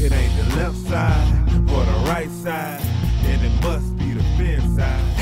It 0.00 0.12
ain't 0.12 0.36
the 0.36 0.56
left 0.56 0.76
side 0.76 1.48
or 1.72 1.84
the 1.84 2.04
right 2.06 2.30
side, 2.30 2.80
and 3.24 3.44
it 3.44 3.62
must 3.64 3.98
be 3.98 4.12
the 4.12 4.22
fin 4.36 4.76
side. 4.76 5.18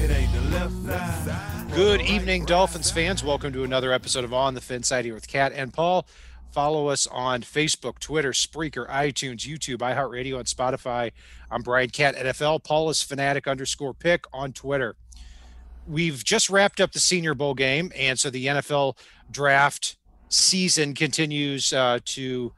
It 0.00 0.10
ain't 0.10 0.32
the 0.32 0.40
left 0.58 0.72
side. 1.26 1.70
Good 1.74 2.00
evening, 2.00 2.46
Dolphins 2.46 2.90
fans. 2.90 3.22
Welcome 3.22 3.52
to 3.52 3.64
another 3.64 3.92
episode 3.92 4.24
of 4.24 4.32
On 4.32 4.54
the 4.54 4.62
Fin 4.62 4.82
Side 4.82 5.04
here 5.04 5.12
with 5.12 5.28
Kat 5.28 5.52
and 5.54 5.74
Paul. 5.74 6.06
Follow 6.52 6.88
us 6.88 7.06
on 7.08 7.42
Facebook, 7.42 7.98
Twitter, 7.98 8.32
Spreaker, 8.32 8.88
iTunes, 8.88 9.40
YouTube, 9.40 9.80
iHeartRadio, 9.80 10.38
and 10.38 10.46
Spotify. 10.46 11.12
I'm 11.50 11.60
Brian 11.60 11.90
Cat 11.90 12.16
NFL. 12.16 12.64
Paul 12.64 12.88
is 12.88 13.02
fanatic 13.02 13.46
underscore 13.46 13.92
pick 13.92 14.24
on 14.32 14.54
Twitter. 14.54 14.96
We've 15.86 16.24
just 16.24 16.48
wrapped 16.48 16.80
up 16.80 16.92
the 16.92 16.98
Senior 16.98 17.34
Bowl 17.34 17.52
game, 17.52 17.92
and 17.94 18.18
so 18.18 18.30
the 18.30 18.46
NFL 18.46 18.96
draft 19.30 19.98
season 20.30 20.94
continues 20.94 21.74
uh, 21.74 21.98
to 22.06 22.54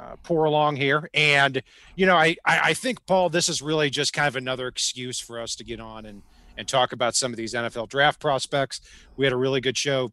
uh, 0.00 0.16
pour 0.22 0.44
along 0.44 0.76
here. 0.76 1.08
And 1.12 1.62
you 1.94 2.06
know, 2.06 2.16
I, 2.16 2.36
I 2.44 2.74
think 2.74 3.04
Paul, 3.06 3.28
this 3.28 3.48
is 3.48 3.60
really 3.60 3.90
just 3.90 4.12
kind 4.12 4.28
of 4.28 4.36
another 4.36 4.66
excuse 4.66 5.20
for 5.20 5.40
us 5.40 5.54
to 5.56 5.64
get 5.64 5.80
on 5.80 6.06
and 6.06 6.22
and 6.56 6.66
talk 6.66 6.92
about 6.92 7.14
some 7.14 7.32
of 7.32 7.36
these 7.36 7.54
NFL 7.54 7.88
draft 7.88 8.20
prospects. 8.20 8.80
We 9.16 9.24
had 9.24 9.32
a 9.32 9.36
really 9.36 9.60
good 9.60 9.78
show 9.78 10.12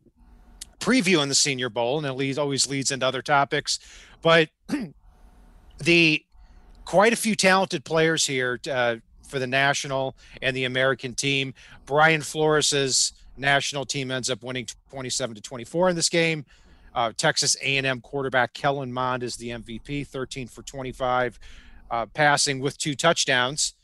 previewing 0.79 1.27
the 1.27 1.35
Senior 1.35 1.69
Bowl, 1.69 1.97
and 1.97 2.07
it 2.07 2.13
leads 2.13 2.37
always 2.37 2.69
leads 2.69 2.91
into 2.91 3.05
other 3.05 3.21
topics. 3.21 3.79
But 4.21 4.49
the 5.79 6.23
quite 6.85 7.13
a 7.13 7.17
few 7.17 7.35
talented 7.35 7.83
players 7.83 8.25
here 8.25 8.59
uh, 8.69 8.95
for 9.27 9.39
the 9.39 9.47
national 9.47 10.15
and 10.41 10.55
the 10.55 10.63
American 10.63 11.13
team. 11.13 11.53
Brian 11.85 12.21
Flores's 12.21 13.13
national 13.35 13.85
team 13.85 14.09
ends 14.09 14.29
up 14.29 14.41
winning 14.41 14.67
27 14.89 15.35
to 15.35 15.41
24 15.41 15.89
in 15.89 15.95
this 15.95 16.09
game. 16.09 16.45
Uh, 16.97 17.11
Texas 17.15 17.55
A&M 17.61 18.01
quarterback 18.01 18.55
Kellen 18.55 18.91
Mond 18.91 19.21
is 19.21 19.35
the 19.35 19.49
MVP, 19.49 20.07
13 20.07 20.47
for 20.47 20.63
25, 20.63 21.37
uh, 21.91 22.07
passing 22.07 22.59
with 22.59 22.75
two 22.79 22.95
touchdowns. 22.95 23.75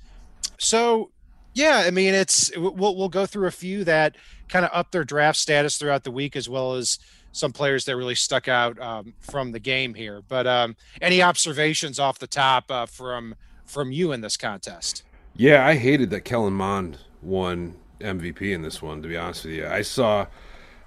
So, 0.57 1.11
yeah, 1.53 1.83
I 1.85 1.91
mean, 1.91 2.15
it's 2.15 2.51
we'll 2.57 2.95
we'll 2.95 3.09
go 3.09 3.27
through 3.27 3.45
a 3.45 3.51
few 3.51 3.83
that 3.83 4.15
kind 4.49 4.65
of 4.65 4.71
up 4.73 4.89
their 4.89 5.03
draft 5.03 5.37
status 5.37 5.77
throughout 5.77 6.03
the 6.03 6.09
week, 6.09 6.35
as 6.35 6.49
well 6.49 6.73
as 6.73 6.97
some 7.33 7.51
players 7.51 7.85
that 7.85 7.95
really 7.95 8.15
stuck 8.15 8.47
out 8.47 8.81
um, 8.81 9.13
from 9.19 9.51
the 9.51 9.59
game 9.59 9.93
here. 9.93 10.23
But 10.27 10.47
um, 10.47 10.75
any 10.99 11.21
observations 11.21 11.99
off 11.99 12.17
the 12.17 12.25
top 12.25 12.71
uh, 12.71 12.87
from 12.87 13.35
from 13.63 13.91
you 13.91 14.11
in 14.11 14.21
this 14.21 14.37
contest? 14.37 15.03
Yeah, 15.35 15.63
I 15.63 15.75
hated 15.75 16.09
that 16.09 16.21
Kellen 16.21 16.53
Mond 16.53 16.97
won 17.21 17.75
MVP 17.99 18.41
in 18.41 18.63
this 18.63 18.81
one. 18.81 19.03
To 19.03 19.07
be 19.07 19.17
honest 19.17 19.45
with 19.45 19.53
you, 19.53 19.67
I 19.67 19.83
saw, 19.83 20.25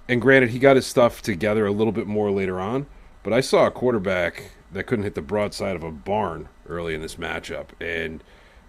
and 0.09 0.21
granted, 0.21 0.51
he 0.51 0.59
got 0.59 0.75
his 0.75 0.85
stuff 0.85 1.21
together 1.21 1.65
a 1.65 1.71
little 1.71 1.93
bit 1.93 2.07
more 2.07 2.31
later 2.31 2.59
on, 2.59 2.87
but 3.23 3.33
I 3.33 3.41
saw 3.41 3.67
a 3.67 3.71
quarterback 3.71 4.51
that 4.71 4.85
couldn't 4.85 5.03
hit 5.03 5.15
the 5.15 5.21
broadside 5.21 5.75
of 5.75 5.83
a 5.83 5.91
barn 5.91 6.49
early 6.67 6.93
in 6.93 7.01
this 7.01 7.15
matchup, 7.15 7.69
and 7.79 8.23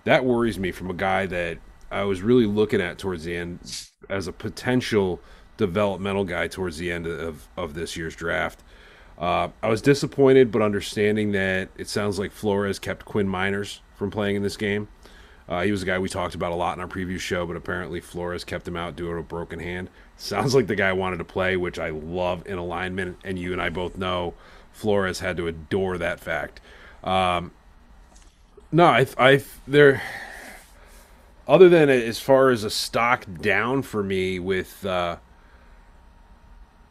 that 0.04 0.24
worries 0.24 0.58
me 0.58 0.72
from 0.72 0.90
a 0.90 0.94
guy 0.94 1.26
that 1.26 1.58
I 1.90 2.04
was 2.04 2.22
really 2.22 2.46
looking 2.46 2.80
at 2.80 2.98
towards 2.98 3.24
the 3.24 3.36
end 3.36 3.60
as 4.08 4.26
a 4.26 4.32
potential 4.32 5.20
developmental 5.56 6.24
guy 6.24 6.48
towards 6.48 6.78
the 6.78 6.90
end 6.90 7.06
of, 7.06 7.48
of 7.56 7.74
this 7.74 7.96
year's 7.96 8.16
draft. 8.16 8.62
Uh, 9.18 9.48
I 9.62 9.68
was 9.68 9.82
disappointed, 9.82 10.52
but 10.52 10.62
understanding 10.62 11.32
that 11.32 11.70
it 11.76 11.88
sounds 11.88 12.18
like 12.18 12.30
Flores 12.30 12.78
kept 12.78 13.04
Quinn 13.04 13.26
Meinerz 13.26 13.80
from 13.96 14.10
playing 14.10 14.36
in 14.36 14.42
this 14.42 14.56
game. 14.56 14.88
Uh, 15.48 15.62
he 15.62 15.70
was 15.70 15.82
a 15.82 15.86
guy 15.86 15.98
we 15.98 16.08
talked 16.08 16.34
about 16.34 16.52
a 16.52 16.54
lot 16.54 16.76
in 16.76 16.80
our 16.80 16.88
previous 16.88 17.22
show, 17.22 17.46
but 17.46 17.56
apparently 17.56 18.00
Flores 18.00 18.44
kept 18.44 18.68
him 18.68 18.76
out 18.76 18.96
due 18.96 19.06
to 19.06 19.18
a 19.18 19.22
broken 19.22 19.58
hand. 19.58 19.88
Sounds 20.16 20.54
like 20.54 20.66
the 20.66 20.76
guy 20.76 20.92
wanted 20.92 21.18
to 21.18 21.24
play, 21.24 21.56
which 21.56 21.78
I 21.78 21.90
love 21.90 22.46
in 22.46 22.58
alignment, 22.58 23.18
and 23.24 23.38
you 23.38 23.52
and 23.52 23.62
I 23.62 23.70
both 23.70 23.96
know 23.96 24.34
Flores 24.72 25.20
had 25.20 25.36
to 25.38 25.46
adore 25.46 25.96
that 25.98 26.20
fact. 26.20 26.60
Um, 27.02 27.52
no, 28.70 28.84
I, 28.84 29.06
I, 29.16 29.42
there. 29.66 30.02
Other 31.46 31.70
than 31.70 31.88
as 31.88 32.20
far 32.20 32.50
as 32.50 32.62
a 32.62 32.68
stock 32.68 33.24
down 33.40 33.80
for 33.82 34.02
me 34.02 34.38
with 34.38 34.84
uh, 34.84 35.16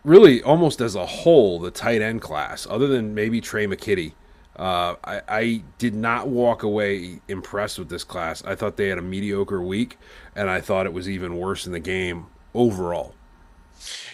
really 0.04 0.42
almost 0.42 0.82
as 0.82 0.96
a 0.96 1.06
whole 1.06 1.60
the 1.60 1.70
tight 1.70 2.02
end 2.02 2.22
class, 2.22 2.66
other 2.68 2.88
than 2.88 3.14
maybe 3.14 3.40
Tre' 3.40 3.66
McKitty. 3.68 4.14
Uh, 4.58 4.96
I, 5.04 5.22
I, 5.28 5.64
did 5.78 5.94
not 5.94 6.30
walk 6.30 6.64
away 6.64 7.22
impressed 7.28 7.78
with 7.78 7.90
this 7.90 8.04
class. 8.04 8.44
I 8.44 8.56
thought 8.56 8.76
they 8.76 8.88
had 8.88 8.98
a 8.98 9.04
mediocre 9.04 9.62
week, 9.62 10.00
and 10.36 10.50
I 10.50 10.62
thought 10.62 10.88
it 10.88 10.94
was 10.94 11.08
even 11.08 11.38
worse 11.38 11.68
in 11.68 11.74
the 11.74 11.80
game 11.80 12.26
overall. 12.56 13.14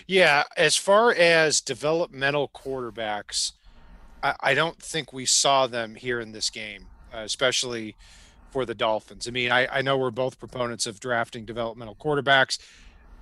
Yeah, 0.06 0.44
as 0.58 0.76
far 0.76 1.14
as 1.14 1.62
developmental 1.62 2.50
quarterbacks, 2.50 3.54
I, 4.22 4.36
I 4.42 4.54
don't 4.54 4.78
think 4.82 5.14
we 5.14 5.26
saw 5.26 5.66
them 5.66 5.96
here 5.96 6.20
in 6.20 6.34
this 6.34 6.50
game, 6.50 6.88
uh, 7.14 7.20
especially 7.20 7.96
for 8.52 8.66
the 8.66 8.76
Dolphins. 8.76 9.30
I 9.30 9.32
mean, 9.32 9.50
I, 9.50 9.68
I 9.68 9.82
know 9.82 9.98
we're 9.98 10.12
both 10.12 10.40
proponents 10.40 10.86
of 10.86 11.00
drafting 11.00 11.46
developmental 11.46 11.96
quarterbacks 11.96 12.60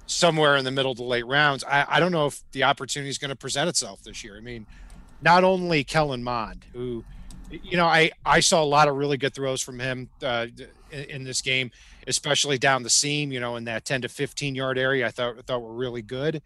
somewhere 0.07 0.57
in 0.57 0.65
the 0.65 0.71
middle 0.71 0.95
to 0.95 1.03
late 1.03 1.25
rounds. 1.25 1.63
I, 1.63 1.85
I 1.87 1.99
don't 1.99 2.11
know 2.11 2.25
if 2.25 2.41
the 2.51 2.63
opportunity 2.63 3.09
is 3.09 3.17
going 3.17 3.29
to 3.29 3.35
present 3.35 3.69
itself 3.69 4.03
this 4.03 4.23
year. 4.23 4.37
I 4.37 4.41
mean, 4.41 4.65
not 5.21 5.43
only 5.43 5.83
Kellen 5.83 6.23
Mond, 6.23 6.65
who, 6.73 7.03
you 7.49 7.77
know, 7.77 7.85
I, 7.85 8.11
I 8.25 8.39
saw 8.39 8.63
a 8.63 8.65
lot 8.65 8.87
of 8.87 8.95
really 8.95 9.17
good 9.17 9.33
throws 9.33 9.61
from 9.61 9.79
him 9.79 10.09
uh, 10.23 10.47
in, 10.91 11.03
in, 11.03 11.23
this 11.23 11.41
game, 11.41 11.71
especially 12.07 12.57
down 12.57 12.83
the 12.83 12.89
seam, 12.89 13.31
you 13.31 13.39
know, 13.39 13.55
in 13.55 13.65
that 13.65 13.85
10 13.85 14.01
to 14.03 14.09
15 14.09 14.55
yard 14.55 14.77
area. 14.77 15.05
I 15.05 15.11
thought, 15.11 15.45
thought 15.45 15.61
were 15.61 15.73
really 15.73 16.01
good. 16.01 16.41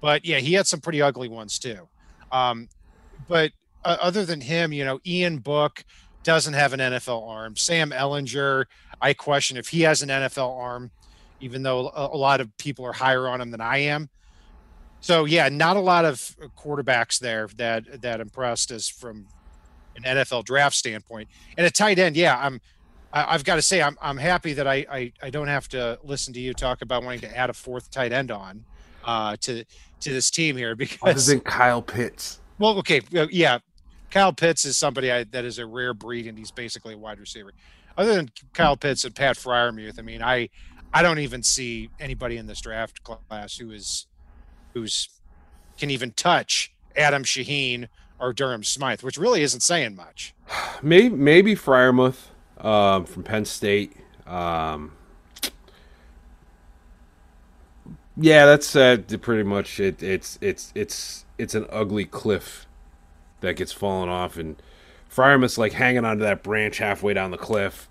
But 0.00 0.24
yeah, 0.24 0.38
he 0.38 0.54
had 0.54 0.66
some 0.66 0.80
pretty 0.80 1.00
ugly 1.02 1.28
ones 1.28 1.58
too. 1.58 1.88
Um, 2.32 2.68
but 3.28 3.52
uh, 3.84 3.96
other 4.00 4.24
than 4.24 4.40
him, 4.40 4.72
you 4.72 4.84
know, 4.84 5.00
Ian 5.06 5.38
Book 5.38 5.84
doesn't 6.22 6.54
have 6.54 6.72
an 6.72 6.80
NFL 6.80 7.28
arm. 7.28 7.56
Sam 7.56 7.90
Ehlinger, 7.90 8.64
I 9.00 9.14
question 9.14 9.56
if 9.56 9.68
he 9.68 9.82
has 9.82 10.02
an 10.02 10.08
NFL 10.08 10.58
arm, 10.58 10.90
even 11.40 11.62
though 11.62 11.88
a, 11.94 12.08
a 12.12 12.16
lot 12.16 12.40
of 12.40 12.56
people 12.58 12.84
are 12.84 12.92
higher 12.92 13.28
on 13.28 13.40
him 13.40 13.50
than 13.50 13.60
I 13.60 13.78
am. 13.78 14.08
So 15.06 15.24
yeah, 15.24 15.48
not 15.48 15.76
a 15.76 15.80
lot 15.80 16.04
of 16.04 16.18
quarterbacks 16.58 17.20
there 17.20 17.48
that 17.58 18.02
that 18.02 18.18
impressed 18.18 18.72
us 18.72 18.88
from 18.88 19.28
an 19.94 20.02
NFL 20.02 20.44
draft 20.44 20.74
standpoint. 20.74 21.28
And 21.56 21.64
a 21.64 21.70
tight 21.70 22.00
end, 22.00 22.16
yeah, 22.16 22.36
I'm. 22.36 22.60
I, 23.12 23.30
have 23.30 23.44
got 23.44 23.54
to 23.54 23.62
say, 23.62 23.80
I'm 23.80 23.96
I'm 24.02 24.16
happy 24.16 24.52
that 24.54 24.66
I, 24.66 24.84
I 24.90 25.12
I 25.22 25.30
don't 25.30 25.46
have 25.46 25.68
to 25.68 26.00
listen 26.02 26.34
to 26.34 26.40
you 26.40 26.52
talk 26.54 26.82
about 26.82 27.04
wanting 27.04 27.20
to 27.20 27.36
add 27.36 27.50
a 27.50 27.52
fourth 27.52 27.88
tight 27.92 28.12
end 28.12 28.32
on 28.32 28.64
uh, 29.04 29.36
to 29.42 29.62
to 30.00 30.12
this 30.12 30.28
team 30.28 30.56
here 30.56 30.74
because 30.74 30.98
other 31.28 31.36
than 31.36 31.38
Kyle 31.38 31.82
Pitts. 31.82 32.40
Well, 32.58 32.76
okay, 32.78 33.00
yeah, 33.30 33.60
Kyle 34.10 34.32
Pitts 34.32 34.64
is 34.64 34.76
somebody 34.76 35.12
I, 35.12 35.22
that 35.22 35.44
is 35.44 35.60
a 35.60 35.66
rare 35.66 35.94
breed, 35.94 36.26
and 36.26 36.36
he's 36.36 36.50
basically 36.50 36.94
a 36.94 36.98
wide 36.98 37.20
receiver. 37.20 37.52
Other 37.96 38.16
than 38.16 38.32
Kyle 38.54 38.76
Pitts 38.76 39.04
and 39.04 39.14
Pat 39.14 39.36
Freiermuth, 39.36 40.00
I 40.00 40.02
mean, 40.02 40.20
I 40.20 40.48
I 40.92 41.02
don't 41.02 41.20
even 41.20 41.44
see 41.44 41.90
anybody 42.00 42.38
in 42.38 42.48
this 42.48 42.60
draft 42.60 43.04
class 43.04 43.56
who 43.56 43.70
is 43.70 44.08
who's 44.76 45.08
can 45.78 45.90
even 45.90 46.10
touch 46.12 46.70
Adam 46.96 47.24
Shaheen 47.24 47.88
or 48.20 48.34
Durham 48.34 48.62
Smythe, 48.62 49.00
which 49.00 49.16
really 49.16 49.42
isn't 49.42 49.60
saying 49.60 49.96
much. 49.96 50.34
Maybe 50.82 51.08
maybe 51.08 51.54
Freiermuth 51.54 52.28
um, 52.58 53.06
from 53.06 53.22
Penn 53.22 53.46
State. 53.46 53.96
Um, 54.26 54.92
yeah, 58.18 58.44
that's 58.44 58.76
uh, 58.76 58.98
pretty 59.22 59.42
much 59.42 59.80
it. 59.80 60.02
It's 60.02 60.38
it's 60.42 60.72
it's 60.74 61.24
it's 61.38 61.54
an 61.54 61.66
ugly 61.70 62.04
cliff 62.04 62.66
that 63.40 63.56
gets 63.56 63.72
fallen 63.72 64.10
off, 64.10 64.36
and 64.36 64.60
Freiermuth's 65.10 65.56
like 65.56 65.72
hanging 65.72 66.04
onto 66.04 66.22
that 66.22 66.42
branch 66.42 66.78
halfway 66.78 67.14
down 67.14 67.30
the 67.30 67.38
cliff, 67.38 67.88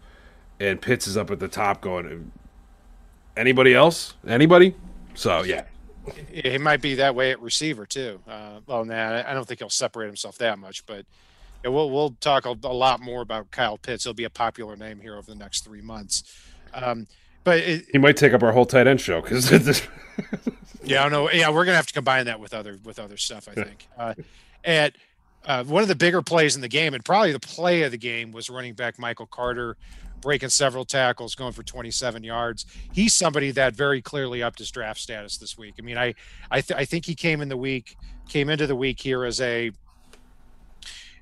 and 0.60 0.80
Pitts 0.80 1.08
is 1.08 1.18
up 1.18 1.31
at 1.31 1.40
the 1.40 1.48
top 1.48 1.81
going. 1.81 2.31
Anybody 3.36 3.74
else? 3.74 4.14
Anybody? 4.28 4.76
So 5.16 5.44
yeah, 5.44 5.66
he 6.31 6.57
might 6.57 6.81
be 6.81 6.96
that 6.96 7.16
way 7.16 7.31
at 7.31 7.42
receiver 7.42 7.86
too. 7.86 8.19
Uh, 8.28 8.60
well, 8.66 8.86
nah, 8.86 9.24
I 9.28 9.34
don't 9.34 9.48
think 9.48 9.60
he'll 9.60 9.69
separate 9.69 10.07
himself 10.07 10.38
that 10.40 10.60
much, 10.60 10.86
but 10.86 11.06
yeah, 11.63 11.69
we'll 11.69 11.90
we'll 11.90 12.12
talk 12.22 12.46
a, 12.46 12.56
a, 12.63 12.74
lot 12.74 13.02
more 13.02 13.22
about 13.22 13.52
Kyle 13.52 13.78
Pitts. 13.78 14.04
He'll 14.04 14.13
be 14.13 14.24
a 14.24 14.30
popular 14.30 14.75
name 14.75 15.00
here 15.00 15.18
over 15.18 15.30
the 15.30 15.38
next 15.38 15.63
three 15.63 15.81
months. 15.81 16.24
Um, 16.74 17.07
but 17.44 17.60
it, 17.60 17.86
he 17.92 17.98
might 17.98 18.18
take 18.18 18.34
up 18.34 18.44
our 18.44 18.52
whole 18.52 18.66
tight 18.66 18.88
end 18.88 19.02
show 19.02 19.22
because 19.22 19.52
yeah, 20.84 21.04
I 21.06 21.10
know. 21.10 21.30
Yeah, 21.31 21.50
we're 21.50 21.66
gonna 21.66 21.78
have 21.78 21.88
to 21.88 21.94
combine 21.94 22.25
that 22.25 22.40
with 22.40 22.54
other 22.54 22.78
with 22.84 23.00
other 23.00 23.18
stuff. 23.18 23.48
I 23.50 23.54
think. 23.54 23.88
Uh, 23.98 24.13
at 24.63 24.96
uh, 25.46 25.63
one 25.63 25.81
of 25.81 25.88
the 25.88 25.96
bigger 25.96 26.22
plays 26.22 26.56
in 26.56 26.62
the 26.62 26.68
game, 26.68 26.94
and 26.94 27.06
probably 27.06 27.31
the 27.31 27.40
play 27.40 27.84
of 27.84 27.92
the 27.92 27.98
game, 27.98 28.31
was 28.31 28.50
running 28.50 28.74
back 28.74 28.98
Michael 28.98 29.28
Carter 29.28 29.78
breaking 30.25 30.50
several 30.50 30.86
tackles, 30.86 31.36
going 31.36 31.54
for 31.54 31.62
27 31.62 32.24
yards. 32.24 32.66
He's 32.92 33.13
somebody 33.13 33.51
that 33.51 33.75
very 33.75 34.01
clearly 34.01 34.42
upped 34.42 34.57
his 34.57 34.72
draft 34.72 35.00
status 35.00 35.38
this 35.38 35.56
week. 35.56 35.75
I 35.77 35.83
mean, 35.83 36.00
I 36.00 36.16
I, 36.50 36.62
th- 36.62 36.77
I 36.77 36.83
think 36.83 37.06
he 37.06 37.13
came 37.13 37.42
in 37.42 37.48
the 37.48 37.56
week 37.56 37.95
came 38.27 38.50
into 38.50 38.66
the 38.66 38.75
week 38.75 39.00
here 39.00 39.24
as 39.24 39.39
a 39.39 39.72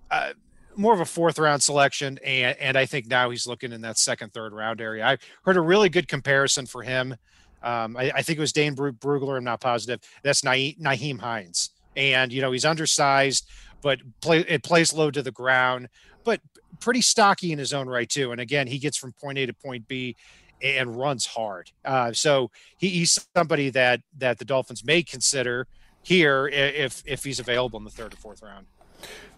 uh, 0.09 0.31
more 0.77 0.93
of 0.93 1.01
a 1.01 1.05
fourth 1.05 1.37
round 1.37 1.61
selection, 1.61 2.17
and 2.23 2.57
and 2.57 2.77
I 2.77 2.85
think 2.85 3.07
now 3.07 3.29
he's 3.29 3.45
looking 3.45 3.73
in 3.73 3.81
that 3.81 3.97
second 3.97 4.33
third 4.33 4.53
round 4.53 4.79
area. 4.79 5.05
I 5.05 5.17
heard 5.43 5.57
a 5.57 5.61
really 5.61 5.89
good 5.89 6.07
comparison 6.07 6.65
for 6.65 6.81
him. 6.81 7.15
Um, 7.61 7.97
I, 7.97 8.11
I, 8.15 8.21
think 8.21 8.37
it 8.37 8.41
was 8.41 8.53
Dane 8.53 8.75
Brugler. 8.75 9.37
I'm 9.37 9.43
not 9.43 9.59
positive. 9.59 9.99
That's 10.21 10.41
Nyheim 10.41 11.19
Hines, 11.19 11.71
and 11.97 12.31
you 12.31 12.41
know 12.41 12.53
he's 12.53 12.65
undersized, 12.65 13.49
but 13.81 13.99
play 14.21 14.39
it 14.47 14.63
plays 14.63 14.93
low 14.93 15.11
to 15.11 15.21
the 15.21 15.31
ground, 15.31 15.89
but 16.23 16.39
pretty 16.79 17.01
stocky 17.01 17.51
in 17.51 17.59
his 17.59 17.73
own 17.73 17.87
right 17.87 18.09
too. 18.09 18.31
And 18.31 18.41
again, 18.41 18.67
he 18.67 18.79
gets 18.79 18.97
from 18.97 19.13
point 19.13 19.37
A 19.37 19.45
to 19.45 19.53
point 19.53 19.87
B 19.87 20.15
and 20.61 20.95
runs 20.97 21.25
hard. 21.25 21.71
Uh, 21.83 22.13
so 22.13 22.49
he, 22.77 22.89
he's 22.89 23.25
somebody 23.35 23.69
that 23.71 24.01
that 24.17 24.39
the 24.39 24.45
Dolphins 24.45 24.83
may 24.83 25.03
consider 25.03 25.67
here 26.01 26.47
if 26.47 27.03
if 27.05 27.23
he's 27.23 27.39
available 27.39 27.77
in 27.77 27.83
the 27.83 27.91
third 27.91 28.13
or 28.13 28.17
fourth 28.17 28.41
round. 28.41 28.65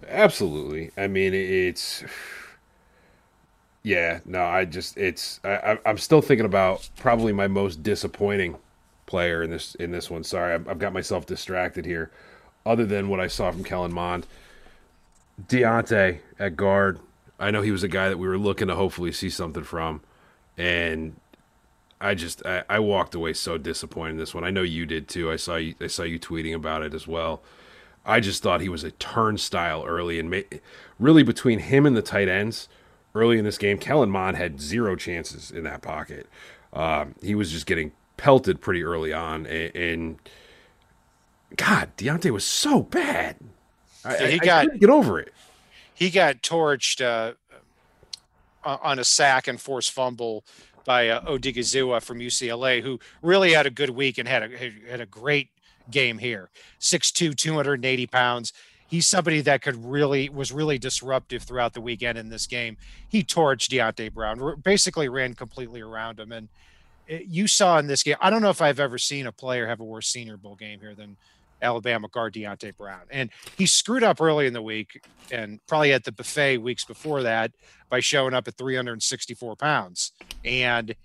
Absolutely. 0.07 0.91
I 0.97 1.07
mean, 1.07 1.33
it's 1.33 2.03
yeah. 3.83 4.19
No, 4.25 4.43
I 4.43 4.65
just 4.65 4.97
it's 4.97 5.39
I, 5.43 5.79
I'm 5.85 5.97
still 5.97 6.21
thinking 6.21 6.45
about 6.45 6.87
probably 6.97 7.33
my 7.33 7.47
most 7.47 7.83
disappointing 7.83 8.57
player 9.05 9.43
in 9.43 9.49
this 9.49 9.75
in 9.75 9.91
this 9.91 10.09
one. 10.09 10.23
Sorry, 10.23 10.53
I've 10.53 10.79
got 10.79 10.93
myself 10.93 11.25
distracted 11.25 11.85
here 11.85 12.11
other 12.65 12.85
than 12.85 13.09
what 13.09 13.19
I 13.19 13.27
saw 13.27 13.51
from 13.51 13.63
Kellen 13.63 13.93
Mond. 13.93 14.27
Deonte 15.47 16.19
at 16.39 16.55
guard. 16.55 16.99
I 17.39 17.51
know 17.51 17.61
he 17.61 17.71
was 17.71 17.83
a 17.83 17.87
guy 17.87 18.09
that 18.09 18.17
we 18.17 18.27
were 18.27 18.37
looking 18.37 18.67
to 18.67 18.75
hopefully 18.75 19.11
see 19.11 19.29
something 19.29 19.63
from, 19.63 20.01
and 20.57 21.19
I 21.99 22.15
just 22.15 22.45
I, 22.45 22.63
I, 22.69 22.79
walked 22.79 23.15
away 23.15 23.33
so 23.33 23.57
disappointed 23.57 24.11
in 24.11 24.17
this 24.17 24.33
one. 24.33 24.43
I 24.43 24.51
know 24.51 24.61
you 24.61 24.85
did 24.85 25.07
too. 25.07 25.31
I 25.31 25.35
saw 25.35 25.55
you 25.55 25.75
I 25.81 25.87
saw 25.87 26.03
you 26.03 26.19
tweeting 26.19 26.55
about 26.55 26.81
it 26.81 26.93
as 26.93 27.07
well. 27.07 27.41
I 28.05 28.19
just 28.19 28.43
thought 28.43 28.61
he 28.61 28.69
was 28.69 28.83
a 28.83 28.91
turnstile 28.91 29.83
early, 29.85 30.19
and 30.19 30.29
ma- 30.29 30.57
really 30.99 31.23
between 31.23 31.59
him 31.59 31.85
and 31.85 31.97
the 31.97 32.01
tight 32.01 32.27
ends 32.27 32.69
early 33.15 33.39
in 33.39 33.45
this 33.45 33.57
game, 33.57 33.77
Kellen 33.77 34.11
Mond 34.11 34.37
had 34.37 34.59
zero 34.59 34.95
chances 34.95 35.49
in 35.49 35.63
that 35.63 35.81
pocket. 35.81 36.27
Um, 36.73 37.15
he 37.23 37.33
was 37.33 37.51
just 37.51 37.65
getting 37.65 37.93
pelted 38.17 38.61
pretty 38.61 38.83
early 38.83 39.13
on, 39.13 39.45
and, 39.47 39.75
and 39.75 40.19
God, 41.55 41.89
Deonte 41.97 42.29
was 42.31 42.45
so 42.45 42.83
bad. 42.83 43.37
I, 44.03 44.27
he 44.27 44.39
I, 44.41 44.45
got 44.45 44.71
I 44.71 44.77
get 44.77 44.89
over 44.89 45.19
it. 45.19 45.33
He 45.95 46.09
got 46.09 46.44
torched 46.44 47.03
uh, 47.03 47.33
on 48.63 49.00
a 49.00 49.03
sack 49.03 49.47
and 49.47 49.59
forced 49.59 49.92
fumble 49.92 50.44
by 50.86 51.09
uh, 51.09 51.21
Odighizuwa 51.21 52.01
from 52.01 52.19
UCLA, 52.19 52.81
who 52.83 53.00
really 53.21 53.53
had 53.53 53.65
a 53.65 53.71
good 53.71 53.89
week 53.89 54.18
and 54.18 54.27
had 54.27 54.44
a 54.44 54.71
had 54.89 55.01
a 55.01 55.06
great 55.06 55.50
game 55.89 56.18
here. 56.18 56.50
6'2", 56.80 57.36
280 57.36 58.07
pounds. 58.07 58.53
He's 58.88 59.07
somebody 59.07 59.42
that 59.42 59.62
could 59.62 59.83
really 59.83 60.30
was 60.30 60.51
really 60.51 60.77
disruptive 60.77 61.44
throughout 61.44 61.74
the 61.74 61.81
weekend 61.81 62.18
in 62.18 62.30
this 62.30 62.45
game. 62.45 62.77
He 63.07 63.24
torched 63.24 63.69
Deonte 63.69 64.13
Brown, 64.13 64.62
basically 64.63 65.09
ran 65.09 65.33
completely 65.33 65.81
around 65.81 66.19
him, 66.19 66.31
and 66.31 66.50
it, 67.07 67.25
you 67.25 67.47
saw 67.47 67.80
in 67.80 67.88
this 67.88 68.03
game. 68.03 68.15
I 68.19 68.30
don't 68.30 68.42
know 68.42 68.50
if 68.50 68.62
I've 68.62 68.80
ever 68.80 68.97
seen 68.97 69.25
a 69.25 69.31
player 69.31 69.68
have 69.68 69.80
a 69.80 69.83
worse 69.83 70.07
Senior 70.07 70.38
Bowl 70.38 70.56
game 70.56 70.80
here 70.80 70.94
than 70.94 71.18
Alabama 71.62 72.07
guard 72.07 72.34
Deonte 72.34 72.75
Brown. 72.78 73.02
And 73.10 73.30
he 73.57 73.66
screwed 73.66 74.04
up 74.04 74.22
early 74.22 74.48
in 74.48 74.54
the 74.54 74.62
week 74.62 75.04
and 75.31 75.60
probably 75.68 75.94
at 75.94 76.04
the 76.04 76.12
buffet 76.12 76.57
weeks 76.57 76.86
before 76.86 77.24
that 77.24 77.52
by 77.90 78.00
showing 78.00 78.34
up 78.34 78.48
at 78.48 78.57
364 78.57 79.56
pounds. 79.56 80.12
And 80.44 80.96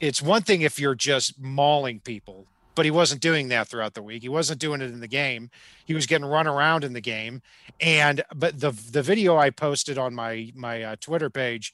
it's 0.00 0.22
one 0.22 0.42
thing 0.42 0.62
if 0.62 0.78
you're 0.78 0.94
just 0.94 1.40
mauling 1.40 2.00
people, 2.00 2.46
but 2.74 2.84
he 2.84 2.90
wasn't 2.90 3.20
doing 3.20 3.48
that 3.48 3.68
throughout 3.68 3.94
the 3.94 4.02
week. 4.02 4.22
He 4.22 4.28
wasn't 4.28 4.60
doing 4.60 4.80
it 4.80 4.90
in 4.90 5.00
the 5.00 5.08
game. 5.08 5.50
He 5.84 5.94
was 5.94 6.06
getting 6.06 6.26
run 6.26 6.46
around 6.46 6.84
in 6.84 6.92
the 6.92 7.00
game. 7.00 7.42
And 7.80 8.22
but 8.34 8.60
the 8.60 8.70
the 8.70 9.02
video 9.02 9.36
I 9.36 9.50
posted 9.50 9.98
on 9.98 10.14
my 10.14 10.52
my 10.54 10.82
uh, 10.82 10.96
Twitter 11.00 11.30
page 11.30 11.72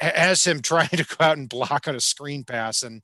has 0.00 0.46
him 0.46 0.60
trying 0.62 0.88
to 0.88 1.04
go 1.04 1.16
out 1.24 1.38
and 1.38 1.48
block 1.48 1.86
on 1.86 1.94
a 1.94 2.00
screen 2.00 2.44
pass 2.44 2.82
and 2.82 3.02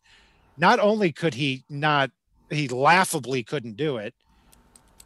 not 0.56 0.78
only 0.78 1.12
could 1.12 1.34
he 1.34 1.64
not 1.68 2.10
he 2.54 2.68
laughably 2.68 3.42
couldn't 3.42 3.76
do 3.76 3.96
it, 3.96 4.14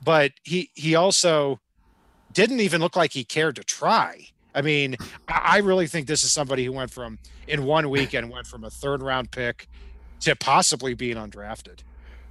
but 0.05 0.33
he 0.45 0.71
he 0.75 0.95
also 0.95 1.61
didn't 2.33 2.61
even 2.61 2.81
look 2.81 2.97
like 2.97 3.13
he 3.13 3.25
cared 3.25 3.57
to 3.57 3.65
try. 3.65 4.27
I 4.55 4.63
mean, 4.63 4.97
I 5.29 5.59
really 5.59 5.87
think 5.87 6.07
this 6.07 6.25
is 6.25 6.33
somebody 6.33 6.65
who 6.65 6.73
went 6.73 6.91
from 6.91 7.19
in 7.47 7.65
one 7.65 7.91
weekend 7.91 8.31
went 8.31 8.47
from 8.47 8.65
a 8.65 8.71
third 8.71 9.03
round 9.03 9.31
pick 9.31 9.69
to 10.21 10.35
possibly 10.35 10.95
being 10.95 11.17
undrafted. 11.17 11.81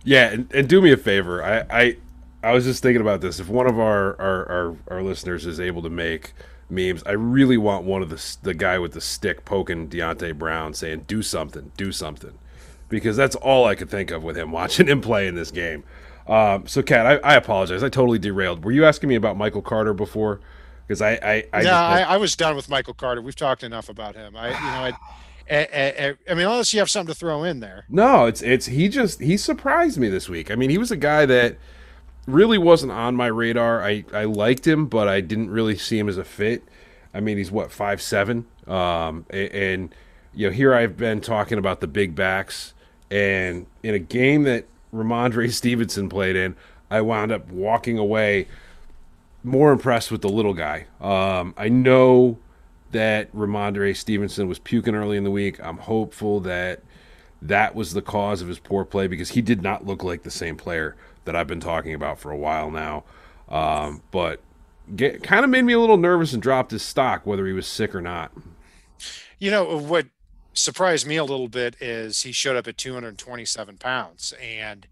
Yeah, 0.03 0.31
and, 0.31 0.51
and 0.53 0.67
do 0.67 0.81
me 0.81 0.91
a 0.91 0.97
favor. 0.97 1.43
I, 1.43 1.65
I 1.69 1.97
I 2.43 2.53
was 2.53 2.65
just 2.65 2.83
thinking 2.83 3.01
about 3.01 3.21
this. 3.21 3.39
If 3.39 3.49
one 3.49 3.67
of 3.67 3.79
our, 3.79 4.19
our, 4.21 4.49
our, 4.49 4.77
our 4.87 5.01
listeners 5.01 5.47
is 5.47 5.59
able 5.59 5.81
to 5.81 5.89
make 5.89 6.33
memes, 6.69 7.01
I 7.03 7.13
really 7.13 7.57
want 7.57 7.85
one 7.85 8.03
of 8.03 8.09
the 8.09 8.37
the 8.43 8.53
guy 8.53 8.77
with 8.77 8.93
the 8.93 9.01
stick 9.01 9.45
poking 9.45 9.87
Deonte 9.87 10.37
Brown 10.37 10.73
saying, 10.73 11.05
"Do 11.07 11.23
something, 11.23 11.71
do 11.75 11.91
something." 11.91 12.37
Because 12.89 13.17
that's 13.17 13.35
all 13.35 13.65
I 13.65 13.75
could 13.75 13.89
think 13.89 14.11
of 14.11 14.23
with 14.23 14.37
him 14.37 14.51
watching 14.53 14.87
him 14.87 15.01
play 15.01 15.27
in 15.27 15.35
this 15.35 15.51
game. 15.51 15.83
Um, 16.27 16.67
so, 16.67 16.81
Kat, 16.81 17.05
I, 17.05 17.15
I, 17.17 17.35
apologize. 17.35 17.83
I 17.83 17.89
totally 17.89 18.17
derailed. 18.17 18.65
Were 18.65 18.71
you 18.71 18.83
asking 18.83 19.09
me 19.09 19.15
about 19.15 19.37
Michael 19.37 19.61
Carter 19.61 19.93
before? 19.93 20.39
Because 20.87 21.01
I, 21.01 21.11
I, 21.11 21.43
I, 21.53 21.61
yeah, 21.61 21.79
I, 21.79 22.01
I, 22.01 22.17
was 22.17 22.35
done 22.35 22.55
with 22.55 22.67
Michael 22.67 22.95
Carter. 22.95 23.21
We've 23.21 23.35
talked 23.35 23.63
enough 23.63 23.89
about 23.89 24.15
him. 24.15 24.35
I, 24.35 24.47
you 24.47 24.53
know, 24.53 24.97
I, 25.49 26.15
I, 26.27 26.33
mean, 26.33 26.47
unless 26.47 26.73
you 26.73 26.79
have 26.79 26.89
something 26.89 27.13
to 27.13 27.19
throw 27.19 27.43
in 27.43 27.59
there. 27.59 27.85
No, 27.89 28.25
it's 28.25 28.41
it's 28.41 28.65
he 28.65 28.89
just 28.89 29.19
he 29.19 29.37
surprised 29.37 29.99
me 29.99 30.09
this 30.09 30.27
week. 30.27 30.49
I 30.49 30.55
mean, 30.55 30.71
he 30.71 30.77
was 30.79 30.91
a 30.91 30.97
guy 30.97 31.25
that 31.27 31.57
really 32.25 32.57
wasn't 32.57 32.91
on 32.91 33.15
my 33.15 33.27
radar. 33.27 33.83
I 33.83 34.05
I 34.11 34.23
liked 34.23 34.65
him, 34.65 34.87
but 34.87 35.07
I 35.07 35.21
didn't 35.21 35.51
really 35.51 35.77
see 35.77 35.99
him 35.99 36.09
as 36.09 36.17
a 36.17 36.23
fit. 36.23 36.63
I 37.13 37.19
mean, 37.19 37.37
he's 37.37 37.51
what 37.51 37.71
five 37.71 38.01
seven, 38.01 38.45
um, 38.67 39.25
and, 39.29 39.51
and 39.51 39.95
you 40.33 40.47
know, 40.47 40.53
here 40.53 40.73
I've 40.73 40.97
been 40.97 41.21
talking 41.21 41.57
about 41.57 41.79
the 41.79 41.87
big 41.87 42.15
backs 42.15 42.73
and 43.11 43.65
in 43.83 43.93
a 43.93 43.99
game 43.99 44.43
that 44.43 44.65
Rhamondre 44.93 45.51
Stevenson 45.53 46.09
played 46.09 46.35
in, 46.35 46.55
I 46.89 47.01
wound 47.01 47.31
up 47.31 47.49
walking 47.49 47.97
away 47.97 48.47
more 49.43 49.71
impressed 49.71 50.11
with 50.11 50.21
the 50.21 50.29
little 50.29 50.53
guy. 50.53 50.87
Um, 50.99 51.53
I 51.57 51.69
know 51.69 52.39
that 52.91 53.33
Rhamondre 53.35 53.95
Stevenson 53.95 54.47
was 54.47 54.59
puking 54.59 54.95
early 54.95 55.17
in 55.17 55.23
the 55.23 55.31
week. 55.31 55.59
I'm 55.63 55.77
hopeful 55.77 56.39
that 56.41 56.81
that 57.41 57.75
was 57.75 57.93
the 57.93 58.01
cause 58.01 58.41
of 58.41 58.47
his 58.47 58.59
poor 58.59 58.85
play 58.85 59.07
because 59.07 59.31
he 59.31 59.41
did 59.41 59.61
not 59.61 59.85
look 59.85 60.03
like 60.03 60.23
the 60.23 60.31
same 60.31 60.55
player 60.55 60.95
that 61.25 61.35
I've 61.35 61.47
been 61.47 61.59
talking 61.59 61.93
about 61.93 62.19
for 62.19 62.31
a 62.31 62.37
while 62.37 62.71
now. 62.71 63.03
Um, 63.49 64.01
but 64.11 64.39
get, 64.95 65.21
kind 65.21 65.43
of 65.43 65.51
made 65.51 65.63
me 65.63 65.73
a 65.73 65.79
little 65.79 65.97
nervous 65.97 66.33
and 66.33 66.41
dropped 66.41 66.71
his 66.71 66.81
stock, 66.81 67.25
whether 67.25 67.45
he 67.45 67.53
was 67.53 67.67
sick 67.67 67.93
or 67.93 68.01
not. 68.01 68.31
You 69.37 69.51
know 69.51 69.77
what 69.77 70.07
surprised 70.55 71.05
me 71.05 71.17
a 71.17 71.23
little 71.23 71.49
bit 71.49 71.75
is 71.81 72.21
he 72.21 72.31
showed 72.31 72.55
up 72.55 72.67
at 72.67 72.77
227 72.77 73.77
pounds 73.77 74.33
and 74.41 74.87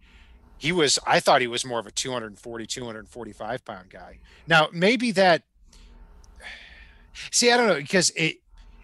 he 0.58 0.72
was 0.72 1.00
i 1.08 1.20
thought 1.20 1.42
he 1.42 1.48
was 1.48 1.66
more 1.66 1.80
of 1.80 1.88
a 1.88 1.92
240 1.92 2.68
245 2.68 3.66
pound 3.66 3.90
guy 3.90 4.20
now 4.46 4.68
maybe 4.74 5.12
that 5.12 5.44
see 7.32 7.50
i 7.50 7.58
don't 7.58 7.68
know 7.68 7.76
because 7.76 8.12
it 8.12 8.38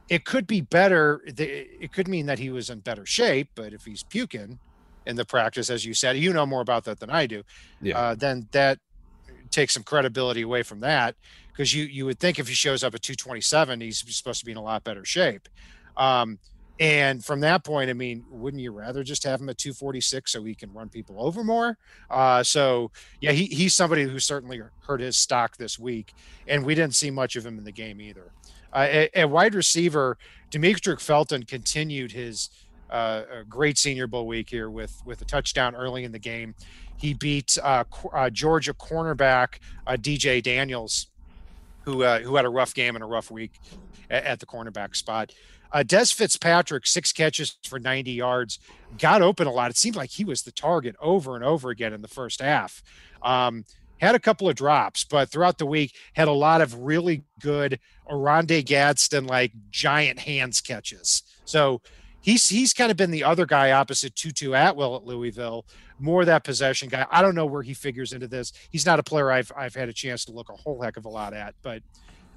it 0.07 0.23
could 0.23 0.47
be 0.47 0.61
better 0.61 1.21
it 1.25 1.91
could 1.91 2.07
mean 2.07 2.25
that 2.25 2.39
he 2.39 2.49
was 2.49 2.69
in 2.69 2.79
better 2.79 3.05
shape 3.05 3.49
but 3.55 3.73
if 3.73 3.83
he's 3.83 4.03
puking 4.03 4.57
in 5.05 5.17
the 5.17 5.25
practice 5.25 5.69
as 5.69 5.85
you 5.85 5.93
said 5.93 6.17
you 6.17 6.31
know 6.31 6.45
more 6.45 6.61
about 6.61 6.85
that 6.85 6.99
than 6.99 7.09
i 7.09 7.27
do 7.27 7.43
yeah. 7.81 7.97
Uh, 7.97 8.15
then 8.15 8.47
that 8.51 8.79
takes 9.51 9.73
some 9.73 9.83
credibility 9.83 10.43
away 10.43 10.63
from 10.63 10.79
that 10.79 11.15
because 11.51 11.73
you 11.73 11.83
you 11.83 12.05
would 12.05 12.19
think 12.19 12.39
if 12.39 12.47
he 12.47 12.53
shows 12.53 12.85
up 12.85 12.95
at 12.95 13.01
227 13.01 13.81
he's 13.81 13.99
supposed 14.15 14.39
to 14.39 14.45
be 14.45 14.53
in 14.53 14.57
a 14.57 14.63
lot 14.63 14.81
better 14.85 15.03
shape 15.03 15.49
um, 15.97 16.39
and 16.79 17.23
from 17.23 17.41
that 17.41 17.65
point, 17.65 17.89
I 17.89 17.93
mean, 17.93 18.23
wouldn't 18.29 18.63
you 18.63 18.71
rather 18.71 19.03
just 19.03 19.25
have 19.25 19.41
him 19.41 19.49
at 19.49 19.57
246 19.57 20.31
so 20.31 20.43
he 20.43 20.55
can 20.55 20.71
run 20.71 20.87
people 20.87 21.17
over 21.19 21.43
more? 21.43 21.77
Uh, 22.09 22.41
so, 22.41 22.91
yeah, 23.19 23.33
he, 23.33 23.45
he's 23.45 23.75
somebody 23.75 24.03
who 24.03 24.17
certainly 24.17 24.61
hurt 24.87 25.01
his 25.01 25.17
stock 25.17 25.57
this 25.57 25.77
week, 25.77 26.13
and 26.47 26.65
we 26.65 26.75
didn't 26.75 26.95
see 26.95 27.11
much 27.11 27.35
of 27.35 27.45
him 27.45 27.57
in 27.57 27.65
the 27.65 27.71
game 27.73 27.99
either. 27.99 28.31
Uh, 28.71 28.87
at, 28.89 29.15
at, 29.15 29.29
wide 29.29 29.55
receiver, 29.55 30.17
Demetric 30.51 31.01
Felton 31.01 31.43
continued 31.43 32.13
his 32.13 32.49
uh, 32.89 33.23
great 33.49 33.77
Senior 33.77 34.07
Bowl 34.07 34.25
week 34.25 34.49
here 34.49 34.69
with 34.69 35.01
with 35.05 35.21
a 35.21 35.25
touchdown 35.25 35.75
early 35.75 36.05
in 36.05 36.11
the 36.11 36.19
game. 36.19 36.55
He 36.95 37.13
beat 37.13 37.57
uh, 37.61 37.83
uh, 38.13 38.29
Georgia 38.29 38.73
cornerback 38.73 39.59
uh, 39.85 39.93
DJ 39.93 40.41
Daniels, 40.41 41.07
who 41.83 42.03
who 42.03 42.35
had 42.35 42.45
a 42.45 42.49
rough 42.49 42.73
game 42.73 42.95
and 42.95 43.03
a 43.03 43.07
rough 43.07 43.31
week 43.31 43.59
at, 44.09 44.23
at 44.23 44.39
the 44.39 44.45
cornerback 44.45 44.95
spot. 44.95 45.33
Uh, 45.71 45.83
Dez 45.85 46.13
Fitzpatrick, 46.13 46.87
six 46.87 47.11
catches 47.11 47.57
for 47.63 47.79
90 47.79 48.11
yards, 48.11 48.59
got 48.97 49.21
open 49.21 49.47
a 49.47 49.51
lot. 49.51 49.69
It 49.69 49.77
seemed 49.77 49.95
like 49.95 50.11
he 50.11 50.23
was 50.23 50.41
the 50.41 50.51
target 50.51 50.95
over 50.99 51.35
and 51.35 51.43
over 51.43 51.69
again 51.69 51.93
in 51.93 52.01
the 52.01 52.07
first 52.07 52.41
half. 52.41 52.81
Um, 53.21 53.65
had 53.99 54.15
a 54.15 54.19
couple 54.19 54.49
of 54.49 54.55
drops, 54.55 55.03
but 55.03 55.29
throughout 55.29 55.57
the 55.57 55.65
week 55.65 55.93
had 56.13 56.27
a 56.27 56.33
lot 56.33 56.61
of 56.61 56.73
really 56.73 57.23
good 57.39 57.79
Oronde 58.05 58.65
Gadsden 58.65 59.27
like 59.27 59.51
giant 59.69 60.19
hands 60.19 60.61
catches. 60.61 61.23
So 61.45 61.81
he's 62.21 62.49
he's 62.49 62.73
kind 62.73 62.91
of 62.91 62.97
been 62.97 63.11
the 63.11 63.23
other 63.23 63.45
guy 63.45 63.71
opposite 63.71 64.15
Tutu 64.15 64.53
Atwell 64.53 64.95
at 64.95 65.05
Louisville, 65.05 65.65
more 65.99 66.25
that 66.25 66.43
possession 66.43 66.89
guy. 66.89 67.05
I 67.11 67.21
don't 67.21 67.35
know 67.35 67.45
where 67.45 67.61
he 67.61 67.73
figures 67.73 68.13
into 68.13 68.27
this. 68.27 68.53
He's 68.69 68.85
not 68.85 68.99
a 68.99 69.03
player 69.03 69.31
I've 69.31 69.51
I've 69.55 69.75
had 69.75 69.89
a 69.89 69.93
chance 69.93 70.25
to 70.25 70.31
look 70.31 70.49
a 70.49 70.55
whole 70.55 70.81
heck 70.81 70.97
of 70.97 71.05
a 71.05 71.09
lot 71.09 71.33
at, 71.33 71.55
but 71.61 71.83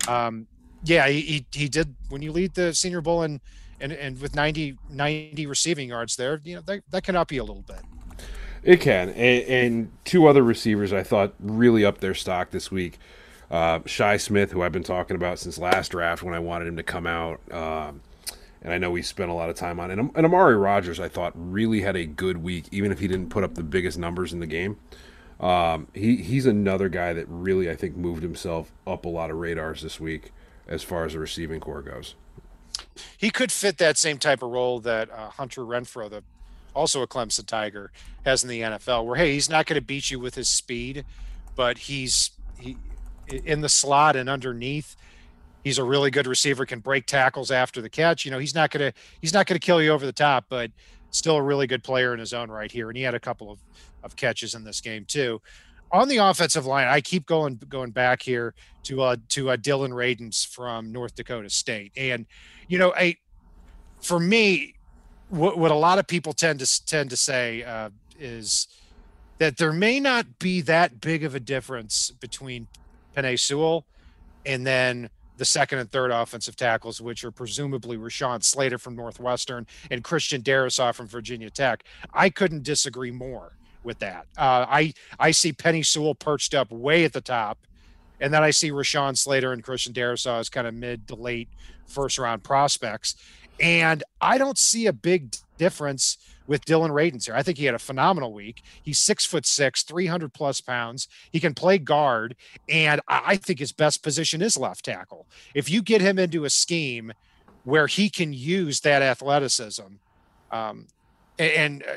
um, 0.09 0.47
yeah, 0.85 1.09
he, 1.09 1.21
he, 1.21 1.47
he 1.53 1.69
did 1.69 1.95
when 2.09 2.23
you 2.23 2.33
lead 2.33 2.55
the 2.55 2.75
Senior 2.75 3.01
Bowl 3.01 3.23
and 3.23 3.41
and 3.81 3.93
and 3.93 4.21
with 4.21 4.35
90 4.35 4.77
90 4.91 5.47
receiving 5.47 5.89
yards 5.89 6.17
there, 6.17 6.41
you 6.45 6.57
know 6.57 6.63
that 6.63 6.83
that 6.91 7.05
can 7.05 7.17
up 7.17 7.33
you 7.33 7.43
a 7.43 7.45
little 7.45 7.63
bit. 7.63 7.81
It 8.63 8.81
can, 8.81 9.09
and, 9.09 9.43
and, 9.45 9.93
two 10.05 10.29
other 10.29 10.41
receivers 10.45 10.93
I 10.93 11.03
thought 11.03 11.35
really 11.41 11.85
up 11.85 11.99
their 11.99 12.15
stock 12.15 12.51
this 12.51 12.71
week. 12.71 12.97
Uh, 13.51 13.81
Shi 13.87 14.19
Smith, 14.19 14.53
who 14.53 14.63
I've 14.63 14.71
been 14.71 14.85
talking 14.85 15.17
about 15.17 15.41
since 15.41 15.59
last 15.59 15.91
draft 15.91 16.23
when 16.23 16.33
I 16.33 16.39
wanted 16.39 16.69
him 16.69 16.77
to 16.77 16.85
come 16.85 17.05
out, 17.05 17.41
um, 17.53 18.03
and 18.63 18.73
I 18.73 18.79
know 18.79 18.93
we 18.93 19.03
spent 19.03 19.33
a 19.33 19.35
lot 19.35 19.51
of 19.51 19.57
time 19.57 19.81
on. 19.81 19.91
And, 19.91 20.13
and 20.15 20.25
Amari 20.25 20.57
Rodgers, 20.57 21.01
I 21.01 21.09
thought, 21.09 21.33
really 21.35 21.81
had 21.81 21.97
a 21.97 22.07
good 22.07 22.37
week, 22.37 22.67
even 22.71 22.93
if 22.93 23.01
he 23.01 23.09
didn't 23.09 23.31
put 23.31 23.43
up 23.43 23.57
the 23.57 23.65
biggest 23.65 23.99
numbers 23.99 24.33
in 24.33 24.39
the 24.39 24.47
game. 24.47 24.77
Um, 25.41 25.89
he 25.93 26.19
he's 26.19 26.47
another 26.47 26.89
guy 26.89 27.13
that 27.15 27.27
really 27.29 27.69
I 27.69 27.75
think 27.75 27.97
moved 27.97 28.23
himself 28.23 28.71
up 28.87 29.05
a 29.05 29.09
lot 29.09 29.33
of 29.33 29.39
radars 29.39 29.83
this 29.83 29.99
week 29.99 30.31
as 30.69 30.83
far 30.83 31.05
as 31.05 31.13
the 31.13 31.19
receiving 31.19 31.61
core 31.61 31.83
goes. 31.83 32.15
He 33.17 33.31
could 33.31 33.53
fit 33.53 33.79
that 33.79 33.99
same 33.99 34.19
type 34.19 34.43
of 34.43 34.51
role 34.51 34.81
that 34.81 35.11
uh, 35.11 35.31
Hunter 35.31 35.63
Renfrow, 35.63 36.11
the 36.11 36.23
also 36.75 37.03
a 37.03 37.07
Clemson 37.07 37.47
Tiger, 37.47 37.93
has 38.25 38.43
in 38.43 38.49
the 38.49 38.61
NFL, 38.61 39.05
where 39.05 39.17
hey, 39.17 39.33
he's 39.33 39.51
not 39.51 39.67
going 39.67 39.81
to 39.81 39.85
beat 39.85 40.11
you 40.11 40.19
with 40.19 40.35
his 40.35 40.49
speed, 40.49 41.05
but 41.55 41.79
he's 41.79 42.31
he 42.59 42.77
in 43.29 43.61
the 43.61 43.69
slot 43.69 44.17
and 44.17 44.29
underneath. 44.29 44.97
He's 45.65 45.79
a 45.79 45.85
really 45.85 46.11
good 46.11 46.27
receiver, 46.27 46.67
can 46.67 46.81
break 46.81 47.07
tackles 47.07 47.51
after 47.51 47.81
the 47.81 47.89
catch. 47.89 48.25
You 48.25 48.31
know, 48.31 48.39
he's 48.39 48.55
not 48.55 48.71
gonna 48.71 48.93
he's 49.21 49.33
not 49.33 49.47
gonna 49.47 49.61
kill 49.61 49.81
you 49.81 49.91
over 49.91 50.05
the 50.05 50.13
top, 50.13 50.47
but 50.49 50.71
still 51.11 51.37
a 51.37 51.43
really 51.43 51.67
good 51.67 51.85
player 51.85 52.13
in 52.13 52.21
his 52.21 52.33
own 52.33 52.51
right 52.51 52.71
here. 52.71 52.89
And 52.89 52.97
he 52.97 53.03
had 53.03 53.15
a 53.15 53.21
couple 53.21 53.51
of, 53.51 53.61
of 54.03 54.17
catches 54.17 54.55
in 54.55 54.65
this 54.65 54.81
game 54.81 55.05
too. 55.05 55.41
On 55.93 56.09
the 56.09 56.17
offensive 56.17 56.65
line, 56.65 56.89
I 56.89 57.03
keep 57.03 57.27
going 57.27 57.61
going 57.69 57.91
back 57.91 58.23
here 58.23 58.55
to 58.85 59.03
uh 59.03 59.17
to 59.29 59.51
uh, 59.51 59.57
Dillon 59.57 59.93
Radunz 59.93 60.47
from 60.47 60.91
North 60.91 61.15
Dakota 61.15 61.51
State, 61.51 61.93
and 61.97 62.27
you 62.67 62.79
know, 62.79 62.95
I 62.97 63.17
for 64.01 64.19
me, 64.19 64.75
what, 65.29 65.59
what 65.59 65.71
a 65.71 65.77
lot 65.77 65.99
of 65.99 66.07
people 66.07 66.33
tend 66.33 66.61
to 66.61 66.87
tend 66.87 67.11
to 67.11 67.17
say 67.17 67.63
uh, 67.63 67.91
is 68.19 68.69
that 69.39 69.57
there 69.57 69.73
may 69.73 70.01
not 70.01 70.39
be 70.39 70.61
that 70.63 71.01
big 71.01 71.25
of 71.25 71.35
a 71.35 71.41
difference 71.41 72.11
between 72.11 72.69
Penei 73.17 73.39
Sewell 73.39 73.85
and 74.47 74.67
then 74.67 75.11
the 75.37 75.45
second 75.45 75.79
and 75.79 75.91
third 75.91 76.11
offensive 76.11 76.57
tackles, 76.57 77.01
which 77.01 77.25
are 77.25 77.31
presumably 77.31 77.97
Rashawn 77.97 78.45
Slater 78.45 78.79
from 78.79 78.95
Northwestern 78.95 79.67
and 79.91 80.05
Christian 80.05 80.43
Darrisaw 80.43 80.95
from 80.95 81.07
Virginia 81.07 81.51
Tech. 81.51 81.85
I 82.13 82.31
couldn't 82.31 82.63
disagree 82.63 83.11
more 83.11 83.57
with 83.85 83.99
that. 84.01 84.27
Uh, 84.37 84.67
I 84.69 84.95
I 85.19 85.31
see 85.31 85.53
Penei 85.53 85.85
Sewell 85.85 86.15
perched 86.15 86.55
up 86.55 86.71
way 86.71 87.05
at 87.05 87.13
the 87.13 87.21
top, 87.21 87.59
and 88.21 88.33
then 88.33 88.43
I 88.43 88.51
see 88.51 88.71
Rashawn 88.71 89.17
Slater 89.17 89.53
and 89.53 89.63
Christian 89.63 89.93
Darrisaw 89.93 90.41
as 90.41 90.49
kind 90.49 90.67
of 90.67 90.75
mid 90.75 91.09
to 91.09 91.15
late 91.15 91.49
first 91.87 92.19
round 92.19 92.43
prospects. 92.43 93.17
And 93.61 94.03
I 94.21 94.39
don't 94.39 94.59
see 94.59 94.87
a 94.87 94.93
big 94.93 95.37
difference 95.59 96.19
with 96.47 96.65
Dillon 96.65 96.91
Radunz 96.91 97.27
here. 97.27 97.35
I 97.35 97.43
think 97.43 97.59
he 97.59 97.67
had 97.67 97.75
a 97.75 97.79
phenomenal 97.79 98.33
week. 98.33 98.63
He's 98.83 98.99
six 98.99 99.25
foot 99.25 99.47
six, 99.47 99.83
300 99.83 100.33
plus 100.33 100.61
pounds. 100.61 101.09
He 101.31 101.41
can 101.41 101.55
play 101.55 101.79
guard. 101.79 102.35
And 102.69 103.01
I 103.07 103.37
think 103.37 103.59
his 103.59 103.73
best 103.73 104.03
position 104.03 104.43
is 104.43 104.57
left 104.57 104.85
tackle. 104.85 105.27
If 105.55 105.71
you 105.71 105.83
get 105.83 106.01
him 106.01 106.19
into 106.19 106.45
a 106.45 106.51
scheme 106.51 107.13
where 107.65 107.87
he 107.87 108.11
can 108.11 108.33
use 108.33 108.81
that 108.81 109.03
athleticism 109.03 109.83
um, 110.51 110.89
and, 111.39 111.83
uh, 111.85 111.95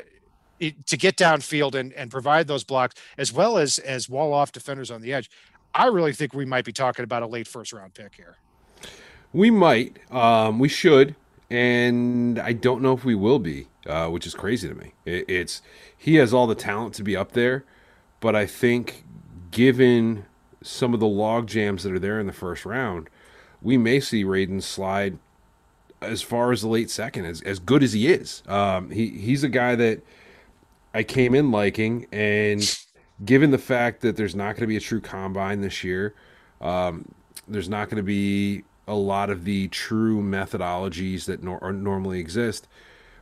to 0.60 0.96
get 0.96 1.16
downfield 1.16 1.74
and, 1.74 1.92
and 1.92 2.10
provide 2.10 2.46
those 2.46 2.64
blocks 2.64 2.94
as 3.18 3.32
well 3.32 3.58
as 3.58 3.78
as 3.78 4.08
wall 4.08 4.32
off 4.32 4.52
defenders 4.52 4.90
on 4.90 5.02
the 5.02 5.12
edge, 5.12 5.30
I 5.74 5.86
really 5.86 6.12
think 6.12 6.34
we 6.34 6.44
might 6.44 6.64
be 6.64 6.72
talking 6.72 7.02
about 7.02 7.22
a 7.22 7.26
late 7.26 7.46
first 7.46 7.72
round 7.72 7.94
pick 7.94 8.14
here. 8.14 8.36
We 9.32 9.50
might. 9.50 9.98
Um, 10.10 10.58
we 10.58 10.68
should 10.68 11.14
and 11.50 12.38
I 12.38 12.52
don't 12.52 12.82
know 12.82 12.92
if 12.92 13.04
we 13.04 13.14
will 13.14 13.38
be, 13.38 13.68
uh, 13.86 14.08
which 14.08 14.26
is 14.26 14.34
crazy 14.34 14.68
to 14.68 14.74
me. 14.74 14.92
It, 15.04 15.26
it's 15.28 15.62
he 15.96 16.16
has 16.16 16.34
all 16.34 16.46
the 16.46 16.54
talent 16.54 16.94
to 16.94 17.02
be 17.02 17.16
up 17.16 17.32
there, 17.32 17.64
but 18.20 18.34
I 18.34 18.46
think 18.46 19.04
given 19.50 20.26
some 20.62 20.92
of 20.92 21.00
the 21.00 21.06
log 21.06 21.46
jams 21.46 21.84
that 21.84 21.92
are 21.92 21.98
there 21.98 22.18
in 22.18 22.26
the 22.26 22.32
first 22.32 22.64
round, 22.64 23.08
we 23.62 23.78
may 23.78 24.00
see 24.00 24.24
Radunz 24.24 24.64
slide 24.64 25.18
as 26.02 26.20
far 26.20 26.52
as 26.52 26.62
the 26.62 26.68
late 26.68 26.90
second, 26.90 27.24
as, 27.24 27.40
as 27.42 27.58
good 27.58 27.82
as 27.82 27.92
he 27.92 28.08
is. 28.08 28.42
Um, 28.48 28.90
he 28.90 29.08
he's 29.10 29.44
a 29.44 29.48
guy 29.48 29.76
that 29.76 30.00
I 30.96 31.02
came 31.02 31.34
in 31.34 31.50
liking, 31.50 32.06
and 32.10 32.62
given 33.22 33.50
the 33.50 33.58
fact 33.58 34.00
that 34.00 34.16
there's 34.16 34.34
not 34.34 34.54
going 34.54 34.62
to 34.62 34.66
be 34.66 34.78
a 34.78 34.80
true 34.80 35.02
combine 35.02 35.60
this 35.60 35.84
year, 35.84 36.14
um, 36.62 37.12
there's 37.46 37.68
not 37.68 37.90
going 37.90 37.98
to 37.98 38.02
be 38.02 38.64
a 38.88 38.94
lot 38.94 39.28
of 39.28 39.44
the 39.44 39.68
true 39.68 40.22
methodologies 40.22 41.26
that 41.26 41.42
nor- 41.42 41.70
normally 41.70 42.18
exist, 42.18 42.66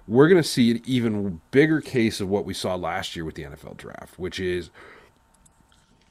we're 0.07 0.29
going 0.29 0.41
to 0.41 0.49
see 0.49 0.71
an 0.71 0.83
even 0.85 1.41
bigger 1.51 1.81
case 1.81 2.21
of 2.21 2.29
what 2.29 2.45
we 2.45 2.55
saw 2.55 2.77
last 2.77 3.17
year 3.17 3.25
with 3.25 3.35
the 3.35 3.43
NFL 3.43 3.77
draft, 3.77 4.21
which 4.21 4.39
is 4.39 4.71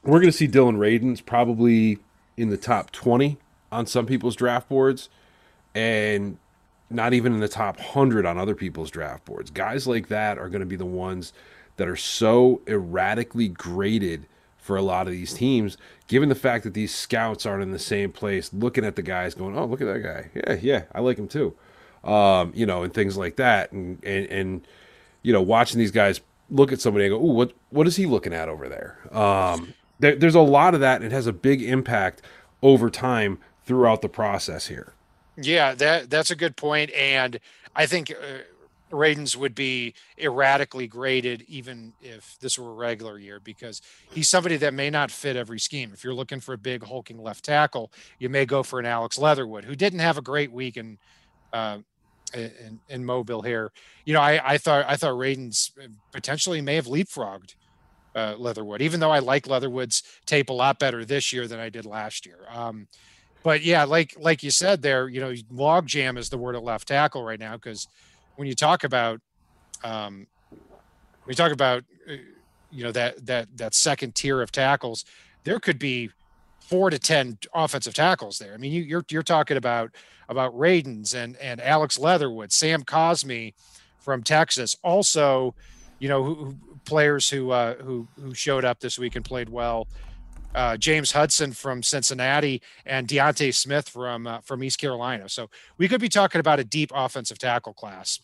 we're 0.02 0.20
going 0.20 0.30
to 0.30 0.36
see 0.36 0.46
Dillon 0.46 0.76
Radunz 0.76 1.24
probably 1.24 1.98
in 2.36 2.50
the 2.50 2.58
top 2.58 2.90
20 2.90 3.38
on 3.72 3.86
some 3.86 4.04
people's 4.04 4.36
draft 4.36 4.68
boards 4.68 5.08
and 5.74 6.36
not 6.94 7.12
even 7.12 7.34
in 7.34 7.40
the 7.40 7.48
top 7.48 7.78
100 7.78 8.24
on 8.24 8.38
other 8.38 8.54
people's 8.54 8.90
draft 8.90 9.24
boards. 9.24 9.50
Guys 9.50 9.86
like 9.86 10.08
that 10.08 10.38
are 10.38 10.48
going 10.48 10.60
to 10.60 10.66
be 10.66 10.76
the 10.76 10.86
ones 10.86 11.32
that 11.76 11.88
are 11.88 11.96
so 11.96 12.62
erratically 12.66 13.48
graded 13.48 14.26
for 14.64 14.76
a 14.76 14.82
lot 14.82 15.06
of 15.06 15.12
these 15.12 15.34
teams, 15.34 15.76
given 16.08 16.30
the 16.30 16.34
fact 16.34 16.64
that 16.64 16.72
these 16.72 16.94
scouts 16.94 17.44
aren't 17.44 17.62
in 17.62 17.70
the 17.70 17.78
same 17.78 18.10
place 18.10 18.50
looking 18.54 18.82
at 18.82 18.96
the 18.96 19.02
guys 19.02 19.34
going, 19.34 19.58
oh, 19.58 19.66
look 19.66 19.82
at 19.82 19.86
that 19.86 19.98
guy. 19.98 20.30
Yeah, 20.34 20.58
yeah, 20.60 20.82
I 20.94 21.00
like 21.00 21.18
him 21.18 21.28
too. 21.28 21.54
Um, 22.02 22.50
you 22.54 22.64
know, 22.64 22.82
and 22.82 22.92
things 22.94 23.18
like 23.18 23.36
that. 23.36 23.72
And, 23.72 24.02
and, 24.02 24.26
and, 24.26 24.66
you 25.22 25.34
know, 25.34 25.42
watching 25.42 25.78
these 25.78 25.90
guys 25.90 26.22
look 26.48 26.72
at 26.72 26.80
somebody 26.80 27.04
and 27.04 27.12
go, 27.12 27.18
oh, 27.18 27.32
what, 27.32 27.52
what 27.68 27.86
is 27.86 27.96
he 27.96 28.06
looking 28.06 28.32
at 28.32 28.48
over 28.48 28.66
there? 28.68 28.98
Um, 29.14 29.74
there? 29.98 30.16
There's 30.16 30.34
a 30.34 30.40
lot 30.40 30.72
of 30.72 30.80
that. 30.80 31.02
And 31.02 31.04
it 31.04 31.12
has 31.12 31.26
a 31.26 31.32
big 31.32 31.62
impact 31.62 32.22
over 32.62 32.88
time 32.88 33.38
throughout 33.66 34.00
the 34.00 34.08
process 34.08 34.68
here. 34.68 34.93
Yeah, 35.36 35.74
that 35.74 36.10
that's 36.10 36.30
a 36.30 36.36
good. 36.36 36.54
And 36.62 37.40
I 37.74 37.86
think 37.86 38.10
uh, 38.10 38.42
Radunz 38.94 39.36
would 39.36 39.54
be 39.54 39.94
erratically 40.18 40.86
graded 40.86 41.42
even 41.48 41.94
if 42.00 42.36
this 42.40 42.58
were 42.58 42.70
a 42.70 42.74
regular 42.74 43.18
year 43.18 43.40
because 43.40 43.82
he's 44.10 44.28
somebody 44.28 44.56
that 44.58 44.74
may 44.74 44.90
not 44.90 45.10
fit 45.10 45.36
every 45.36 45.58
scheme. 45.58 45.90
If 45.92 46.04
you're 46.04 46.14
looking 46.14 46.40
for 46.40 46.52
a 46.52 46.58
big 46.58 46.84
hulking 46.84 47.18
left 47.18 47.44
tackle, 47.44 47.90
you 48.18 48.28
may 48.28 48.46
go 48.46 48.62
for 48.62 48.78
an 48.78 48.86
Alex 48.86 49.18
Leatherwood 49.18 49.64
who 49.64 49.74
didn't 49.74 49.98
have 49.98 50.18
a 50.18 50.22
great 50.22 50.52
week 50.52 50.76
in 50.76 50.98
uh, 51.52 51.78
in, 52.32 52.80
in 52.88 53.04
Mobile 53.04 53.42
here. 53.42 53.72
You 54.04 54.14
know, 54.14 54.20
I, 54.20 54.54
I 54.54 54.58
thought 54.58 54.84
I 54.88 54.96
thought 54.96 55.12
Radunz 55.12 55.70
potentially 56.12 56.60
may 56.60 56.76
have 56.76 56.86
leapfrogged 56.86 57.54
uh, 58.14 58.34
Leatherwood, 58.38 58.82
even 58.82 59.00
though 59.00 59.10
I 59.10 59.18
like 59.18 59.48
Leatherwood's 59.48 60.02
tape 60.26 60.50
a 60.50 60.52
lot 60.52 60.78
better 60.78 61.04
this 61.04 61.32
year 61.32 61.46
than 61.48 61.58
I 61.58 61.68
did 61.68 61.84
last 61.86 62.26
year. 62.26 62.38
Um, 62.48 62.86
but 63.44 63.62
yeah, 63.62 63.84
like 63.84 64.16
like 64.18 64.42
you 64.42 64.50
said 64.50 64.82
there, 64.82 65.06
you 65.06 65.20
know, 65.20 65.30
logjam 65.52 66.18
is 66.18 66.30
the 66.30 66.38
word 66.38 66.56
at 66.56 66.64
left 66.64 66.88
tackle 66.88 67.22
right 67.22 67.38
now 67.38 67.52
because 67.52 67.86
when 68.36 68.48
you 68.48 68.54
talk 68.54 68.82
about 68.82 69.20
um, 69.84 70.26
we 71.26 71.34
talk 71.34 71.52
about 71.52 71.84
uh, 72.10 72.14
you 72.72 72.82
know 72.82 72.90
that 72.90 73.24
that 73.26 73.56
that 73.58 73.74
second 73.74 74.14
tier 74.14 74.40
of 74.40 74.50
tackles, 74.50 75.04
there 75.44 75.60
could 75.60 75.78
be 75.78 76.10
four 76.58 76.88
to 76.88 76.98
ten 76.98 77.36
offensive 77.54 77.92
tackles 77.92 78.38
there. 78.38 78.54
I 78.54 78.56
mean, 78.56 78.72
you, 78.72 78.82
are 78.82 78.86
you're, 78.86 79.04
you're 79.10 79.22
talking 79.22 79.58
about 79.58 79.90
about 80.30 80.54
Radunz 80.54 81.14
and 81.14 81.36
and 81.36 81.60
Alex 81.60 81.98
Leatherwood, 81.98 82.50
Sam 82.50 82.82
Cosmi 82.82 83.52
from 84.00 84.22
Texas, 84.22 84.74
also, 84.82 85.54
you 85.98 86.08
know, 86.08 86.24
who, 86.24 86.34
who, 86.34 86.56
players 86.86 87.28
who 87.28 87.50
uh, 87.50 87.74
who 87.74 88.08
who 88.18 88.32
showed 88.32 88.64
up 88.64 88.80
this 88.80 88.98
week 88.98 89.16
and 89.16 89.24
played 89.24 89.50
well. 89.50 89.86
Uh, 90.54 90.76
James 90.76 91.12
Hudson 91.12 91.52
from 91.52 91.82
Cincinnati 91.82 92.62
and 92.86 93.08
D'Ante 93.08 93.50
Smith 93.50 93.88
from 93.88 94.26
uh, 94.26 94.40
from 94.40 94.62
East 94.62 94.78
Carolina. 94.78 95.28
So 95.28 95.50
we 95.78 95.88
could 95.88 96.00
be 96.00 96.08
talking 96.08 96.38
about 96.38 96.60
a 96.60 96.64
deep 96.64 96.92
offensive 96.94 97.38
tackle 97.38 97.74
class. 97.74 98.20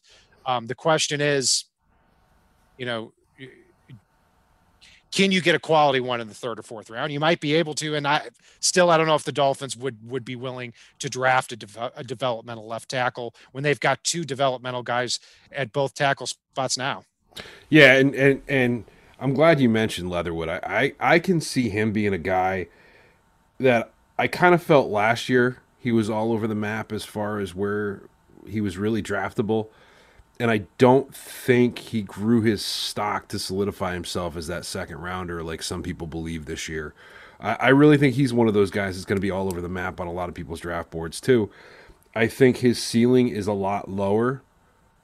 Um, 0.46 0.66
the 0.66 0.74
question 0.74 1.20
is, 1.20 1.64
you 2.78 2.86
know, 2.86 3.12
can 5.12 5.32
you 5.32 5.40
get 5.40 5.54
a 5.54 5.58
quality 5.58 6.00
one 6.00 6.20
in 6.20 6.28
the 6.28 6.34
third 6.34 6.58
or 6.58 6.62
fourth 6.62 6.88
round? 6.88 7.12
You 7.12 7.18
might 7.18 7.40
be 7.40 7.54
able 7.54 7.74
to, 7.74 7.96
and 7.96 8.06
I 8.06 8.28
still 8.60 8.90
I 8.90 8.96
don't 8.96 9.06
know 9.06 9.16
if 9.16 9.24
the 9.24 9.32
Dolphins 9.32 9.76
would 9.76 9.98
would 10.08 10.24
be 10.24 10.36
willing 10.36 10.72
to 11.00 11.08
draft 11.08 11.52
a, 11.52 11.56
de- 11.56 11.92
a 11.96 12.04
developmental 12.04 12.66
left 12.66 12.88
tackle 12.88 13.34
when 13.52 13.64
they've 13.64 13.80
got 13.80 14.02
two 14.04 14.24
developmental 14.24 14.82
guys 14.82 15.18
at 15.50 15.72
both 15.72 15.94
tackle 15.94 16.26
spots 16.26 16.78
now. 16.78 17.02
Yeah, 17.68 17.94
and 17.94 18.14
and 18.14 18.42
and 18.48 18.84
I'm 19.20 19.34
glad 19.34 19.60
you 19.60 19.68
mentioned 19.68 20.10
Leatherwood. 20.10 20.48
I, 20.48 20.60
I, 20.64 21.14
I 21.14 21.18
can 21.18 21.40
see 21.40 21.68
him 21.68 21.92
being 21.92 22.14
a 22.14 22.18
guy 22.18 22.68
that 23.58 23.92
I 24.18 24.26
kind 24.26 24.54
of 24.54 24.62
felt 24.62 24.88
last 24.88 25.28
year 25.28 25.58
he 25.78 25.92
was 25.92 26.10
all 26.10 26.32
over 26.32 26.46
the 26.46 26.54
map 26.54 26.92
as 26.92 27.04
far 27.04 27.38
as 27.38 27.54
where 27.54 28.02
he 28.46 28.60
was 28.60 28.78
really 28.78 29.02
draftable. 29.02 29.68
And 30.38 30.50
I 30.50 30.62
don't 30.78 31.14
think 31.14 31.78
he 31.78 32.02
grew 32.02 32.40
his 32.40 32.64
stock 32.64 33.28
to 33.28 33.38
solidify 33.38 33.92
himself 33.92 34.36
as 34.36 34.46
that 34.46 34.64
second 34.64 34.98
rounder 34.98 35.42
like 35.42 35.62
some 35.62 35.82
people 35.82 36.06
believe 36.06 36.46
this 36.46 36.68
year. 36.68 36.94
I, 37.38 37.54
I 37.54 37.68
really 37.68 37.98
think 37.98 38.14
he's 38.14 38.32
one 38.32 38.48
of 38.48 38.54
those 38.54 38.70
guys 38.70 38.96
that's 38.96 39.04
going 39.04 39.18
to 39.18 39.22
be 39.22 39.30
all 39.30 39.46
over 39.46 39.60
the 39.60 39.68
map 39.68 40.00
on 40.00 40.06
a 40.06 40.12
lot 40.12 40.28
of 40.30 40.34
people's 40.34 40.60
draft 40.60 40.90
boards 40.90 41.20
too. 41.20 41.50
I 42.14 42.26
think 42.26 42.58
his 42.58 42.82
ceiling 42.82 43.28
is 43.28 43.46
a 43.46 43.52
lot 43.52 43.90
lower 43.90 44.42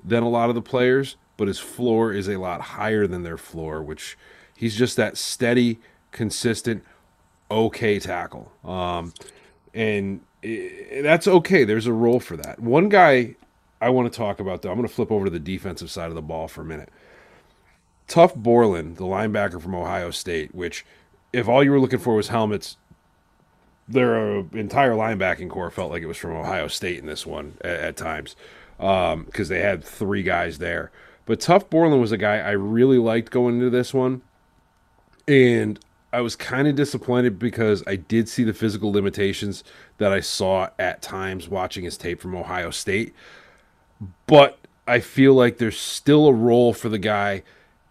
than 0.03 0.23
a 0.23 0.29
lot 0.29 0.49
of 0.49 0.55
the 0.55 0.63
players, 0.63 1.17
but 1.37 1.49
his 1.49 1.59
floor 1.59 2.13
is 2.13 2.29
a 2.29 2.37
lot 2.37 2.61
higher 2.61 3.07
than 3.07 3.23
their 3.23 3.37
floor, 3.37 3.83
which 3.83 4.17
he's 4.57 4.77
just 4.77 4.97
that 4.97 5.17
steady, 5.17 5.79
consistent, 6.13 6.85
okay 7.51 7.99
tackle. 7.99 8.53
Um, 8.65 9.13
and 9.75 10.21
it, 10.43 11.03
that's 11.03 11.27
okay. 11.27 11.65
There's 11.65 11.87
a 11.87 11.93
role 11.93 12.21
for 12.21 12.37
that. 12.37 12.61
One 12.61 12.89
guy 12.89 13.37
I 13.81 13.91
want 13.91 14.11
to 14.11 14.17
talk 14.17 14.41
about, 14.41 14.63
though, 14.63 14.71
I'm 14.71 14.77
going 14.77 14.89
to 14.89 14.95
flip 14.95 15.11
over 15.13 15.27
to 15.27 15.31
the 15.31 15.39
defensive 15.39 15.91
side 15.91 16.09
of 16.09 16.15
the 16.15 16.23
ball 16.23 16.49
for 16.49 16.63
a 16.63 16.65
minute. 16.65 16.91
Tuf 18.09 18.35
Borland, 18.35 18.97
the 18.97 19.05
linebacker 19.05 19.61
from 19.61 19.75
Ohio 19.75 20.11
State, 20.11 20.55
which, 20.55 20.87
if 21.33 21.49
all 21.49 21.63
you 21.63 21.73
were 21.73 21.81
looking 21.81 21.99
for 21.99 22.15
was 22.15 22.29
helmets, 22.29 22.77
their 23.89 24.39
entire 24.39 24.93
linebacking 24.93 25.51
core 25.51 25.71
felt 25.71 25.91
like 25.91 26.03
it 26.03 26.07
was 26.07 26.17
from 26.17 26.33
Ohio 26.33 26.69
State 26.69 26.99
in 26.99 27.07
this 27.07 27.27
one 27.27 27.57
at, 27.63 27.81
at 27.81 27.97
times 27.97 28.35
because 28.79 29.15
um, 29.15 29.49
they 29.49 29.61
had 29.61 29.83
three 29.83 30.23
guys 30.23 30.59
there. 30.59 30.91
But 31.27 31.41
Tuf 31.41 31.69
Borland 31.69 32.01
was 32.01 32.13
a 32.13 32.17
guy 32.17 32.39
I 32.39 32.53
really 32.53 32.99
liked 32.99 33.31
going 33.31 33.57
into 33.57 33.71
this 33.71 33.93
one. 33.93 34.23
And 35.29 35.79
I 36.13 36.21
was 36.21 36.37
kind 36.37 36.69
of 36.69 36.77
disappointed 36.77 37.39
because 37.39 37.83
I 37.87 37.97
did 37.97 38.29
see 38.29 38.45
the 38.45 38.55
physical 38.55 38.93
limitations 38.93 39.65
that 39.99 40.13
I 40.13 40.21
saw 40.21 40.71
at 40.79 41.03
times 41.03 41.49
watching 41.49 41.85
his 41.85 41.99
tape 41.99 42.21
from 42.21 42.35
Ohio 42.35 42.71
State. 42.71 43.13
But 44.27 44.59
I 44.87 45.01
feel 45.01 45.35
like 45.35 45.59
there's 45.59 45.79
still 45.79 46.29
a 46.29 46.33
role 46.33 46.73
for 46.73 46.89
the 46.89 46.99
guy 46.99 47.43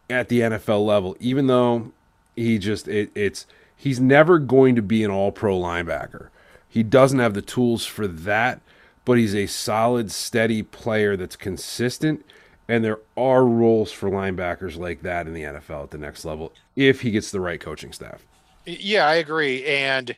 at 0.10 0.30
the 0.30 0.40
NFL 0.40 0.86
level, 0.86 1.18
even 1.20 1.48
though 1.48 1.92
he 2.36 2.58
just 2.58 2.88
it, 2.88 3.12
it's 3.16 3.46
he's 3.76 4.00
never 4.00 4.40
going 4.40 4.76
to 4.76 4.82
be 4.82 5.04
an 5.04 5.12
all 5.12 5.32
pro 5.32 5.60
linebacker. 5.60 6.30
He 6.70 6.84
doesn't 6.84 7.20
have 7.20 7.34
the 7.34 7.42
tools 7.42 7.86
for 7.86 8.08
that, 8.08 8.62
but 9.04 9.18
he's 9.18 9.36
a 9.36 9.48
solid, 9.48 10.12
steady 10.12 10.64
player 10.64 11.18
that's 11.18 11.36
consistent 11.36 12.26
and 12.68 12.84
there 12.84 13.00
are 13.16 13.46
roles 13.46 13.92
for 13.92 14.10
linebackers 14.10 14.78
like 14.78 15.02
that 15.04 15.28
in 15.28 15.34
the 15.34 15.44
NFL 15.44 15.84
at 15.84 15.92
the 15.92 15.98
next 15.98 16.26
level 16.26 16.52
if 16.76 17.02
he 17.02 17.12
gets 17.12 17.32
the 17.32 17.40
right 17.40 17.60
coaching 17.60 17.92
staff. 17.92 18.26
Yeah, 18.66 19.08
I 19.08 19.16
agree. 19.16 19.66
And 19.66 20.16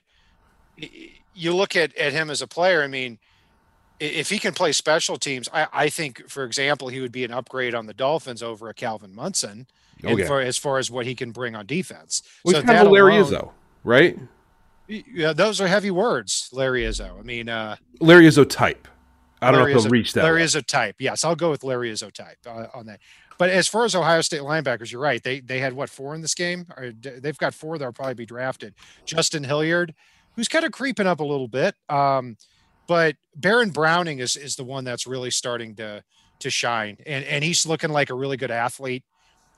you 1.33 1.55
look 1.55 1.75
at, 1.75 1.95
at 1.97 2.13
him 2.13 2.29
as 2.29 2.41
a 2.41 2.47
player, 2.47 2.83
I 2.83 2.87
mean, 2.87 3.19
if 3.99 4.29
he 4.29 4.39
can 4.39 4.53
play 4.53 4.71
special 4.71 5.17
teams, 5.17 5.49
I, 5.53 5.67
I 5.73 5.89
think, 5.89 6.29
for 6.29 6.43
example, 6.43 6.87
he 6.87 7.01
would 7.01 7.11
be 7.11 7.23
an 7.23 7.31
upgrade 7.31 7.75
on 7.75 7.87
the 7.87 7.93
Dolphins 7.93 8.41
over 8.41 8.69
a 8.69 8.73
Calvin 8.73 9.13
Munson 9.13 9.67
okay. 10.03 10.25
for, 10.25 10.39
as 10.39 10.57
far 10.57 10.77
as 10.77 10.89
what 10.91 11.05
he 11.05 11.15
can 11.15 11.31
bring 11.31 11.55
on 11.55 11.65
defense. 11.65 12.21
Well, 12.45 12.55
so 12.55 12.63
kind 12.63 12.85
of 12.85 12.91
Larry 12.91 13.17
alone, 13.17 13.31
Izzo, 13.31 13.51
right? 13.83 14.19
Yeah, 14.87 15.33
those 15.33 15.59
are 15.59 15.67
heavy 15.67 15.91
words, 15.91 16.49
Larry 16.53 16.83
Izzo. 16.83 17.19
I 17.19 17.23
mean, 17.23 17.49
uh, 17.49 17.75
Larry 17.99 18.25
Izzo 18.25 18.47
type. 18.47 18.87
I 19.41 19.51
don't 19.51 19.59
Larry 19.59 19.73
know 19.73 19.77
if 19.77 19.83
they'll 19.83 19.91
reach 19.91 20.13
that. 20.13 20.23
Larry 20.23 20.43
is 20.43 20.55
a 20.55 20.61
type. 20.61 20.95
Yes, 20.99 21.23
I'll 21.23 21.35
go 21.35 21.51
with 21.51 21.63
Larry 21.63 21.91
Izzo 21.91 22.11
type 22.11 22.37
uh, 22.45 22.67
on 22.73 22.87
that. 22.87 22.99
But 23.37 23.49
as 23.51 23.67
far 23.67 23.85
as 23.85 23.93
Ohio 23.93 24.21
State 24.21 24.41
linebackers, 24.41 24.91
you're 24.91 25.01
right. 25.01 25.21
They 25.21 25.39
they 25.39 25.59
had 25.59 25.73
what 25.73 25.89
four 25.89 26.15
in 26.15 26.21
this 26.21 26.33
game? 26.33 26.65
Or 26.75 26.91
they've 26.91 27.37
got 27.37 27.53
four 27.53 27.77
that'll 27.77 27.93
probably 27.93 28.15
be 28.15 28.25
drafted. 28.25 28.73
Justin 29.05 29.43
Hilliard, 29.43 29.93
who's 30.35 30.47
kind 30.47 30.65
of 30.65 30.71
creeping 30.71 31.07
up 31.07 31.19
a 31.19 31.23
little 31.23 31.47
bit. 31.47 31.75
Um, 31.87 32.37
but 32.87 33.15
Baron 33.35 33.69
Browning 33.69 34.19
is 34.19 34.35
is 34.35 34.55
the 34.55 34.63
one 34.63 34.83
that's 34.83 35.05
really 35.05 35.31
starting 35.31 35.75
to 35.75 36.03
to 36.39 36.49
shine, 36.49 36.97
and 37.05 37.23
and 37.25 37.43
he's 37.43 37.65
looking 37.65 37.91
like 37.91 38.09
a 38.09 38.15
really 38.15 38.37
good 38.37 38.51
athlete 38.51 39.03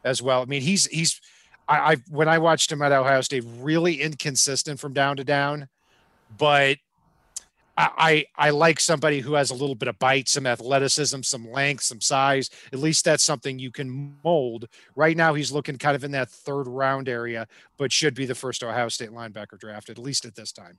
as 0.04 0.22
well. 0.22 0.42
I 0.42 0.46
mean, 0.46 0.62
he's 0.62 0.86
he's 0.88 1.22
I, 1.68 1.94
I 1.94 1.96
when 2.10 2.28
I 2.28 2.40
watched 2.40 2.72
him 2.72 2.82
at 2.82 2.92
Ohio 2.92 3.22
State, 3.22 3.46
really 3.60 4.02
inconsistent 4.02 4.80
from 4.80 4.94
down 4.94 5.16
to 5.18 5.24
down, 5.24 5.70
but 6.38 6.78
I, 7.80 8.26
I 8.36 8.50
like 8.50 8.80
somebody 8.80 9.22
who 9.22 9.36
has 9.36 9.52
a 9.52 9.56
little 9.56 9.76
bit 9.76 9.88
of 9.88 9.98
bite, 10.00 10.28
some 10.28 10.46
athleticism, 10.46 11.22
some 11.22 11.50
length, 11.50 11.84
some 11.84 12.02
size. 12.02 12.50
At 12.74 12.80
least 12.80 13.06
that's 13.06 13.24
something 13.24 13.58
you 13.58 13.72
can 13.72 14.18
mold. 14.24 14.68
Right 14.96 15.16
now, 15.16 15.34
he's 15.34 15.52
looking 15.52 15.78
kind 15.78 15.96
of 15.96 16.04
in 16.04 16.12
that 16.12 16.30
third 16.30 16.68
round 16.68 17.08
area, 17.08 17.48
but 17.78 17.94
should 17.94 18.16
be 18.16 18.26
the 18.26 18.36
first 18.36 18.64
Ohio 18.64 18.90
State 18.90 19.12
linebacker 19.12 19.58
drafted, 19.58 19.98
at 19.98 20.04
least 20.04 20.26
at 20.26 20.36
this 20.36 20.52
time. 20.52 20.78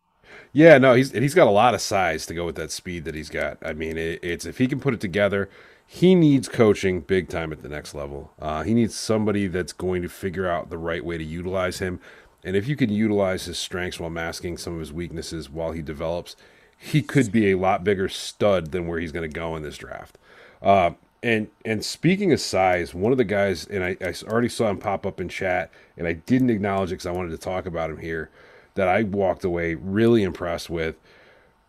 Yeah, 0.53 0.79
no, 0.79 0.95
he's 0.95 1.11
he's 1.11 1.35
got 1.35 1.47
a 1.47 1.51
lot 1.51 1.75
of 1.75 1.81
size 1.81 2.27
to 2.27 2.35
go 2.35 2.45
with 2.45 2.57
that 2.57 2.71
speed 2.71 3.05
that 3.05 3.15
he's 3.15 3.31
got. 3.31 3.59
I 3.63 3.73
mean, 3.73 3.97
it, 3.97 4.21
it's 4.23 4.45
if 4.45 4.59
he 4.59 4.67
can 4.69 4.79
put 4.79 4.95
it 4.95 5.01
together, 5.01 5.49
he 5.87 6.15
needs 6.15 6.49
coaching 6.49 7.01
big 7.01 7.29
time 7.29 7.51
at 7.51 7.63
the 7.63 7.69
next 7.69 7.95
level. 7.95 8.33
Uh, 8.39 8.63
he 8.63 8.75
needs 8.75 8.95
somebody 8.95 9.47
that's 9.49 9.73
going 9.73 10.03
to 10.03 10.09
figure 10.09 10.47
out 10.47 10.71
the 10.71 10.79
right 10.79 11.05
way 11.05 11.19
to 11.19 11.25
utilize 11.25 11.79
him. 11.79 11.99
And 12.45 12.57
if 12.57 12.69
you 12.69 12.77
can 12.77 12.91
utilize 12.91 13.47
his 13.47 13.59
strengths 13.59 13.99
while 13.99 14.11
masking 14.11 14.57
some 14.57 14.75
of 14.75 14.81
his 14.81 14.93
weaknesses 14.93 15.51
while 15.51 15.73
he 15.73 15.83
develops, 15.83 16.37
he 16.83 17.03
could 17.03 17.31
be 17.31 17.51
a 17.51 17.59
lot 17.59 17.85
bigger 17.85 18.09
stud 18.09 18.73
than 18.73 18.87
where 18.87 18.99
he's 18.99 19.13
going 19.13 19.31
to 19.31 19.33
go 19.33 19.55
in 19.55 19.63
this 19.63 19.77
draft. 19.77 20.17
Uh, 20.63 20.93
and 21.23 21.49
and 21.67 21.85
speaking 21.85 22.33
of 22.33 22.41
size, 22.41 22.95
one 22.95 23.13
of 23.13 23.19
the 23.19 23.25
guys, 23.25 23.67
and 23.67 23.85
I, 23.85 23.97
I 24.01 24.15
already 24.25 24.49
saw 24.49 24.71
him 24.71 24.79
pop 24.79 25.05
up 25.05 25.21
in 25.21 25.29
chat, 25.29 25.71
and 25.99 26.07
I 26.07 26.15
didn't 26.15 26.49
acknowledge 26.49 26.91
it 26.91 26.95
because 26.95 27.07
I 27.07 27.11
wanted 27.11 27.33
to 27.33 27.39
talk 27.39 27.67
about 27.67 27.91
him 27.91 27.99
here. 27.99 28.31
That 28.77 28.89
I 28.89 29.03
walked 29.03 29.45
away 29.45 29.75
really 29.75 30.23
impressed 30.23 30.71
with. 30.71 30.97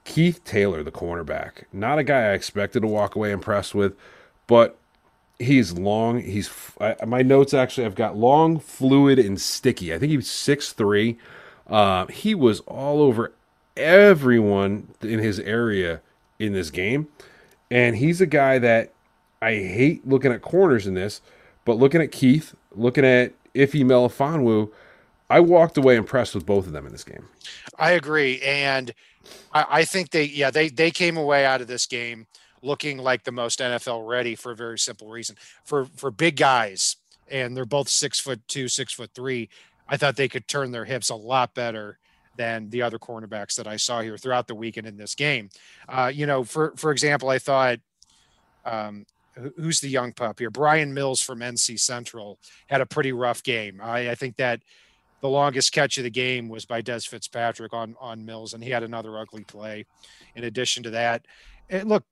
Keith 0.05 0.43
Taylor, 0.45 0.81
the 0.81 0.91
cornerback, 0.91 1.65
not 1.73 1.99
a 1.99 2.03
guy 2.03 2.29
I 2.29 2.33
expected 2.33 2.79
to 2.79 2.87
walk 2.87 3.15
away 3.15 3.31
impressed 3.31 3.75
with, 3.75 3.95
but 4.47 4.77
he's 5.39 5.73
long. 5.73 6.21
He's 6.21 6.49
I, 6.79 6.95
my 7.05 7.21
notes 7.21 7.53
actually. 7.53 7.85
I've 7.85 7.95
got 7.95 8.15
long, 8.15 8.59
fluid, 8.59 9.19
and 9.19 9.39
sticky. 9.41 9.93
I 9.93 9.99
think 9.99 10.13
he's 10.13 10.29
six 10.29 10.71
three. 10.71 11.17
Uh, 11.67 12.05
he 12.07 12.33
was 12.33 12.61
all 12.61 13.01
over 13.01 13.33
everyone 13.81 14.87
in 15.01 15.19
his 15.19 15.39
area 15.39 16.01
in 16.39 16.53
this 16.53 16.69
game. 16.69 17.07
And 17.69 17.95
he's 17.95 18.21
a 18.21 18.25
guy 18.25 18.59
that 18.59 18.91
I 19.41 19.51
hate 19.53 20.07
looking 20.07 20.31
at 20.31 20.41
corners 20.41 20.87
in 20.87 20.93
this, 20.93 21.21
but 21.65 21.77
looking 21.77 22.01
at 22.01 22.11
Keith, 22.11 22.53
looking 22.75 23.05
at 23.05 23.33
Ife 23.55 23.73
Melifonwu, 23.73 24.71
I 25.29 25.39
walked 25.39 25.77
away 25.77 25.95
impressed 25.95 26.35
with 26.35 26.45
both 26.45 26.67
of 26.67 26.73
them 26.73 26.85
in 26.85 26.91
this 26.91 27.03
game. 27.03 27.27
I 27.79 27.91
agree. 27.91 28.41
And 28.41 28.93
I, 29.53 29.65
I 29.69 29.85
think 29.85 30.11
they, 30.11 30.25
yeah, 30.25 30.51
they, 30.51 30.69
they 30.69 30.91
came 30.91 31.15
away 31.15 31.45
out 31.45 31.61
of 31.61 31.67
this 31.67 31.85
game 31.85 32.27
looking 32.61 32.97
like 32.97 33.23
the 33.23 33.31
most 33.31 33.59
NFL 33.59 34.07
ready 34.07 34.35
for 34.35 34.51
a 34.51 34.55
very 34.55 34.77
simple 34.77 35.07
reason. 35.07 35.37
For, 35.63 35.85
for 35.95 36.11
big 36.11 36.35
guys, 36.35 36.97
and 37.29 37.55
they're 37.55 37.65
both 37.65 37.87
six 37.87 38.19
foot 38.19 38.41
two, 38.47 38.67
six 38.67 38.93
foot 38.93 39.11
three, 39.15 39.49
I 39.87 39.97
thought 39.97 40.17
they 40.17 40.27
could 40.27 40.47
turn 40.47 40.71
their 40.71 40.85
hips 40.85 41.09
a 41.09 41.15
lot 41.15 41.53
better 41.53 41.97
than 42.37 42.69
the 42.69 42.81
other 42.81 42.97
cornerbacks 42.97 43.55
that 43.55 43.67
I 43.67 43.77
saw 43.77 44.01
here 44.01 44.17
throughout 44.17 44.47
the 44.47 44.55
weekend 44.55 44.87
in 44.87 44.97
this 44.97 45.15
game. 45.15 45.49
Uh, 45.87 46.11
you 46.13 46.25
know, 46.25 46.43
for 46.43 46.73
for 46.77 46.91
example, 46.91 47.29
I 47.29 47.39
thought 47.39 47.79
um, 48.65 49.05
who's 49.57 49.79
the 49.79 49.89
young 49.89 50.13
pup 50.13 50.39
here? 50.39 50.49
Bryan 50.49 50.93
Mills 50.93 51.21
from 51.21 51.39
NC 51.39 51.79
Central 51.79 52.39
had 52.67 52.81
a 52.81 52.85
pretty 52.85 53.11
rough 53.11 53.43
game. 53.43 53.79
I, 53.81 54.11
I, 54.11 54.15
think 54.15 54.37
that 54.37 54.61
the 55.21 55.29
longest 55.29 55.71
catch 55.71 55.97
of 55.97 56.03
the 56.03 56.09
game 56.09 56.49
was 56.49 56.65
by 56.65 56.81
Dez 56.81 57.07
Fitzpatrick 57.07 57.73
on 57.73 57.95
on 57.99 58.25
Mills, 58.25 58.53
and 58.53 58.63
he 58.63 58.69
had 58.69 58.83
another 58.83 59.17
ugly 59.17 59.43
play. 59.43 59.85
In 60.35 60.43
addition 60.43 60.83
to 60.83 60.89
that, 60.91 61.25
and 61.69 61.89
look, 61.89 62.03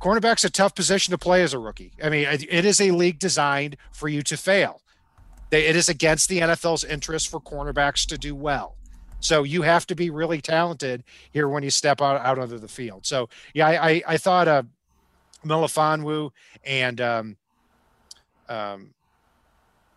cornerback's 0.00 0.44
a 0.44 0.50
tough 0.50 0.74
position 0.74 1.12
to 1.12 1.18
play 1.18 1.42
as 1.42 1.54
a 1.54 1.58
rookie. 1.58 1.92
I 2.02 2.08
mean, 2.08 2.26
it 2.26 2.64
is 2.64 2.80
a 2.80 2.90
league 2.90 3.18
designed 3.18 3.76
for 3.92 4.08
you 4.08 4.22
to 4.22 4.36
fail. 4.36 4.80
it 5.50 5.76
is 5.76 5.88
against 5.88 6.28
the 6.28 6.40
NFL's 6.40 6.84
interest 6.84 7.28
for 7.28 7.40
cornerbacks 7.40 8.06
to 8.08 8.18
do 8.18 8.34
well. 8.34 8.76
So 9.24 9.42
you 9.42 9.62
have 9.62 9.86
to 9.86 9.94
be 9.94 10.10
really 10.10 10.42
talented 10.42 11.02
here 11.32 11.48
when 11.48 11.62
you 11.62 11.70
step 11.70 12.02
out, 12.02 12.20
out 12.20 12.38
onto 12.38 12.58
the 12.58 12.68
field. 12.68 13.06
So 13.06 13.30
yeah, 13.54 13.66
I, 13.66 13.90
I, 13.90 14.02
I 14.08 14.16
thought 14.18 14.48
uh, 14.48 14.64
Melifonwu 15.44 16.30
and 16.62 17.00
um, 17.00 17.36
um, 18.50 18.90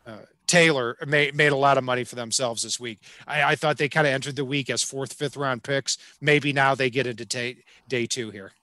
uh, 0.05 0.19
Taylor 0.47 0.95
made, 1.05 1.35
made 1.35 1.51
a 1.51 1.57
lot 1.57 1.77
of 1.77 1.83
money 1.83 2.05
for 2.05 2.15
themselves 2.15 2.63
this 2.63 2.79
week. 2.79 2.99
I, 3.27 3.43
I 3.43 3.55
thought 3.55 3.77
they 3.77 3.89
kind 3.89 4.07
of 4.07 4.13
entered 4.13 4.37
the 4.37 4.45
week 4.45 4.69
as 4.69 4.81
fourth, 4.81 5.11
fifth 5.11 5.35
round 5.35 5.61
picks. 5.61 5.97
Maybe 6.21 6.53
now 6.53 6.73
they 6.73 6.89
get 6.89 7.05
into 7.05 7.25
day, 7.25 7.57
day 7.89 8.05
two 8.05 8.31
here. 8.31 8.53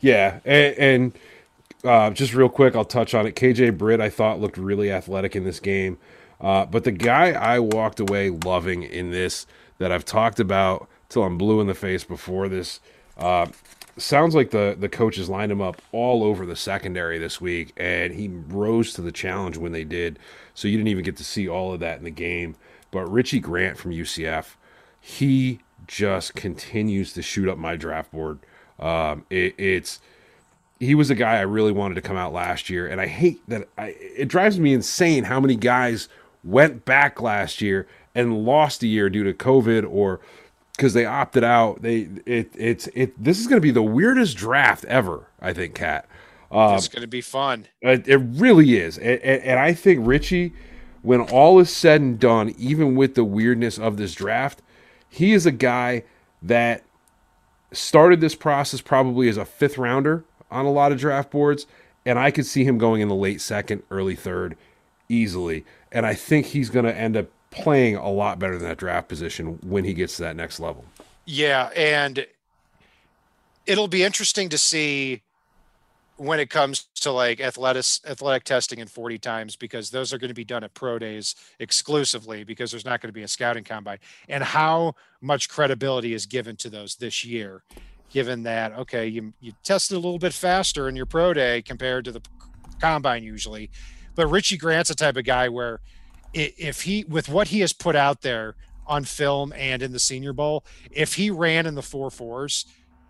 Yeah. 0.00 0.38
And, 0.44 0.78
and 0.78 1.18
uh, 1.82 2.10
just 2.10 2.32
real 2.32 2.48
quick, 2.48 2.76
I'll 2.76 2.84
touch 2.84 3.12
on 3.12 3.26
it. 3.26 3.34
KJ 3.34 3.76
Britt, 3.76 4.00
I 4.00 4.10
thought 4.10 4.40
looked 4.40 4.56
really 4.56 4.92
athletic 4.92 5.34
in 5.34 5.42
this 5.42 5.58
game. 5.58 5.98
Uh, 6.40 6.64
but 6.64 6.84
the 6.84 6.92
guy 6.92 7.32
I 7.32 7.58
walked 7.58 7.98
away 7.98 8.30
loving 8.30 8.84
in 8.84 9.10
this 9.10 9.46
that 9.78 9.92
I've 9.92 10.04
talked 10.04 10.40
about 10.40 10.88
till 11.08 11.24
I'm 11.24 11.38
blue 11.38 11.60
in 11.60 11.66
the 11.66 11.74
face 11.74 12.04
before 12.04 12.48
this 12.48 12.80
Uh, 13.16 13.46
sounds 13.98 14.34
like 14.34 14.50
the 14.50 14.76
the 14.78 14.88
coaches 14.88 15.28
lined 15.28 15.52
him 15.52 15.62
up 15.62 15.80
all 15.92 16.22
over 16.24 16.46
the 16.46 16.56
secondary 16.56 17.18
this 17.18 17.40
week, 17.40 17.72
and 17.76 18.14
he 18.14 18.28
rose 18.28 18.92
to 18.94 19.02
the 19.02 19.12
challenge 19.12 19.56
when 19.56 19.72
they 19.72 19.84
did. 19.84 20.18
So 20.54 20.68
you 20.68 20.76
didn't 20.76 20.88
even 20.88 21.04
get 21.04 21.16
to 21.18 21.24
see 21.24 21.48
all 21.48 21.72
of 21.72 21.80
that 21.80 21.98
in 21.98 22.04
the 22.04 22.10
game. 22.10 22.56
But 22.90 23.10
Richie 23.10 23.40
Grant 23.40 23.78
from 23.78 23.92
UCF, 23.92 24.56
he 25.00 25.60
just 25.86 26.34
continues 26.34 27.12
to 27.14 27.22
shoot 27.22 27.48
up 27.48 27.58
my 27.58 27.76
draft 27.76 28.12
board. 28.12 28.40
Um, 28.78 29.24
it, 29.30 29.54
it's 29.58 30.00
he 30.80 30.94
was 30.94 31.10
a 31.10 31.14
guy 31.14 31.36
I 31.38 31.42
really 31.42 31.72
wanted 31.72 31.94
to 31.96 32.02
come 32.02 32.16
out 32.16 32.32
last 32.32 32.70
year, 32.70 32.86
and 32.86 33.00
I 33.00 33.06
hate 33.06 33.40
that. 33.48 33.68
I, 33.78 33.96
it 33.98 34.28
drives 34.28 34.60
me 34.60 34.74
insane 34.74 35.24
how 35.24 35.40
many 35.40 35.56
guys 35.56 36.08
went 36.44 36.84
back 36.84 37.20
last 37.20 37.60
year 37.62 37.86
and 38.16 38.44
lost 38.44 38.82
a 38.82 38.86
year 38.86 39.10
due 39.10 39.22
to 39.22 39.34
COVID 39.34 39.86
or 39.88 40.20
because 40.74 40.94
they 40.94 41.04
opted 41.04 41.44
out. 41.44 41.82
They 41.82 42.08
it 42.24 42.50
it's 42.56 42.88
it. 42.94 43.22
This 43.22 43.38
is 43.38 43.46
going 43.46 43.58
to 43.58 43.62
be 43.62 43.70
the 43.70 43.82
weirdest 43.82 44.36
draft 44.36 44.84
ever. 44.86 45.28
I 45.40 45.52
think, 45.52 45.74
Cat. 45.74 46.08
Um, 46.50 46.76
it's 46.76 46.88
going 46.88 47.02
to 47.02 47.08
be 47.08 47.20
fun. 47.20 47.66
It, 47.82 48.08
it 48.08 48.16
really 48.16 48.76
is, 48.76 48.98
and, 48.98 49.20
and 49.20 49.58
I 49.58 49.74
think 49.74 50.06
Richie, 50.06 50.52
when 51.02 51.20
all 51.20 51.58
is 51.58 51.70
said 51.70 52.00
and 52.00 52.18
done, 52.18 52.54
even 52.56 52.96
with 52.96 53.14
the 53.16 53.24
weirdness 53.24 53.78
of 53.78 53.96
this 53.96 54.14
draft, 54.14 54.62
he 55.08 55.32
is 55.32 55.44
a 55.44 55.52
guy 55.52 56.04
that 56.40 56.84
started 57.72 58.20
this 58.20 58.34
process 58.34 58.80
probably 58.80 59.28
as 59.28 59.36
a 59.36 59.44
fifth 59.44 59.76
rounder 59.76 60.24
on 60.50 60.64
a 60.64 60.70
lot 60.70 60.92
of 60.92 60.98
draft 60.98 61.30
boards, 61.30 61.66
and 62.06 62.18
I 62.18 62.30
could 62.30 62.46
see 62.46 62.64
him 62.64 62.78
going 62.78 63.02
in 63.02 63.08
the 63.08 63.14
late 63.14 63.40
second, 63.40 63.82
early 63.90 64.14
third 64.14 64.56
easily. 65.08 65.64
And 65.90 66.06
I 66.06 66.14
think 66.14 66.46
he's 66.46 66.70
going 66.70 66.84
to 66.84 66.96
end 66.96 67.16
up 67.16 67.28
playing 67.50 67.96
a 67.96 68.10
lot 68.10 68.38
better 68.38 68.58
than 68.58 68.68
that 68.68 68.78
draft 68.78 69.08
position 69.08 69.58
when 69.62 69.84
he 69.84 69.94
gets 69.94 70.16
to 70.16 70.22
that 70.22 70.36
next 70.36 70.60
level. 70.60 70.84
Yeah, 71.24 71.70
and 71.74 72.26
it'll 73.66 73.88
be 73.88 74.04
interesting 74.04 74.48
to 74.50 74.58
see 74.58 75.22
when 76.16 76.40
it 76.40 76.48
comes 76.48 76.86
to 76.94 77.12
like 77.12 77.40
athletic 77.40 77.84
athletic 78.06 78.44
testing 78.44 78.78
in 78.78 78.86
40 78.86 79.18
times 79.18 79.56
because 79.56 79.90
those 79.90 80.12
are 80.12 80.18
going 80.18 80.28
to 80.28 80.34
be 80.34 80.44
done 80.44 80.64
at 80.64 80.72
pro 80.72 80.98
days 80.98 81.34
exclusively 81.58 82.42
because 82.42 82.70
there's 82.70 82.84
not 82.84 83.00
going 83.00 83.08
to 83.08 83.14
be 83.14 83.22
a 83.22 83.28
scouting 83.28 83.64
combine 83.64 83.98
and 84.28 84.42
how 84.42 84.94
much 85.20 85.48
credibility 85.48 86.14
is 86.14 86.24
given 86.24 86.56
to 86.56 86.70
those 86.70 86.96
this 86.96 87.24
year 87.24 87.62
given 88.08 88.44
that 88.44 88.72
okay 88.72 89.06
you 89.06 89.34
you 89.40 89.52
tested 89.62 89.94
a 89.94 90.00
little 90.00 90.18
bit 90.18 90.32
faster 90.32 90.88
in 90.88 90.96
your 90.96 91.06
pro 91.06 91.34
day 91.34 91.60
compared 91.60 92.04
to 92.04 92.12
the 92.12 92.22
combine 92.80 93.22
usually 93.22 93.70
but 94.14 94.26
Richie 94.28 94.56
Grant's 94.56 94.90
a 94.90 94.94
type 94.94 95.18
of 95.18 95.24
guy 95.24 95.50
where 95.50 95.80
if 96.36 96.82
he 96.82 97.04
with 97.04 97.28
what 97.28 97.48
he 97.48 97.60
has 97.60 97.72
put 97.72 97.96
out 97.96 98.22
there 98.22 98.54
on 98.86 99.04
film 99.04 99.52
and 99.56 99.82
in 99.82 99.92
the 99.92 99.98
senior 99.98 100.32
bowl 100.32 100.64
if 100.90 101.14
he 101.14 101.30
ran 101.30 101.66
in 101.66 101.74
the 101.74 101.82
four 101.82 102.10
fours 102.10 102.66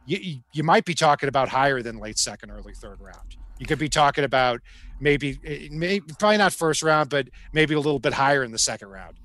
you, 0.07 0.41
you 0.53 0.63
might 0.63 0.85
be 0.85 0.95
talking 0.95 1.29
about 1.29 1.49
higher 1.49 1.83
than 1.83 1.99
late 1.99 2.19
second, 2.19 2.51
early 2.51 2.73
third 2.73 3.01
round. 3.01 3.37
You 3.59 3.67
could 3.67 3.79
be 3.79 3.89
talking 3.89 4.25
about 4.25 4.61
maybe, 5.01 5.39
eh, 5.45 5.69
maybe 5.71 6.07
probably 6.19 6.39
not 6.39 6.53
first 6.53 6.83
round, 6.83 7.11
but 7.11 7.29
maybe 7.53 7.75
a 7.75 7.81
little 7.81 7.99
bit 7.99 8.15
higher 8.15 8.45
in 8.45 8.53
the 8.53 8.59
second 8.59 8.89
round. 8.89 9.17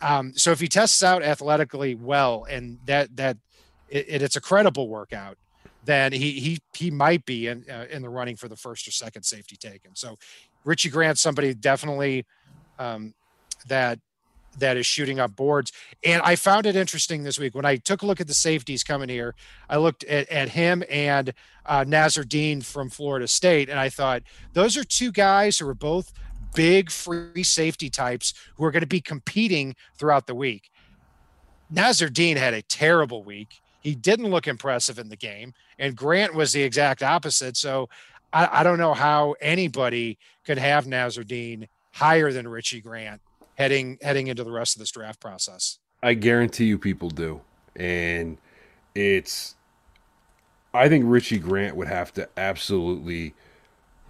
Um, 0.00 0.32
so 0.34 0.50
if 0.50 0.60
he 0.60 0.66
tests 0.66 1.02
out 1.02 1.22
athletically 1.22 1.94
well, 1.94 2.46
and 2.50 2.78
that 2.86 3.16
that 3.16 3.36
it, 3.88 4.22
it's 4.22 4.34
a 4.34 4.40
credible 4.40 4.88
workout, 4.88 5.38
then 5.84 6.12
he 6.12 6.32
he 6.40 6.58
he 6.74 6.90
might 6.90 7.24
be 7.24 7.46
in 7.46 7.64
uh, 7.70 7.84
in 7.88 8.02
the 8.02 8.08
running 8.08 8.34
for 8.34 8.48
the 8.48 8.56
first 8.56 8.88
or 8.88 8.90
second 8.90 9.22
safety 9.22 9.56
taken. 9.56 9.94
So 9.94 10.18
Richie 10.64 10.90
Grant, 10.90 11.18
somebody 11.18 11.54
definitely 11.54 12.26
um, 12.78 13.14
that 13.68 13.98
that 14.58 14.76
is 14.76 14.86
shooting 14.86 15.20
up 15.20 15.36
boards. 15.36 15.72
And 16.04 16.20
I 16.22 16.36
found 16.36 16.66
it 16.66 16.76
interesting 16.76 17.22
this 17.22 17.38
week 17.38 17.54
when 17.54 17.64
I 17.64 17.76
took 17.76 18.02
a 18.02 18.06
look 18.06 18.20
at 18.20 18.26
the 18.26 18.34
safeties 18.34 18.82
coming 18.82 19.08
here. 19.08 19.34
I 19.68 19.76
looked 19.76 20.04
at, 20.04 20.28
at 20.30 20.48
him 20.50 20.82
and 20.90 21.32
uh, 21.66 21.84
Nasirildeen 21.84 22.64
from 22.64 22.90
Florida 22.90 23.28
State, 23.28 23.68
and 23.68 23.78
I 23.78 23.88
thought 23.88 24.22
those 24.54 24.76
are 24.76 24.84
two 24.84 25.12
guys 25.12 25.58
who 25.58 25.68
are 25.68 25.74
both 25.74 26.12
big 26.54 26.90
free 26.90 27.42
safety 27.42 27.90
types 27.90 28.34
who 28.56 28.64
are 28.64 28.70
going 28.70 28.80
to 28.80 28.86
be 28.86 29.00
competing 29.00 29.76
throughout 29.96 30.26
the 30.26 30.34
week. 30.34 30.70
Nasirildeen 31.72 32.36
had 32.36 32.54
a 32.54 32.62
terrible 32.62 33.22
week. 33.22 33.60
He 33.80 33.94
didn't 33.94 34.30
look 34.30 34.48
impressive 34.48 34.98
in 34.98 35.08
the 35.08 35.16
game, 35.16 35.52
and 35.78 35.94
Grant 35.94 36.34
was 36.34 36.52
the 36.52 36.62
exact 36.62 37.02
opposite. 37.02 37.56
So 37.56 37.88
I, 38.32 38.60
I 38.60 38.62
don't 38.62 38.78
know 38.78 38.94
how 38.94 39.34
anybody 39.40 40.18
could 40.44 40.58
have 40.58 40.86
Nasirildeen 40.86 41.68
higher 41.98 42.32
than 42.32 42.46
Richie 42.46 42.80
Grant 42.80 43.20
heading 43.56 43.98
heading 44.00 44.28
into 44.28 44.44
the 44.44 44.52
rest 44.52 44.76
of 44.76 44.80
this 44.80 44.90
draft 44.90 45.20
process. 45.20 45.78
I 46.02 46.14
guarantee 46.14 46.66
you 46.66 46.78
people 46.78 47.10
do. 47.10 47.40
And 47.74 48.38
it's 48.94 49.56
I 50.72 50.88
think 50.88 51.04
Richie 51.06 51.38
Grant 51.38 51.76
would 51.76 51.88
have 51.88 52.12
to 52.14 52.28
absolutely 52.36 53.34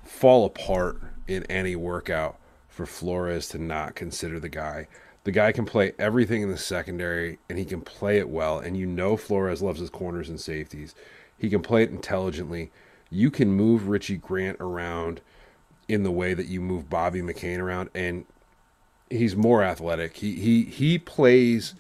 fall 0.05 0.45
apart 0.45 1.01
in 1.27 1.45
any 1.45 1.77
workout 1.77 2.39
for 2.69 2.85
Flores 2.85 3.49
to 3.49 3.59
not 3.59 3.95
consider 3.95 4.39
the 4.39 4.49
guy. 4.49 4.87
The 5.25 5.33
guy 5.33 5.53
can 5.53 5.65
play 5.65 5.93
everything 5.99 6.43
in 6.43 6.51
the 6.51 6.59
secondary 6.59 7.39
and 7.49 7.59
he 7.59 7.65
can 7.65 7.81
play 7.81 8.19
it 8.19 8.29
well. 8.29 8.59
And 8.59 8.77
you 8.77 8.87
know 8.87 9.17
Flores 9.17 9.63
loves 9.63 9.81
his 9.81 9.91
corners 9.91 10.29
and 10.29 10.41
safeties. 10.41 10.95
He 11.39 11.49
can 11.49 11.63
play 11.63 11.85
it 11.85 11.91
intelligently. 11.91 12.71
You 13.11 13.31
can 13.31 13.51
move 13.51 13.89
Richie 13.89 14.17
Grant 14.17 14.59
around 14.61 15.23
in 15.89 16.03
the 16.03 16.11
way 16.11 16.35
that 16.35 16.47
you 16.47 16.61
move 16.61 16.91
Bobby 16.91 17.23
McCain 17.23 17.59
around. 17.59 17.91
And 17.95 18.27
he's 19.11 19.35
more 19.35 19.63
athletic. 19.63 20.17
He 20.17 20.35
he 20.35 20.65
he 20.65 20.99
plays 20.99 21.75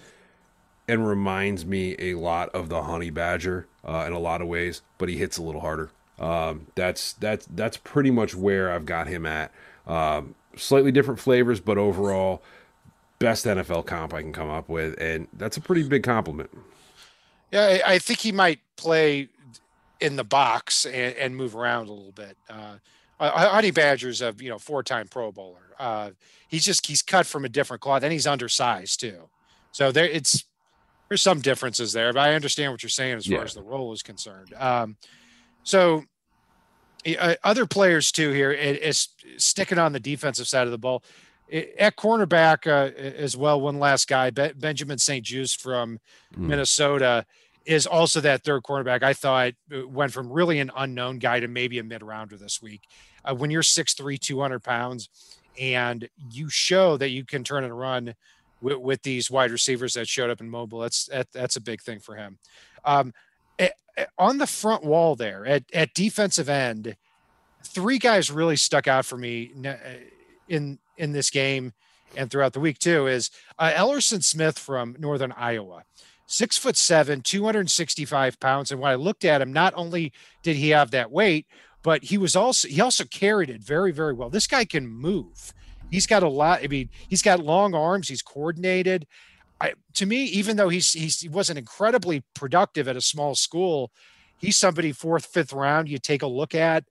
and 0.88 1.06
reminds 1.06 1.66
me 1.66 1.94
a 1.98 2.14
lot 2.14 2.48
of 2.50 2.70
the 2.70 2.82
honey 2.82 3.10
badger 3.10 3.66
uh, 3.84 4.04
in 4.06 4.12
a 4.12 4.18
lot 4.18 4.40
of 4.40 4.48
ways, 4.48 4.80
but 4.96 5.08
he 5.08 5.18
hits 5.18 5.36
a 5.36 5.42
little 5.42 5.60
harder. 5.60 5.90
Um, 6.18 6.66
that's 6.74 7.12
that's 7.14 7.46
that's 7.46 7.76
pretty 7.76 8.10
much 8.10 8.34
where 8.34 8.72
I've 8.72 8.86
got 8.86 9.06
him 9.06 9.26
at. 9.26 9.52
Um, 9.86 10.34
slightly 10.56 10.90
different 10.90 11.20
flavors, 11.20 11.60
but 11.60 11.78
overall, 11.78 12.42
best 13.18 13.44
NFL 13.44 13.86
comp 13.86 14.14
I 14.14 14.22
can 14.22 14.32
come 14.32 14.50
up 14.50 14.68
with, 14.68 15.00
and 15.00 15.28
that's 15.32 15.56
a 15.56 15.60
pretty 15.60 15.86
big 15.86 16.02
compliment. 16.02 16.50
Yeah, 17.52 17.80
I 17.86 17.98
think 17.98 18.20
he 18.20 18.32
might 18.32 18.60
play 18.76 19.28
in 20.00 20.16
the 20.16 20.24
box 20.24 20.84
and, 20.84 21.14
and 21.16 21.36
move 21.36 21.56
around 21.56 21.88
a 21.88 21.92
little 21.92 22.12
bit. 22.12 22.36
Uh, 22.48 22.76
Honey 23.20 23.70
Badger's 23.70 24.22
a 24.22 24.34
you 24.38 24.48
know 24.48 24.58
four 24.58 24.82
time 24.82 25.08
Pro 25.08 25.32
Bowler. 25.32 25.74
Uh, 25.78 26.10
he's 26.48 26.64
just 26.64 26.86
he's 26.86 27.02
cut 27.02 27.26
from 27.26 27.44
a 27.44 27.48
different 27.48 27.82
cloth, 27.82 28.02
and 28.02 28.12
he's 28.12 28.26
undersized 28.26 29.00
too. 29.00 29.28
So 29.72 29.92
there, 29.92 30.06
it's 30.06 30.44
there's 31.08 31.22
some 31.22 31.40
differences 31.40 31.92
there, 31.92 32.12
but 32.12 32.20
I 32.20 32.34
understand 32.34 32.72
what 32.72 32.82
you're 32.82 32.90
saying 32.90 33.16
as 33.16 33.26
far 33.26 33.42
as 33.42 33.54
the 33.54 33.62
role 33.62 33.92
is 33.92 34.02
concerned. 34.02 34.52
Um, 34.56 34.96
so 35.62 36.04
uh, 37.18 37.34
other 37.44 37.66
players 37.66 38.12
too 38.12 38.32
here 38.32 38.52
is 38.52 39.08
sticking 39.36 39.78
on 39.78 39.92
the 39.92 40.00
defensive 40.00 40.48
side 40.48 40.66
of 40.66 40.70
the 40.70 40.78
ball. 40.78 41.02
At 41.50 41.96
cornerback 41.96 42.66
uh, 42.66 42.94
as 42.94 43.34
well, 43.34 43.58
one 43.60 43.78
last 43.78 44.06
guy, 44.06 44.28
Benjamin 44.30 44.98
St-Juste 44.98 45.62
from 45.62 45.98
mm. 46.34 46.40
Minnesota 46.40 47.24
is 47.68 47.86
also 47.86 48.18
that 48.22 48.42
third 48.42 48.62
cornerback. 48.62 49.02
I 49.02 49.12
thought 49.12 49.52
uh, 49.70 49.86
went 49.86 50.10
from 50.10 50.32
really 50.32 50.58
an 50.58 50.70
unknown 50.74 51.18
guy 51.18 51.38
to 51.38 51.48
maybe 51.48 51.78
a 51.78 51.84
mid 51.84 52.02
rounder 52.02 52.38
this 52.38 52.62
week. 52.62 52.80
Uh, 53.22 53.34
when 53.34 53.50
you're 53.50 53.60
6'3, 53.60 54.18
200 54.18 54.60
pounds, 54.60 55.10
and 55.60 56.08
you 56.32 56.48
show 56.48 56.96
that 56.96 57.10
you 57.10 57.26
can 57.26 57.44
turn 57.44 57.64
and 57.64 57.78
run 57.78 58.14
with, 58.62 58.78
with 58.78 59.02
these 59.02 59.30
wide 59.30 59.50
receivers 59.50 59.92
that 59.94 60.08
showed 60.08 60.30
up 60.30 60.40
in 60.40 60.48
mobile, 60.48 60.78
that's 60.78 61.06
that, 61.06 61.30
that's 61.30 61.56
a 61.56 61.60
big 61.60 61.82
thing 61.82 62.00
for 62.00 62.16
him. 62.16 62.38
Um, 62.86 63.12
on 64.16 64.38
the 64.38 64.46
front 64.46 64.84
wall 64.84 65.14
there 65.16 65.44
at, 65.44 65.64
at 65.74 65.92
defensive 65.92 66.48
end, 66.48 66.96
three 67.64 67.98
guys 67.98 68.30
really 68.30 68.56
stuck 68.56 68.88
out 68.88 69.04
for 69.04 69.18
me 69.18 69.52
uh, 69.66 69.74
in 70.48 70.78
in 70.96 71.12
this 71.12 71.28
game 71.28 71.72
and 72.16 72.30
throughout 72.30 72.54
the 72.54 72.60
week 72.60 72.78
too. 72.78 73.08
Is 73.08 73.30
uh, 73.58 73.72
Elerson 73.72 74.24
Smith 74.24 74.58
from 74.58 74.96
Northern 74.98 75.32
Iowa 75.32 75.82
six 76.28 76.56
foot 76.56 76.76
seven, 76.76 77.22
265 77.22 78.38
pounds. 78.38 78.70
And 78.70 78.80
when 78.80 78.92
I 78.92 78.94
looked 78.94 79.24
at 79.24 79.40
him, 79.40 79.52
not 79.52 79.72
only 79.76 80.12
did 80.44 80.54
he 80.54 80.68
have 80.68 80.92
that 80.92 81.10
weight, 81.10 81.46
but 81.82 82.04
he 82.04 82.18
was 82.18 82.36
also 82.36 82.68
he 82.68 82.80
also 82.80 83.04
carried 83.04 83.50
it 83.50 83.62
very, 83.62 83.90
very 83.90 84.12
well. 84.12 84.30
This 84.30 84.46
guy 84.46 84.64
can 84.64 84.86
move. 84.86 85.52
He's 85.90 86.06
got 86.06 86.22
a 86.22 86.28
lot. 86.28 86.62
I 86.62 86.68
mean, 86.68 86.90
he's 87.08 87.22
got 87.22 87.40
long 87.40 87.74
arms. 87.74 88.08
He's 88.08 88.22
coordinated. 88.22 89.06
I, 89.60 89.72
to 89.94 90.06
me, 90.06 90.24
even 90.24 90.56
though 90.56 90.68
he's, 90.68 90.92
he's 90.92 91.20
he 91.20 91.28
wasn't 91.28 91.58
incredibly 91.58 92.22
productive 92.34 92.86
at 92.86 92.96
a 92.96 93.00
small 93.00 93.34
school, 93.34 93.90
he's 94.36 94.56
somebody 94.56 94.92
fourth, 94.92 95.26
fifth 95.26 95.52
round. 95.52 95.88
You 95.88 95.98
take 95.98 96.22
a 96.22 96.26
look 96.26 96.54
at. 96.54 96.84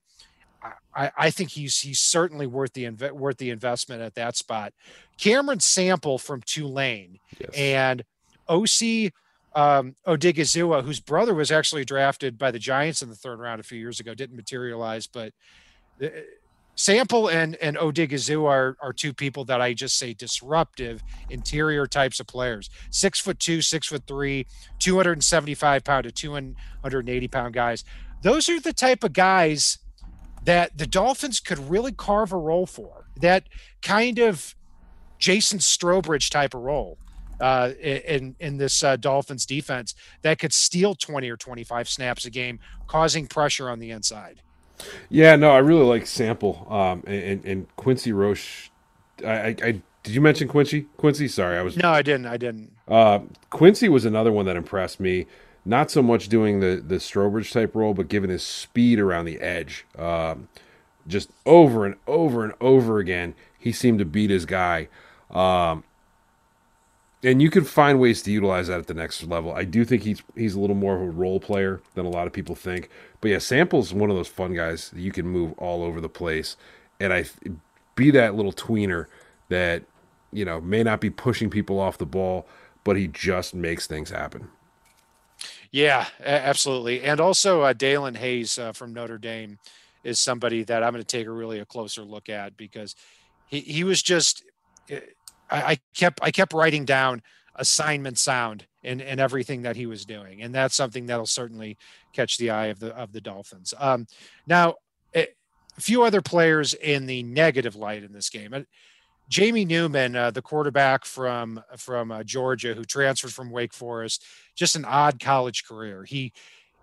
I, 0.95 1.11
I 1.15 1.29
think 1.29 1.51
he's 1.51 1.79
he's 1.79 1.99
certainly 1.99 2.47
worth 2.47 2.73
the 2.73 2.85
inv- 2.85 3.11
worth 3.11 3.37
the 3.37 3.51
investment 3.51 4.01
at 4.01 4.15
that 4.15 4.35
spot. 4.35 4.73
Cameron 5.17 5.59
Sample 5.59 6.17
from 6.17 6.41
Tulane 6.41 7.19
yes. 7.39 7.51
and 7.53 8.03
Osa 8.49 9.11
um, 9.57 9.95
Odighizuwa, 10.05 10.83
whose 10.83 10.99
brother 10.99 11.33
was 11.33 11.49
actually 11.49 11.83
drafted 11.83 12.37
by 12.37 12.51
the 12.51 12.59
Giants 12.59 13.01
in 13.01 13.09
the 13.09 13.15
third 13.15 13.39
round 13.39 13.59
a 13.59 13.63
few 13.63 13.79
years 13.79 13.99
ago, 13.99 14.13
didn't 14.13 14.35
materialize, 14.35 15.07
but 15.07 15.33
uh, 16.01 16.09
Sample 16.75 17.27
and 17.27 17.55
and 17.55 17.75
Odighizu 17.75 18.45
are 18.45 18.77
are 18.79 18.93
two 18.93 19.11
people 19.15 19.43
that 19.45 19.59
I 19.59 19.73
just 19.73 19.97
say 19.97 20.13
disruptive 20.13 21.01
interior 21.31 21.87
types 21.87 22.19
of 22.19 22.27
players. 22.27 22.69
Six 22.91 23.19
foot 23.19 23.39
two, 23.39 23.63
six 23.63 23.87
foot 23.87 24.03
three, 24.05 24.45
275 24.77 25.83
pound 25.83 26.03
to 26.03 26.11
280 26.11 27.27
pound 27.29 27.55
guys. 27.55 27.83
Those 28.21 28.47
are 28.49 28.59
the 28.59 28.73
type 28.73 29.03
of 29.03 29.13
guys 29.13 29.79
that 30.45 30.77
the 30.77 30.85
Dolphins 30.85 31.39
could 31.39 31.57
really 31.67 31.91
carve 31.91 32.31
a 32.31 32.37
role 32.37 32.67
for. 32.67 33.07
That 33.19 33.45
kind 33.81 34.19
of 34.19 34.55
Jason 35.17 35.57
Strowbridge 35.57 36.29
type 36.29 36.53
of 36.53 36.61
role 36.61 36.99
uh, 37.39 37.71
in 37.81 38.35
in 38.39 38.57
this 38.57 38.83
uh, 38.83 38.95
Dolphins 38.95 39.45
defense 39.45 39.95
that 40.21 40.39
could 40.39 40.53
steal 40.53 40.95
20 40.95 41.29
or 41.29 41.37
25 41.37 41.89
snaps 41.89 42.25
a 42.25 42.29
game, 42.29 42.59
causing 42.87 43.27
pressure 43.27 43.69
on 43.69 43.79
the 43.79 43.91
inside. 43.91 44.41
Yeah, 45.09 45.35
no, 45.35 45.51
I 45.51 45.59
really 45.59 45.85
like 45.85 46.05
Sample 46.05 46.67
um, 46.69 47.03
and, 47.07 47.43
and 47.45 47.75
Quincy 47.75 48.11
Roche. 48.11 48.69
I, 49.23 49.31
I, 49.31 49.55
I, 49.63 49.81
did 50.03 50.13
you 50.15 50.21
mention 50.21 50.47
Quincy? 50.47 50.87
Quincy, 50.97 51.27
sorry, 51.27 51.57
I 51.57 51.61
was. 51.61 51.77
No, 51.77 51.89
I 51.91 52.01
didn't. 52.01 52.27
I 52.27 52.37
didn't. 52.37 52.71
Uh, 52.87 53.19
Quincy 53.49 53.89
was 53.89 54.05
another 54.05 54.31
one 54.31 54.45
that 54.45 54.55
impressed 54.55 54.99
me. 54.99 55.25
Not 55.65 55.91
so 55.91 56.01
much 56.01 56.29
doing 56.29 56.59
the 56.59 56.81
the 56.85 56.95
Strowbridge 56.95 57.51
type 57.51 57.75
role, 57.75 57.93
but 57.93 58.07
given 58.07 58.29
his 58.29 58.43
speed 58.43 58.99
around 58.99 59.25
the 59.25 59.39
edge, 59.41 59.85
um, 59.97 60.47
just 61.07 61.29
over 61.45 61.85
and 61.85 61.95
over 62.07 62.43
and 62.43 62.53
over 62.61 62.99
again, 62.99 63.35
he 63.57 63.71
seemed 63.71 63.99
to 63.99 64.05
beat 64.05 64.29
his 64.29 64.45
guy. 64.45 64.87
Um, 65.29 65.83
and 67.27 67.41
you 67.41 67.49
can 67.49 67.65
find 67.65 67.99
ways 67.99 68.21
to 68.21 68.31
utilize 68.31 68.67
that 68.67 68.79
at 68.79 68.87
the 68.87 68.93
next 68.93 69.21
level. 69.23 69.51
I 69.51 69.65
do 69.65 69.83
think 69.83 70.03
he's 70.03 70.23
he's 70.33 70.55
a 70.55 70.59
little 70.61 70.77
more 70.77 70.95
of 70.95 71.01
a 71.01 71.09
role 71.09 71.41
player 71.41 71.81
than 71.93 72.05
a 72.05 72.09
lot 72.09 72.25
of 72.25 72.31
people 72.31 72.55
think. 72.55 72.89
But 73.19 73.31
yeah, 73.31 73.39
Sample's 73.39 73.93
one 73.93 74.09
of 74.09 74.15
those 74.15 74.29
fun 74.29 74.53
guys 74.53 74.91
that 74.91 75.01
you 75.01 75.11
can 75.11 75.27
move 75.27 75.51
all 75.57 75.83
over 75.83 75.99
the 75.99 76.07
place, 76.07 76.55
and 77.01 77.11
I 77.11 77.25
be 77.95 78.11
that 78.11 78.35
little 78.35 78.53
tweener 78.53 79.07
that 79.49 79.83
you 80.31 80.45
know 80.45 80.61
may 80.61 80.83
not 80.83 81.01
be 81.01 81.09
pushing 81.09 81.49
people 81.49 81.81
off 81.81 81.97
the 81.97 82.05
ball, 82.05 82.47
but 82.85 82.95
he 82.95 83.09
just 83.09 83.53
makes 83.53 83.87
things 83.87 84.09
happen. 84.09 84.47
Yeah, 85.69 86.07
absolutely. 86.23 87.03
And 87.03 87.19
also 87.19 87.63
uh, 87.63 87.73
Daelin 87.73 88.15
Hayes 88.15 88.57
uh, 88.57 88.71
from 88.71 88.93
Notre 88.93 89.17
Dame 89.17 89.59
is 90.01 90.17
somebody 90.17 90.63
that 90.63 90.81
I'm 90.81 90.93
going 90.93 91.03
to 91.03 91.07
take 91.07 91.27
a 91.27 91.31
really 91.31 91.59
a 91.59 91.65
closer 91.65 92.03
look 92.03 92.29
at 92.29 92.55
because 92.55 92.95
he, 93.47 93.59
he 93.59 93.83
was 93.83 94.01
just 94.01 94.43
I, 95.49 95.61
I 95.61 95.77
kept 95.95 96.19
I 96.21 96.31
kept 96.31 96.53
writing 96.53 96.85
down 96.85 97.21
assignment 97.55 98.17
sound 98.19 98.65
and 98.83 99.01
in 99.01 99.19
everything 99.19 99.63
that 99.63 99.75
he 99.75 99.85
was 99.85 100.05
doing, 100.05 100.41
and 100.41 100.53
that's 100.53 100.75
something 100.75 101.05
that'll 101.07 101.25
certainly 101.25 101.77
catch 102.13 102.37
the 102.37 102.49
eye 102.49 102.67
of 102.67 102.79
the 102.79 102.95
of 102.95 103.11
the 103.11 103.21
Dolphins. 103.21 103.73
Um, 103.77 104.07
now, 104.45 104.75
a 105.77 105.81
few 105.81 106.03
other 106.03 106.21
players 106.21 106.73
in 106.73 107.05
the 107.05 107.23
negative 107.23 107.75
light 107.75 108.03
in 108.03 108.11
this 108.11 108.29
game. 108.29 108.53
Uh, 108.53 108.61
Jamie 109.29 109.65
Newman, 109.65 110.15
uh, 110.15 110.31
the 110.31 110.41
quarterback 110.41 111.05
from 111.05 111.61
from 111.77 112.11
uh, 112.11 112.23
Georgia, 112.23 112.73
who 112.73 112.83
transferred 112.83 113.33
from 113.33 113.51
Wake 113.51 113.73
Forest, 113.73 114.23
just 114.55 114.75
an 114.75 114.85
odd 114.85 115.19
college 115.19 115.65
career. 115.65 116.05
He, 116.05 116.31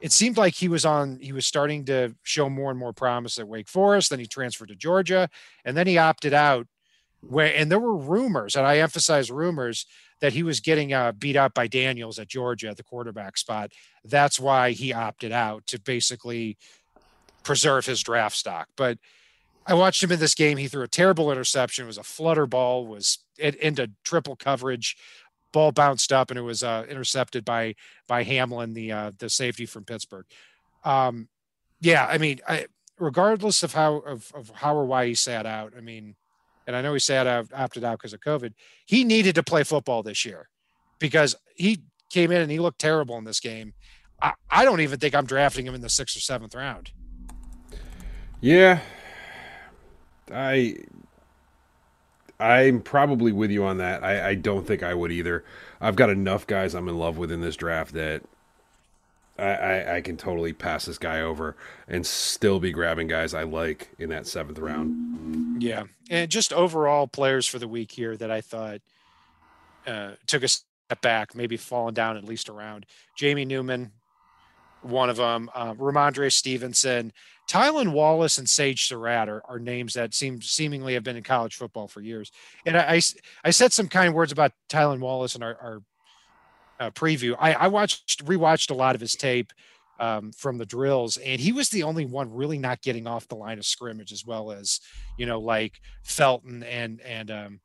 it 0.00 0.12
seemed 0.12 0.36
like 0.36 0.54
he 0.54 0.68
was 0.68 0.84
on. 0.84 1.18
He 1.20 1.32
was 1.32 1.46
starting 1.46 1.86
to 1.86 2.14
show 2.22 2.50
more 2.50 2.70
and 2.70 2.78
more 2.78 2.92
promise 2.92 3.38
at 3.38 3.48
Wake 3.48 3.68
Forest. 3.68 4.10
Then 4.10 4.18
he 4.18 4.26
transferred 4.26 4.68
to 4.68 4.76
Georgia, 4.76 5.28
and 5.64 5.74
then 5.74 5.86
he 5.86 5.96
opted 5.96 6.34
out 6.34 6.66
where 7.28 7.54
and 7.54 7.70
there 7.70 7.80
were 7.80 7.96
rumors, 7.96 8.56
and 8.56 8.66
I 8.66 8.78
emphasize 8.78 9.30
rumors 9.30 9.86
that 10.20 10.32
he 10.32 10.42
was 10.42 10.60
getting 10.60 10.92
uh, 10.92 11.12
beat 11.12 11.36
up 11.36 11.54
by 11.54 11.66
Daniels 11.66 12.18
at 12.18 12.28
Georgia 12.28 12.68
at 12.68 12.76
the 12.76 12.82
quarterback 12.82 13.36
spot. 13.36 13.72
That's 14.04 14.38
why 14.38 14.70
he 14.70 14.92
opted 14.92 15.32
out 15.32 15.66
to 15.68 15.80
basically 15.80 16.56
preserve 17.42 17.86
his 17.86 18.02
draft 18.02 18.36
stock. 18.36 18.68
But 18.76 18.98
I 19.66 19.74
watched 19.74 20.02
him 20.02 20.12
in 20.12 20.20
this 20.20 20.34
game. 20.34 20.56
He 20.56 20.68
threw 20.68 20.82
a 20.82 20.88
terrible 20.88 21.30
interception. 21.30 21.84
It 21.84 21.88
was 21.88 21.98
a 21.98 22.02
flutter 22.02 22.46
ball. 22.46 22.86
Was 22.86 23.18
into 23.38 23.90
triple 24.04 24.36
coverage. 24.36 24.96
Ball 25.52 25.72
bounced 25.72 26.12
up 26.12 26.30
and 26.30 26.38
it 26.38 26.42
was 26.42 26.62
uh, 26.62 26.84
intercepted 26.88 27.44
by 27.44 27.76
by 28.08 28.24
Hamlin, 28.24 28.74
the 28.74 28.92
uh, 28.92 29.12
the 29.18 29.30
safety 29.30 29.66
from 29.66 29.84
Pittsburgh. 29.84 30.26
Um, 30.84 31.28
yeah, 31.80 32.06
I 32.06 32.18
mean, 32.18 32.40
I, 32.48 32.66
regardless 32.98 33.62
of 33.62 33.72
how 33.72 33.96
of, 33.96 34.32
of 34.34 34.50
how 34.50 34.76
or 34.76 34.84
why 34.84 35.06
he 35.06 35.14
sat 35.14 35.46
out, 35.46 35.72
I 35.76 35.80
mean, 35.80 36.16
and 36.66 36.74
I 36.76 36.82
know 36.82 36.92
he 36.92 36.98
sat 37.00 37.26
out 37.26 37.48
opted 37.54 37.84
out 37.84 37.98
because 37.98 38.12
of 38.12 38.20
COVID. 38.20 38.52
He 38.86 39.04
needed 39.04 39.34
to 39.36 39.42
play 39.42 39.64
football 39.64 40.02
this 40.02 40.24
year 40.24 40.48
because 40.98 41.36
he 41.54 41.82
came 42.10 42.30
in 42.30 42.42
and 42.42 42.50
he 42.50 42.58
looked 42.58 42.78
terrible 42.78 43.16
in 43.18 43.24
this 43.24 43.40
game. 43.40 43.74
I, 44.22 44.32
I 44.50 44.64
don't 44.64 44.80
even 44.80 44.98
think 44.98 45.14
I'm 45.14 45.26
drafting 45.26 45.66
him 45.66 45.74
in 45.74 45.80
the 45.80 45.88
sixth 45.88 46.16
or 46.16 46.20
seventh 46.20 46.54
round. 46.54 46.90
Yeah, 48.40 48.80
I 50.32 50.76
I'm 52.40 52.80
probably 52.80 53.32
with 53.32 53.50
you 53.50 53.64
on 53.64 53.78
that. 53.78 54.02
I, 54.02 54.30
I 54.30 54.34
don't 54.34 54.66
think 54.66 54.82
I 54.82 54.94
would 54.94 55.12
either. 55.12 55.44
I've 55.80 55.96
got 55.96 56.10
enough 56.10 56.46
guys 56.46 56.74
I'm 56.74 56.88
in 56.88 56.98
love 56.98 57.16
with 57.16 57.30
in 57.30 57.40
this 57.40 57.56
draft 57.56 57.94
that 57.94 58.22
I, 59.38 59.42
I, 59.42 59.96
I, 59.96 60.00
can 60.00 60.16
totally 60.16 60.52
pass 60.52 60.84
this 60.84 60.98
guy 60.98 61.20
over 61.20 61.56
and 61.88 62.06
still 62.06 62.60
be 62.60 62.70
grabbing 62.70 63.08
guys 63.08 63.34
I 63.34 63.42
like 63.42 63.90
in 63.98 64.10
that 64.10 64.28
seventh 64.28 64.58
round. 64.58 65.60
Yeah, 65.62 65.84
and 66.08 66.30
just 66.30 66.52
overall 66.52 67.08
players 67.08 67.46
for 67.46 67.58
the 67.58 67.66
week 67.66 67.90
here 67.90 68.16
that 68.16 68.30
I 68.30 68.40
thought 68.40 68.80
uh, 69.86 70.12
took 70.26 70.44
a 70.44 70.48
step 70.48 71.00
back, 71.02 71.34
maybe 71.34 71.56
falling 71.56 71.94
down 71.94 72.16
at 72.16 72.24
least 72.24 72.48
around. 72.48 72.86
Jamie 73.16 73.44
Newman, 73.44 73.90
one 74.82 75.10
of 75.10 75.16
them. 75.16 75.50
Uh, 75.54 75.74
Rhamondre 75.74 76.32
Stevenson, 76.32 77.12
Tylan 77.48 77.92
Wallace, 77.92 78.38
and 78.38 78.48
Sage 78.48 78.86
Surratt 78.86 79.28
are, 79.28 79.42
are, 79.48 79.58
names 79.58 79.94
that 79.94 80.14
seem 80.14 80.40
seemingly 80.40 80.94
have 80.94 81.02
been 81.02 81.16
in 81.16 81.22
college 81.22 81.56
football 81.56 81.88
for 81.88 82.00
years. 82.00 82.30
And 82.64 82.76
I, 82.76 82.94
I, 82.94 83.00
I 83.44 83.50
said 83.50 83.72
some 83.72 83.88
kind 83.88 84.14
words 84.14 84.32
about 84.32 84.52
Tylan 84.68 85.00
Wallace 85.00 85.34
and 85.34 85.44
our, 85.44 85.56
our 85.60 85.82
uh, 86.80 86.90
preview. 86.90 87.36
I, 87.38 87.54
I 87.54 87.68
watched 87.68 88.24
rewatched 88.24 88.70
a 88.70 88.74
lot 88.74 88.94
of 88.94 89.00
his 89.00 89.14
tape 89.14 89.52
um, 90.00 90.32
from 90.32 90.58
the 90.58 90.66
drills, 90.66 91.16
and 91.18 91.40
he 91.40 91.52
was 91.52 91.68
the 91.68 91.82
only 91.82 92.04
one 92.04 92.32
really 92.32 92.58
not 92.58 92.82
getting 92.82 93.06
off 93.06 93.28
the 93.28 93.36
line 93.36 93.58
of 93.58 93.66
scrimmage, 93.66 94.12
as 94.12 94.26
well 94.26 94.50
as 94.50 94.80
you 95.16 95.26
know, 95.26 95.40
like 95.40 95.80
Felton 96.02 96.62
and 96.64 97.00
and 97.02 97.30
um, 97.30 97.60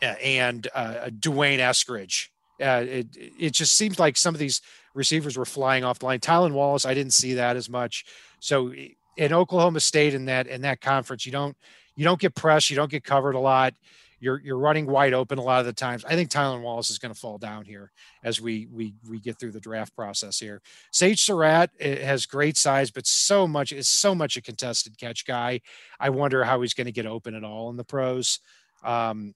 and 0.00 0.68
uh, 0.74 1.10
D'Wayne 1.18 1.58
Eskridge. 1.58 2.28
Uh, 2.60 2.84
it 2.86 3.08
it 3.16 3.50
just 3.52 3.74
seems 3.74 3.98
like 3.98 4.16
some 4.16 4.34
of 4.34 4.38
these 4.38 4.60
receivers 4.94 5.36
were 5.36 5.44
flying 5.44 5.84
off 5.84 5.98
the 5.98 6.06
line. 6.06 6.20
Tylan 6.20 6.52
Wallace, 6.52 6.86
I 6.86 6.94
didn't 6.94 7.14
see 7.14 7.34
that 7.34 7.56
as 7.56 7.68
much. 7.68 8.04
So 8.40 8.72
in 9.16 9.32
Oklahoma 9.32 9.80
State 9.80 10.14
in 10.14 10.26
that 10.26 10.46
in 10.46 10.62
that 10.62 10.80
conference, 10.80 11.26
you 11.26 11.32
don't 11.32 11.56
you 11.96 12.04
don't 12.04 12.20
get 12.20 12.34
pressed, 12.34 12.70
you 12.70 12.76
don't 12.76 12.90
get 12.90 13.04
covered 13.04 13.34
a 13.34 13.40
lot 13.40 13.74
you're 14.20 14.40
you're 14.40 14.58
running 14.58 14.86
wide 14.86 15.14
open 15.14 15.38
a 15.38 15.42
lot 15.42 15.60
of 15.60 15.66
the 15.66 15.72
times. 15.72 16.04
I 16.04 16.14
think 16.14 16.30
Tylan 16.30 16.62
Wallace 16.62 16.90
is 16.90 16.98
going 16.98 17.12
to 17.12 17.18
fall 17.18 17.38
down 17.38 17.64
here 17.64 17.90
as 18.22 18.40
we 18.40 18.68
we 18.70 18.94
we 19.08 19.18
get 19.18 19.38
through 19.38 19.52
the 19.52 19.60
draft 19.60 19.96
process 19.96 20.38
here. 20.38 20.60
Sage 20.92 21.22
Surratt 21.22 21.70
eh, 21.80 22.04
has 22.04 22.26
great 22.26 22.56
size, 22.56 22.90
but 22.90 23.06
so 23.06 23.48
much 23.48 23.72
is 23.72 23.88
so 23.88 24.14
much 24.14 24.36
a 24.36 24.42
contested 24.42 24.98
catch 24.98 25.26
guy. 25.26 25.60
I 25.98 26.10
wonder 26.10 26.44
how 26.44 26.60
he's 26.60 26.74
going 26.74 26.86
to 26.86 26.92
get 26.92 27.06
open 27.06 27.34
at 27.34 27.44
all 27.44 27.70
in 27.70 27.76
the 27.76 27.84
pros. 27.84 28.38
Um, 28.84 29.34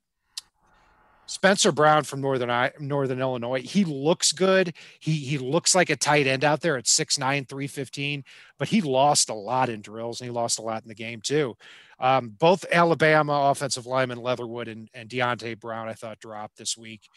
Spencer 1.26 1.72
Brown 1.72 2.04
from 2.04 2.20
Northern 2.20 2.70
Northern 2.80 3.20
Illinois. 3.20 3.62
He 3.62 3.84
looks 3.84 4.32
good. 4.32 4.74
He 5.00 5.12
he 5.12 5.38
looks 5.38 5.74
like 5.74 5.90
a 5.90 5.96
tight 5.96 6.26
end 6.26 6.44
out 6.44 6.60
there 6.60 6.76
at 6.76 6.84
6'9, 6.84 7.18
315, 7.48 8.24
but 8.58 8.68
he 8.68 8.80
lost 8.80 9.30
a 9.30 9.34
lot 9.34 9.68
in 9.68 9.80
drills 9.80 10.20
and 10.20 10.28
he 10.28 10.34
lost 10.34 10.58
a 10.58 10.62
lot 10.62 10.82
in 10.82 10.88
the 10.88 10.94
game 10.94 11.20
too. 11.20 11.56
Um, 11.98 12.30
both 12.38 12.64
Alabama 12.70 13.50
offensive 13.50 13.86
lineman 13.86 14.18
Leatherwood 14.18 14.68
and, 14.68 14.88
and 14.92 15.08
Deonte 15.08 15.58
Brown, 15.58 15.88
I 15.88 15.94
thought, 15.94 16.18
dropped 16.18 16.58
this 16.58 16.76
week. 16.76 17.08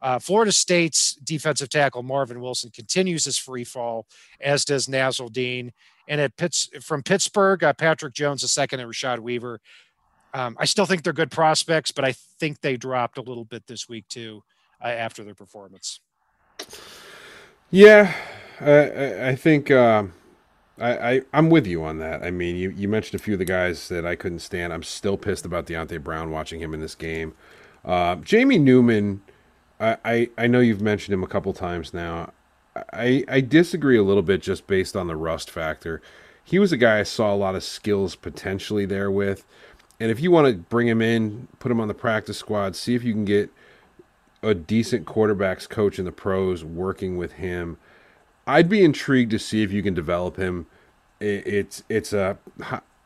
Uh, 0.00 0.18
Florida 0.18 0.50
State's 0.50 1.14
defensive 1.14 1.68
tackle 1.68 2.02
Marvin 2.02 2.40
Wilson 2.40 2.70
continues 2.70 3.24
his 3.24 3.38
free 3.38 3.62
fall, 3.62 4.06
as 4.40 4.64
does 4.64 4.88
Nasirildeen. 4.88 5.70
And 6.08 6.20
at 6.20 6.36
Pitts 6.36 6.68
from 6.80 7.04
Pittsburgh, 7.04 7.62
uh, 7.62 7.72
Patrick 7.72 8.12
Jones, 8.12 8.42
the 8.42 8.48
second, 8.48 8.80
and 8.80 8.90
Rashad 8.90 9.20
Weaver. 9.20 9.60
Um, 10.34 10.56
I 10.58 10.64
still 10.64 10.86
think 10.86 11.02
they're 11.02 11.12
good 11.12 11.30
prospects, 11.30 11.92
but 11.92 12.04
I 12.04 12.12
think 12.12 12.60
they 12.60 12.76
dropped 12.76 13.18
a 13.18 13.22
little 13.22 13.44
bit 13.44 13.66
this 13.66 13.88
week 13.88 14.08
too 14.08 14.42
uh, 14.82 14.88
after 14.88 15.24
their 15.24 15.34
performance. 15.34 16.00
Yeah, 17.70 18.14
I, 18.60 19.30
I 19.30 19.36
think 19.36 19.70
um, 19.70 20.12
I, 20.78 21.10
I 21.14 21.20
am 21.32 21.50
with 21.50 21.66
you 21.66 21.84
on 21.84 21.98
that. 21.98 22.22
I 22.22 22.30
mean, 22.30 22.56
you 22.56 22.70
you 22.70 22.88
mentioned 22.88 23.20
a 23.20 23.22
few 23.22 23.34
of 23.34 23.38
the 23.38 23.44
guys 23.44 23.88
that 23.88 24.06
I 24.06 24.16
couldn't 24.16 24.40
stand. 24.40 24.72
I'm 24.72 24.82
still 24.82 25.16
pissed 25.16 25.44
about 25.44 25.66
Deonte 25.66 26.02
Brown 26.02 26.30
watching 26.30 26.60
him 26.60 26.74
in 26.74 26.80
this 26.80 26.94
game. 26.94 27.34
Uh, 27.84 28.16
Jamie 28.16 28.58
Newman, 28.58 29.22
I, 29.80 29.96
I 30.04 30.30
I 30.38 30.46
know 30.46 30.60
you've 30.60 30.80
mentioned 30.80 31.14
him 31.14 31.22
a 31.22 31.28
couple 31.28 31.52
times 31.52 31.92
now. 31.92 32.32
I 32.92 33.24
I 33.28 33.40
disagree 33.40 33.98
a 33.98 34.02
little 34.02 34.22
bit 34.22 34.40
just 34.42 34.66
based 34.66 34.96
on 34.96 35.06
the 35.06 35.16
rust 35.16 35.50
factor. 35.50 36.00
He 36.44 36.58
was 36.58 36.72
a 36.72 36.76
guy 36.76 36.98
I 36.98 37.04
saw 37.04 37.32
a 37.32 37.36
lot 37.36 37.54
of 37.54 37.62
skills 37.62 38.16
potentially 38.16 38.84
there 38.84 39.10
with. 39.10 39.44
And 40.02 40.10
if 40.10 40.18
you 40.18 40.32
want 40.32 40.48
to 40.48 40.54
bring 40.54 40.88
him 40.88 41.00
in, 41.00 41.46
put 41.60 41.70
him 41.70 41.78
on 41.78 41.86
the 41.86 41.94
practice 41.94 42.36
squad, 42.36 42.74
see 42.74 42.96
if 42.96 43.04
you 43.04 43.12
can 43.12 43.24
get 43.24 43.50
a 44.42 44.52
decent 44.52 45.06
quarterbacks 45.06 45.68
coach 45.68 45.96
in 45.96 46.04
the 46.04 46.10
pros 46.10 46.64
working 46.64 47.16
with 47.16 47.34
him. 47.34 47.78
I'd 48.44 48.68
be 48.68 48.82
intrigued 48.82 49.30
to 49.30 49.38
see 49.38 49.62
if 49.62 49.70
you 49.70 49.80
can 49.80 49.94
develop 49.94 50.36
him. 50.36 50.66
It's 51.20 51.84
it's 51.88 52.12
a 52.12 52.36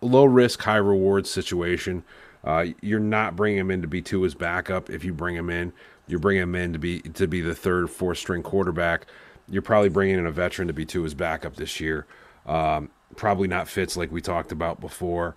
low 0.01 0.25
risk, 0.25 0.63
high 0.63 0.77
reward 0.77 1.27
situation. 1.27 2.03
Uh, 2.43 2.69
you're 2.81 2.99
not 2.99 3.37
bringing 3.37 3.59
him 3.59 3.71
in 3.71 3.83
to 3.83 3.89
be 3.89 4.01
Tua's 4.01 4.35
backup. 4.35 4.89
If 4.89 5.05
you 5.05 5.13
bring 5.13 5.37
him 5.37 5.51
in, 5.51 5.75
you're 6.07 6.19
bringing 6.19 6.45
him 6.45 6.55
in 6.55 6.73
to 6.73 6.79
be 6.79 7.01
to 7.01 7.29
be 7.29 7.43
the 7.43 7.55
third, 7.55 7.91
fourth 7.91 8.17
string 8.17 8.43
quarterback. 8.43 9.05
You're 9.51 9.61
probably 9.61 9.91
bringing 9.91 10.19
in 10.19 10.25
a 10.25 10.31
veteran 10.31 10.67
to 10.69 10.73
be 10.73 10.87
Tua's 10.87 11.13
backup 11.13 11.57
this 11.57 11.79
year. 11.79 12.07
Um, 12.47 12.89
probably 13.17 13.49
not 13.49 13.69
Fitz 13.69 13.99
like 13.99 14.11
we 14.11 14.23
talked 14.23 14.51
about 14.51 14.81
before, 14.81 15.35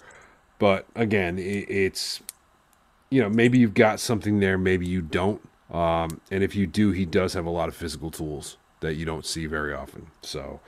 but 0.60 0.86
again, 0.96 1.40
it, 1.40 1.70
it's 1.70 2.22
you 3.10 3.22
know 3.22 3.30
maybe 3.30 3.58
you've 3.58 3.74
got 3.74 4.00
something 4.00 4.40
there, 4.40 4.58
maybe 4.58 4.86
you 4.86 5.02
don't. 5.02 5.42
Um, 5.72 6.22
and 6.32 6.44
if 6.44 6.56
you 6.56 6.68
do, 6.68 6.92
he 6.92 7.06
does 7.06 7.34
have 7.34 7.46
a 7.46 7.50
lot 7.50 7.70
of 7.70 7.76
physical 7.76 8.12
tools 8.12 8.58
that 8.80 8.96
you 8.96 9.06
don't 9.06 9.26
see 9.26 9.46
very 9.46 9.74
often. 9.74 10.08
So, 10.22 10.60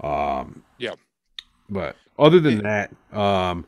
um, 0.00 0.64
Yeah. 0.78 0.94
But 1.68 1.96
other 2.18 2.40
than 2.40 2.62
that, 2.64 2.92
um, 3.12 3.64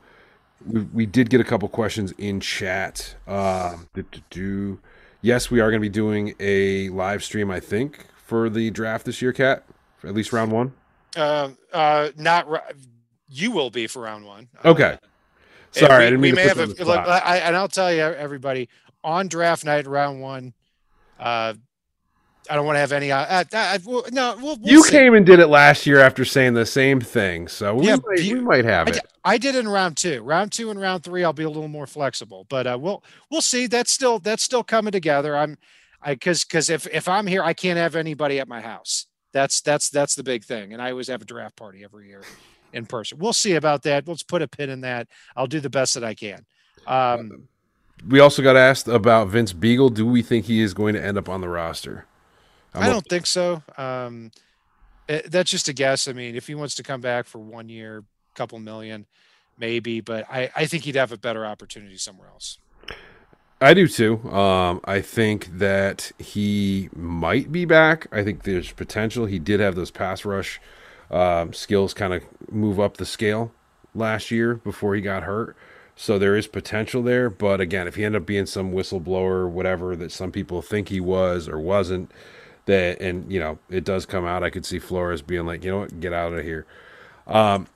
we, 0.65 0.81
we 0.81 1.05
did 1.05 1.29
get 1.29 1.39
a 1.39 1.43
couple 1.45 1.69
questions 1.69 2.11
in 2.17 2.41
chat. 2.41 3.15
Um, 3.27 3.87
do, 3.93 4.03
do, 4.11 4.21
do. 4.29 4.79
Yes, 5.21 5.49
we 5.49 5.61
are 5.61 5.69
going 5.69 5.81
to 5.81 5.85
be 5.85 5.89
doing 5.89 6.35
a 6.39 6.89
live 6.89 7.23
stream, 7.23 7.49
I 7.49 7.61
think, 7.61 8.07
for 8.25 8.49
the 8.49 8.71
draft 8.71 9.05
this 9.05 9.21
year, 9.21 9.31
Cat, 9.31 9.63
at 10.03 10.13
least 10.13 10.33
round 10.33 10.51
one. 10.51 10.73
Uh, 11.15 11.51
uh, 11.71 12.09
not 12.17 12.45
you 13.29 13.51
will 13.51 13.69
be 13.69 13.87
for 13.87 14.01
round 14.01 14.25
one. 14.25 14.49
Uh, 14.57 14.97
And 15.75 15.87
Sorry, 15.87 15.99
we, 15.99 16.05
I 16.05 16.09
didn't 16.09 16.21
we 16.21 16.29
to 16.29 16.35
may 16.35 16.43
have 16.43 16.59
a, 16.59 16.65
look. 16.65 16.99
I, 16.99 17.37
and 17.39 17.55
I'll 17.55 17.67
tell 17.67 17.91
you 17.91 18.01
everybody 18.01 18.69
on 19.03 19.27
draft 19.27 19.65
night 19.65 19.87
round 19.87 20.21
one. 20.21 20.53
Uh, 21.19 21.53
I 22.49 22.55
don't 22.55 22.65
want 22.65 22.75
to 22.75 22.81
have 22.81 22.91
any. 22.91 23.11
Uh, 23.11 23.19
uh, 23.21 23.43
uh, 23.53 23.77
no, 24.11 24.35
we'll, 24.37 24.57
we'll 24.57 24.59
you 24.61 24.83
see. 24.83 24.91
came 24.91 25.13
and 25.13 25.25
did 25.25 25.39
it 25.39 25.47
last 25.47 25.85
year 25.87 25.99
after 25.99 26.25
saying 26.25 26.53
the 26.55 26.65
same 26.65 26.99
thing, 26.99 27.47
so 27.47 27.75
we, 27.75 27.87
Yeah, 27.87 27.95
might, 28.05 28.19
you- 28.19 28.35
we 28.35 28.41
might 28.41 28.65
have 28.65 28.87
I 28.87 28.91
it. 28.91 28.99
I 29.23 29.37
did 29.37 29.55
in 29.55 29.67
round 29.67 29.95
two. 29.95 30.21
Round 30.21 30.51
two 30.51 30.69
and 30.69 30.79
round 30.79 31.03
three, 31.03 31.23
I'll 31.23 31.31
be 31.31 31.43
a 31.43 31.49
little 31.49 31.69
more 31.69 31.87
flexible, 31.87 32.45
but 32.49 32.67
uh, 32.67 32.77
we'll 32.79 33.01
we'll 33.31 33.41
see. 33.41 33.67
That's 33.67 33.91
still 33.91 34.19
that's 34.19 34.43
still 34.43 34.63
coming 34.63 34.91
together. 34.91 35.37
I'm, 35.37 35.57
I 36.01 36.15
because 36.15 36.43
because 36.43 36.69
if 36.69 36.85
if 36.87 37.07
I'm 37.07 37.25
here, 37.27 37.41
I 37.41 37.53
can't 37.53 37.77
have 37.77 37.95
anybody 37.95 38.39
at 38.41 38.47
my 38.49 38.59
house. 38.59 39.07
That's 39.31 39.61
that's 39.61 39.89
that's 39.89 40.15
the 40.15 40.23
big 40.23 40.43
thing. 40.43 40.73
And 40.73 40.81
I 40.81 40.91
always 40.91 41.07
have 41.07 41.21
a 41.21 41.25
draft 41.25 41.55
party 41.55 41.83
every 41.85 42.09
year 42.09 42.21
in 42.73 42.85
person. 42.85 43.17
We'll 43.19 43.33
see 43.33 43.53
about 43.53 43.83
that. 43.83 44.07
Let's 44.07 44.23
put 44.23 44.41
a 44.41 44.47
pin 44.47 44.69
in 44.69 44.81
that. 44.81 45.07
I'll 45.35 45.47
do 45.47 45.59
the 45.59 45.69
best 45.69 45.93
that 45.93 46.03
I 46.03 46.13
can. 46.13 46.45
Um, 46.87 47.47
We 48.07 48.19
also 48.19 48.41
got 48.41 48.57
asked 48.57 48.87
about 48.87 49.29
Vince 49.29 49.53
Biegel. 49.53 49.93
Do 49.93 50.05
we 50.05 50.21
think 50.21 50.45
he 50.45 50.61
is 50.61 50.73
going 50.73 50.93
to 50.95 51.03
end 51.03 51.17
up 51.17 51.29
on 51.29 51.41
the 51.41 51.47
roster? 51.49 52.05
I'm 52.73 52.83
I 52.83 52.87
a- 52.87 52.91
don't 52.91 53.07
think 53.07 53.25
so. 53.25 53.63
Um, 53.77 54.31
it- 55.07 55.31
that's 55.31 55.49
just 55.49 55.69
a 55.69 55.73
guess. 55.73 56.07
I 56.07 56.13
mean, 56.13 56.35
if 56.35 56.47
he 56.47 56.55
wants 56.55 56.75
to 56.75 56.83
come 56.83 56.99
back 57.01 57.25
for 57.27 57.39
one 57.39 57.69
year, 57.69 58.03
couple 58.35 58.57
million, 58.59 59.05
maybe, 59.57 60.01
but 60.01 60.25
I, 60.29 60.49
I 60.55 60.65
think 60.65 60.83
he'd 60.85 60.95
have 60.95 61.11
a 61.11 61.17
better 61.17 61.45
opportunity 61.45 61.97
somewhere 61.97 62.27
else. 62.29 62.57
I 63.61 63.73
do 63.73 63.87
too. 63.87 64.27
Um, 64.29 64.81
I 64.83 64.99
think 64.99 65.59
that 65.59 66.11
he 66.17 66.89
might 66.93 67.51
be 67.51 67.63
back. 67.63 68.07
I 68.11 68.23
think 68.23 68.43
there's 68.43 68.71
potential. 68.73 69.25
He 69.27 69.39
did 69.39 69.61
have 69.61 69.75
those 69.75 69.91
pass 69.91 70.25
rush 70.25 70.59
um, 71.13 71.53
skills 71.53 71.93
kind 71.93 72.13
of 72.13 72.23
move 72.51 72.79
up 72.79 72.97
the 72.97 73.05
scale 73.05 73.51
last 73.93 74.31
year 74.31 74.55
before 74.55 74.95
he 74.95 75.01
got 75.01 75.23
hurt. 75.23 75.55
So 75.95 76.17
there 76.17 76.35
is 76.35 76.47
potential 76.47 77.03
there. 77.03 77.29
But 77.29 77.61
again, 77.61 77.87
if 77.87 77.95
he 77.95 78.03
ended 78.03 78.23
up 78.23 78.25
being 78.25 78.47
some 78.47 78.71
whistleblower, 78.71 79.47
whatever 79.47 79.95
that 79.95 80.11
some 80.11 80.31
people 80.31 80.61
think 80.61 80.89
he 80.89 80.99
was 80.99 81.47
or 81.47 81.59
wasn't, 81.59 82.11
that 82.65 83.01
and 83.01 83.31
you 83.31 83.39
know 83.39 83.59
it 83.69 83.83
does 83.83 84.05
come 84.05 84.25
out. 84.25 84.43
I 84.43 84.49
could 84.49 84.65
see 84.65 84.79
Flores 84.79 85.21
being 85.21 85.45
like, 85.45 85.63
you 85.63 85.71
know 85.71 85.79
what, 85.79 85.99
get 85.99 86.13
out 86.13 86.33
of 86.33 86.43
here. 86.43 86.65
Um, 87.27 87.67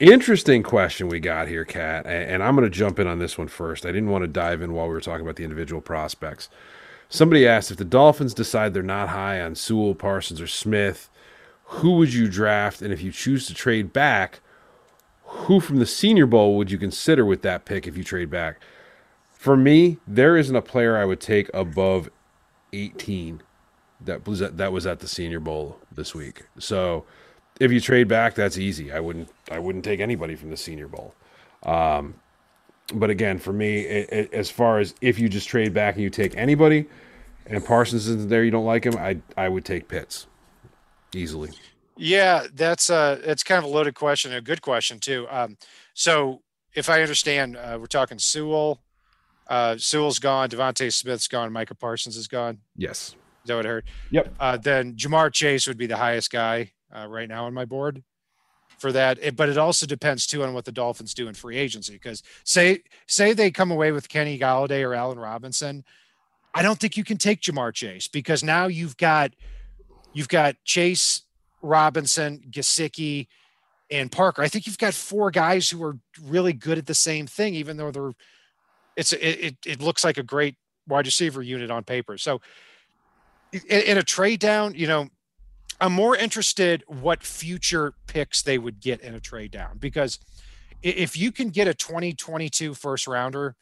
interesting 0.00 0.62
question 0.62 1.08
we 1.08 1.20
got 1.20 1.48
here, 1.48 1.64
Kat, 1.64 2.06
and 2.06 2.42
I'm 2.42 2.56
going 2.56 2.68
to 2.68 2.76
jump 2.76 2.98
in 2.98 3.06
on 3.06 3.18
this 3.18 3.38
one 3.38 3.48
first. 3.48 3.86
I 3.86 3.92
didn't 3.92 4.10
want 4.10 4.22
to 4.22 4.28
dive 4.28 4.62
in 4.62 4.72
while 4.72 4.86
we 4.86 4.94
were 4.94 5.00
talking 5.00 5.24
about 5.24 5.36
the 5.36 5.44
individual 5.44 5.80
prospects. 5.80 6.48
Somebody 7.08 7.46
asked 7.46 7.70
if 7.70 7.76
the 7.76 7.84
Dolphins 7.84 8.34
decide 8.34 8.74
they're 8.74 8.82
not 8.82 9.10
high 9.10 9.40
on 9.40 9.54
Sewell, 9.54 9.94
Parsons, 9.94 10.40
or 10.40 10.46
Smith, 10.46 11.08
who 11.74 11.92
would 11.92 12.14
you 12.14 12.28
draft? 12.28 12.82
And 12.82 12.92
if 12.92 13.02
you 13.02 13.10
choose 13.10 13.46
to 13.46 13.54
trade 13.54 13.92
back, 13.92 14.40
who 15.24 15.58
from 15.58 15.76
the 15.76 15.86
Senior 15.86 16.26
Bowl 16.26 16.56
would 16.56 16.70
you 16.70 16.78
consider 16.78 17.24
with 17.24 17.42
that 17.42 17.64
pick 17.64 17.86
if 17.86 17.96
you 17.96 18.04
trade 18.04 18.30
back? 18.30 18.60
For 19.32 19.56
me, 19.56 19.98
there 20.06 20.36
isn't 20.36 20.54
a 20.54 20.62
player 20.62 20.96
I 20.96 21.04
would 21.04 21.20
take 21.20 21.50
above 21.52 22.08
18 22.72 23.42
that 24.00 24.26
was 24.26 24.40
at, 24.40 24.56
that 24.56 24.72
was 24.72 24.86
at 24.86 25.00
the 25.00 25.08
Senior 25.08 25.40
Bowl 25.40 25.78
this 25.92 26.14
week. 26.14 26.44
So 26.58 27.04
if 27.58 27.72
you 27.72 27.80
trade 27.80 28.06
back, 28.06 28.34
that's 28.34 28.56
easy. 28.56 28.92
I 28.92 29.00
wouldn't 29.00 29.28
I 29.50 29.58
wouldn't 29.58 29.84
take 29.84 30.00
anybody 30.00 30.36
from 30.36 30.50
the 30.50 30.56
Senior 30.56 30.88
Bowl. 30.88 31.14
Um, 31.64 32.14
but 32.94 33.10
again, 33.10 33.38
for 33.38 33.52
me, 33.52 33.80
it, 33.80 34.12
it, 34.12 34.32
as 34.32 34.50
far 34.50 34.78
as 34.78 34.94
if 35.00 35.18
you 35.18 35.28
just 35.28 35.48
trade 35.48 35.74
back 35.74 35.94
and 35.94 36.04
you 36.04 36.10
take 36.10 36.36
anybody, 36.36 36.86
and 37.46 37.64
Parsons 37.64 38.06
isn't 38.08 38.28
there, 38.28 38.44
you 38.44 38.50
don't 38.50 38.66
like 38.66 38.84
him, 38.84 38.96
I 38.96 39.18
I 39.36 39.48
would 39.48 39.64
take 39.64 39.88
Pitts 39.88 40.26
easily. 41.16 41.50
Yeah, 41.96 42.46
that's 42.52 42.90
uh 42.90 43.20
it's 43.24 43.42
kind 43.42 43.58
of 43.58 43.64
a 43.64 43.72
loaded 43.72 43.94
question, 43.94 44.32
a 44.32 44.40
good 44.40 44.62
question 44.62 44.98
too. 44.98 45.26
Um, 45.30 45.56
so 45.94 46.42
if 46.74 46.88
I 46.88 47.02
understand, 47.02 47.56
uh, 47.56 47.78
we're 47.78 47.86
talking 47.86 48.18
Sewell, 48.18 48.80
uh, 49.48 49.76
Sewell's 49.78 50.18
gone, 50.18 50.48
DeVonta 50.48 50.92
Smith's 50.92 51.28
gone, 51.28 51.52
Micah 51.52 51.74
Parsons 51.74 52.16
is 52.16 52.26
gone. 52.26 52.58
Yes. 52.76 53.14
Is 53.44 53.48
that 53.48 53.56
what 53.56 53.66
I 53.66 53.68
heard? 53.68 53.84
Yep. 54.10 54.34
Uh, 54.40 54.56
then 54.56 54.94
Ja'Marr 54.94 55.32
Chase 55.32 55.68
would 55.68 55.76
be 55.76 55.86
the 55.86 55.98
highest 55.98 56.30
guy 56.30 56.72
uh, 56.94 57.06
right 57.06 57.28
now 57.28 57.44
on 57.44 57.54
my 57.54 57.64
board 57.64 58.02
for 58.78 58.90
that. 58.90 59.18
It, 59.20 59.36
but 59.36 59.48
it 59.48 59.58
also 59.58 59.86
depends 59.86 60.26
too 60.26 60.42
on 60.42 60.54
what 60.54 60.64
the 60.64 60.72
Dolphins 60.72 61.14
do 61.14 61.28
in 61.28 61.34
free 61.34 61.56
agency. 61.56 61.92
Because 61.92 62.22
say 62.44 62.82
say 63.06 63.32
they 63.32 63.50
come 63.50 63.70
away 63.70 63.92
with 63.92 64.08
Kenny 64.08 64.38
Golladay 64.38 64.84
or 64.84 64.94
Allen 64.94 65.18
Robinson, 65.18 65.84
I 66.54 66.62
don't 66.62 66.78
think 66.78 66.96
you 66.96 67.04
can 67.04 67.18
take 67.18 67.40
Ja'Marr 67.40 67.72
Chase 67.72 68.08
because 68.08 68.42
now 68.42 68.66
you've 68.66 68.96
got 68.96 69.34
you've 70.14 70.28
got 70.28 70.56
Chase, 70.64 71.22
Robinson, 71.62 72.42
Gesicki, 72.50 73.26
and 73.90 74.10
Parker. 74.10 74.42
I 74.42 74.48
think 74.48 74.66
you've 74.66 74.78
got 74.78 74.94
four 74.94 75.30
guys 75.30 75.68
who 75.68 75.82
are 75.84 75.98
really 76.22 76.52
good 76.52 76.78
at 76.78 76.86
the 76.86 76.94
same 76.94 77.26
thing, 77.26 77.54
even 77.54 77.76
though 77.76 77.90
they're 77.90 78.12
it's 78.96 79.12
it 79.12 79.56
it, 79.66 79.82
looks 79.82 80.04
like 80.04 80.18
a 80.18 80.22
great 80.22 80.56
wide 80.86 81.06
receiver 81.06 81.42
unit 81.42 81.70
on 81.70 81.84
paper. 81.84 82.16
So 82.16 82.40
in, 83.52 83.60
in 83.68 83.98
a 83.98 84.02
trade 84.02 84.40
down, 84.40 84.74
you 84.74 84.86
know, 84.86 85.08
I'm 85.80 85.92
more 85.92 86.16
interested 86.16 86.84
what 86.86 87.22
future 87.22 87.94
picks 88.06 88.42
they 88.42 88.58
would 88.58 88.80
get 88.80 89.00
in 89.00 89.14
a 89.14 89.20
trade 89.20 89.50
down 89.50 89.78
because 89.78 90.18
if 90.82 91.16
you 91.16 91.32
can 91.32 91.48
get 91.48 91.66
a 91.66 91.74
2022 91.74 92.74
first 92.74 93.06
rounder 93.06 93.56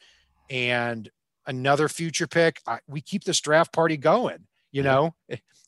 and 0.49 1.09
another 1.47 1.87
future 1.87 2.27
pick, 2.27 2.59
I, 2.67 2.79
we 2.87 3.01
keep 3.01 3.23
this 3.23 3.39
draft 3.39 3.71
party 3.71 3.97
going, 3.97 4.45
you 4.73 4.83
know, 4.83 5.15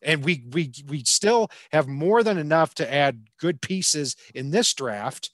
and 0.02 0.26
we 0.26 0.44
we 0.52 0.74
we 0.90 1.04
still 1.06 1.50
have 1.72 1.88
more 1.88 2.24
than 2.24 2.38
enough 2.38 2.76
to 2.76 2.94
add 2.94 3.28
good 3.40 3.62
pieces 3.62 4.18
in 4.34 4.52
this 4.52 4.74
draft. 4.74 5.30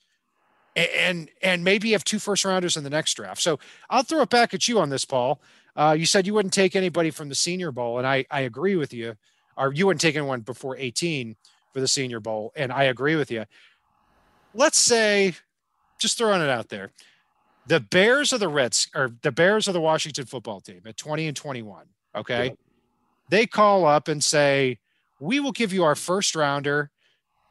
And 0.75 1.29
and 1.41 1.65
maybe 1.65 1.91
have 1.91 2.05
two 2.05 2.19
first 2.19 2.45
rounders 2.45 2.77
in 2.77 2.85
the 2.85 2.89
next 2.89 3.15
draft. 3.15 3.41
So 3.41 3.59
I'll 3.89 4.03
throw 4.03 4.21
it 4.21 4.29
back 4.29 4.53
at 4.53 4.69
you 4.69 4.79
on 4.79 4.89
this, 4.89 5.03
Paul. 5.03 5.41
Uh, 5.75 5.93
you 5.99 6.05
said 6.05 6.25
you 6.25 6.33
wouldn't 6.33 6.53
take 6.53 6.77
anybody 6.77 7.11
from 7.11 7.27
the 7.27 7.35
Senior 7.35 7.73
Bowl, 7.73 7.97
and 7.97 8.07
I 8.07 8.25
I 8.31 8.41
agree 8.41 8.77
with 8.77 8.93
you. 8.93 9.15
Or 9.57 9.73
you 9.73 9.85
wouldn't 9.85 9.99
take 9.99 10.15
anyone 10.15 10.39
before 10.39 10.77
18 10.77 11.35
for 11.73 11.81
the 11.81 11.89
Senior 11.89 12.21
Bowl, 12.21 12.53
and 12.55 12.71
I 12.71 12.83
agree 12.83 13.17
with 13.17 13.29
you. 13.29 13.43
Let's 14.53 14.79
say, 14.79 15.33
just 15.99 16.17
throwing 16.17 16.41
it 16.41 16.49
out 16.49 16.69
there, 16.69 16.91
the 17.67 17.81
Bears 17.81 18.31
are 18.31 18.37
the 18.37 18.47
Reds, 18.47 18.87
or 18.95 19.11
the 19.23 19.31
Bears 19.31 19.67
are 19.67 19.73
the 19.73 19.81
Washington 19.81 20.25
football 20.25 20.61
team 20.61 20.81
at 20.85 20.95
20 20.95 21.27
and 21.27 21.35
21. 21.35 21.85
Okay, 22.15 22.45
Yeah. 22.45 22.51
They 23.31 23.47
call 23.47 23.85
up 23.85 24.07
and 24.07 24.23
say, 24.23 24.77
"We 25.19 25.39
will 25.39 25.53
give 25.53 25.73
you 25.73 25.83
our 25.83 25.95
first 25.95 26.35
rounder 26.35 26.91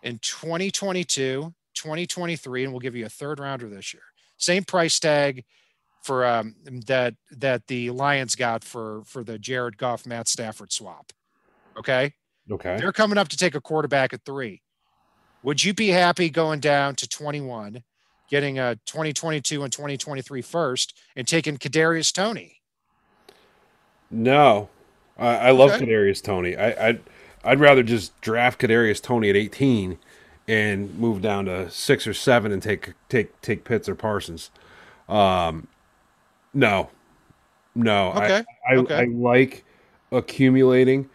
in 0.03 0.19
2022, 0.19 1.53
2023, 1.75 2.65
and 2.65 2.73
we'll 2.73 2.81
give 2.81 2.95
you 2.95 3.07
a 3.07 3.09
third 3.09 3.41
rounder 3.41 3.69
this 3.69 3.93
year. 3.93 4.05
Same 4.37 4.63
price 4.63 5.01
tag." 5.01 5.45
for 6.03 6.25
um, 6.25 6.55
that 6.87 7.15
that 7.31 7.67
the 7.67 7.91
Lions 7.91 8.35
got 8.35 8.65
for 8.65 9.03
for 9.05 9.23
the 9.23 9.39
Jared 9.39 9.77
Goff 9.77 10.07
Matt 10.07 10.29
Stafford 10.29 10.73
swap. 10.73 11.13
Okay, 11.77 12.15
Okay. 12.51 12.79
they're 12.79 12.91
coming 12.91 13.19
up 13.19 13.29
to 13.29 13.37
take 13.37 13.55
a 13.55 13.61
quarterback 13.61 14.15
at 14.15 14.25
three. 14.25 14.63
Would 15.43 15.63
you 15.63 15.75
be 15.75 15.89
happy 15.89 16.31
going 16.31 16.61
down 16.61 16.95
to 16.95 17.07
21, 17.07 17.83
getting 18.31 18.59
a 18.59 18.77
2022 18.87 19.63
and 19.63 19.71
2023 19.71 20.41
first, 20.41 20.99
and 21.17 21.29
taking 21.29 21.59
Kadarius 21.59 22.13
Toney? 22.15 22.63
No, 24.11 24.71
I, 25.21 25.37
I 25.37 25.53
love 25.53 25.75
Okay. 25.75 25.87
Kadarius 25.87 26.23
Toney. 26.23 26.57
I, 26.57 26.89
I'd 26.91 27.03
I'd 27.45 27.61
rather 27.61 27.85
just 27.85 28.21
draft 28.23 28.61
Kadarius 28.61 29.03
Toney 29.03 29.31
at 29.31 29.37
18 29.37 29.99
and 30.49 30.95
move 30.99 31.23
down 31.23 31.47
to 31.47 31.71
six 31.71 32.07
or 32.07 32.15
seven 32.15 32.53
and 32.53 32.63
take 32.63 32.95
take 33.11 33.41
take 33.43 33.65
Pitts 33.65 33.89
or 33.89 33.97
Parsons. 33.97 34.51
Um, 35.09 35.69
no, 36.55 36.91
no. 37.75 38.13
Okay, 38.15 38.45
I 38.69 38.75
I, 38.75 38.77
okay. 38.77 38.97
I 38.97 39.05
like 39.07 39.65
accumulating, 40.13 41.11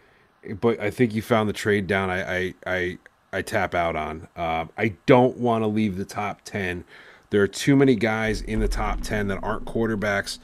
but 0.60 0.80
I 0.80 0.90
think 0.90 1.14
you 1.14 1.22
found 1.22 1.48
the 1.48 1.52
trade 1.54 1.86
down. 1.86 2.10
I 2.10 2.38
I 2.38 2.54
I, 2.66 2.98
I 3.32 3.42
tap 3.42 3.74
out 3.74 3.96
on. 3.96 4.28
Um, 4.36 4.70
I 4.78 4.96
don't 5.06 5.38
want 5.38 5.62
to 5.64 5.68
leave 5.68 5.96
the 5.96 6.04
top 6.04 6.42
ten 6.44 6.84
There 7.30 7.42
are 7.42 7.48
too 7.48 7.76
many 7.76 7.96
guys 7.96 8.40
in 8.42 8.60
the 8.60 8.68
top 8.68 9.02
10 9.02 9.28
that 9.28 9.42
aren't 9.42 9.66
quarterbacks 9.66 10.38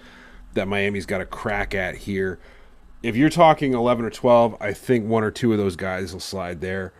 that 0.54 0.68
Miami's 0.68 1.06
got 1.06 1.20
a 1.20 1.26
crack 1.26 1.74
at 1.74 1.96
here. 1.96 2.38
If 3.02 3.16
you're 3.16 3.30
talking 3.30 3.74
11 3.74 4.04
or 4.04 4.10
12, 4.10 4.56
I 4.60 4.72
think 4.72 5.06
one 5.06 5.24
or 5.24 5.30
two 5.30 5.52
of 5.52 5.58
those 5.58 5.74
guys 5.74 6.12
will 6.12 6.20
slide 6.20 6.60
there. 6.60 6.92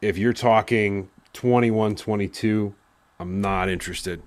If 0.00 0.16
you're 0.16 0.32
talking 0.32 1.10
21, 1.34 1.96
22, 1.96 2.74
I'm 3.18 3.40
not 3.40 3.68
interested. 3.68 4.22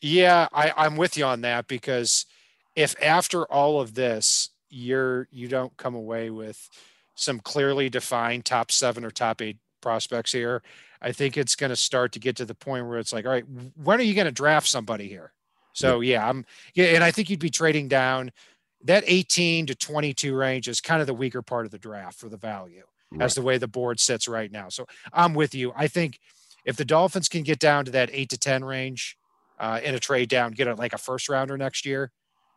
Yeah, 0.00 0.48
I, 0.52 0.72
I'm 0.76 0.96
with 0.96 1.16
you 1.16 1.24
on 1.24 1.42
that 1.42 1.68
because 1.68 2.26
if 2.74 2.96
after 3.00 3.44
all 3.44 3.80
of 3.80 3.94
this 3.94 4.50
you're 4.68 5.28
you 5.30 5.48
don't 5.48 5.76
come 5.76 5.94
away 5.94 6.30
with 6.30 6.68
some 7.14 7.38
clearly 7.38 7.90
defined 7.90 8.44
top 8.44 8.72
seven 8.72 9.04
or 9.04 9.10
top 9.10 9.40
eight 9.42 9.58
prospects 9.80 10.32
here, 10.32 10.62
I 11.00 11.12
think 11.12 11.36
it's 11.36 11.54
going 11.54 11.70
to 11.70 11.76
start 11.76 12.12
to 12.12 12.18
get 12.18 12.36
to 12.36 12.44
the 12.44 12.54
point 12.54 12.88
where 12.88 12.98
it's 12.98 13.12
like, 13.12 13.26
all 13.26 13.32
right, 13.32 13.44
when 13.76 14.00
are 14.00 14.04
you 14.04 14.14
going 14.14 14.24
to 14.24 14.32
draft 14.32 14.66
somebody 14.66 15.08
here? 15.08 15.32
So 15.72 16.00
yeah, 16.00 16.28
I'm 16.28 16.44
yeah, 16.74 16.86
and 16.86 17.04
I 17.04 17.10
think 17.10 17.30
you'd 17.30 17.38
be 17.38 17.50
trading 17.50 17.88
down 17.88 18.30
that 18.84 19.04
18 19.06 19.66
to 19.66 19.74
22 19.74 20.34
range 20.34 20.68
is 20.68 20.80
kind 20.80 21.00
of 21.00 21.06
the 21.06 21.14
weaker 21.14 21.42
part 21.42 21.64
of 21.64 21.70
the 21.70 21.78
draft 21.78 22.18
for 22.18 22.28
the 22.28 22.36
value 22.36 22.84
right. 23.10 23.22
as 23.22 23.34
the 23.34 23.42
way 23.42 23.58
the 23.58 23.68
board 23.68 24.00
sits 24.00 24.28
right 24.28 24.50
now. 24.50 24.68
So 24.68 24.86
I'm 25.12 25.34
with 25.34 25.54
you. 25.54 25.72
I 25.76 25.88
think 25.88 26.18
if 26.64 26.76
the 26.76 26.84
Dolphins 26.84 27.28
can 27.28 27.42
get 27.42 27.58
down 27.58 27.84
to 27.86 27.90
that 27.92 28.10
eight 28.12 28.30
to 28.30 28.38
10 28.38 28.64
range 28.64 29.16
uh, 29.58 29.80
in 29.82 29.94
a 29.94 30.00
trade 30.00 30.28
down, 30.28 30.52
get 30.52 30.68
a, 30.68 30.74
like 30.74 30.92
a 30.92 30.98
first 30.98 31.28
rounder 31.28 31.56
next 31.56 31.86
year 31.86 32.10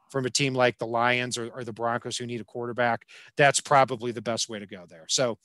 from 0.09 0.25
a 0.25 0.29
team 0.29 0.53
like 0.53 0.77
the 0.77 0.87
Lions 0.87 1.37
or, 1.37 1.49
or 1.49 1.63
the 1.63 1.73
Broncos 1.73 2.17
who 2.17 2.25
need 2.25 2.41
a 2.41 2.45
quarterback, 2.45 3.05
that's 3.37 3.59
probably 3.59 4.11
the 4.11 4.21
best 4.21 4.49
way 4.49 4.59
to 4.59 4.67
go 4.67 4.85
there. 4.87 5.05
So 5.09 5.37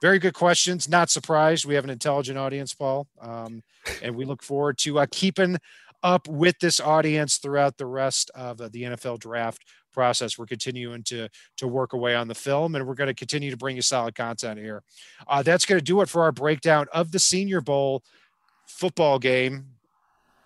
very 0.00 0.18
good 0.18 0.34
questions. 0.34 0.88
Not 0.88 1.10
surprised. 1.10 1.64
We 1.64 1.74
have 1.74 1.84
an 1.84 1.90
intelligent 1.90 2.38
audience, 2.38 2.74
Paul. 2.74 3.06
Um, 3.20 3.62
and 4.02 4.14
we 4.14 4.24
look 4.24 4.42
forward 4.42 4.76
to 4.78 4.98
uh, 4.98 5.06
keeping 5.10 5.56
up 6.02 6.28
with 6.28 6.58
this 6.58 6.78
audience 6.80 7.38
throughout 7.38 7.78
the 7.78 7.86
rest 7.86 8.30
of 8.34 8.60
uh, 8.60 8.68
the 8.70 8.82
NFL 8.82 9.18
draft 9.18 9.62
process. 9.94 10.38
We're 10.38 10.46
continuing 10.46 11.02
to 11.04 11.28
to 11.56 11.68
work 11.68 11.94
away 11.94 12.14
on 12.14 12.28
the 12.28 12.34
film, 12.34 12.74
and 12.74 12.86
we're 12.86 12.94
going 12.94 13.08
to 13.08 13.14
continue 13.14 13.50
to 13.50 13.56
bring 13.56 13.76
you 13.76 13.82
solid 13.82 14.14
content 14.14 14.58
here. 14.58 14.82
Uh, 15.26 15.42
that's 15.42 15.64
going 15.64 15.78
to 15.78 15.84
do 15.84 16.02
it 16.02 16.08
for 16.08 16.22
our 16.22 16.32
breakdown 16.32 16.86
of 16.92 17.12
the 17.12 17.18
Senior 17.18 17.60
Bowl 17.62 18.02
football 18.66 19.18
game. 19.18 19.66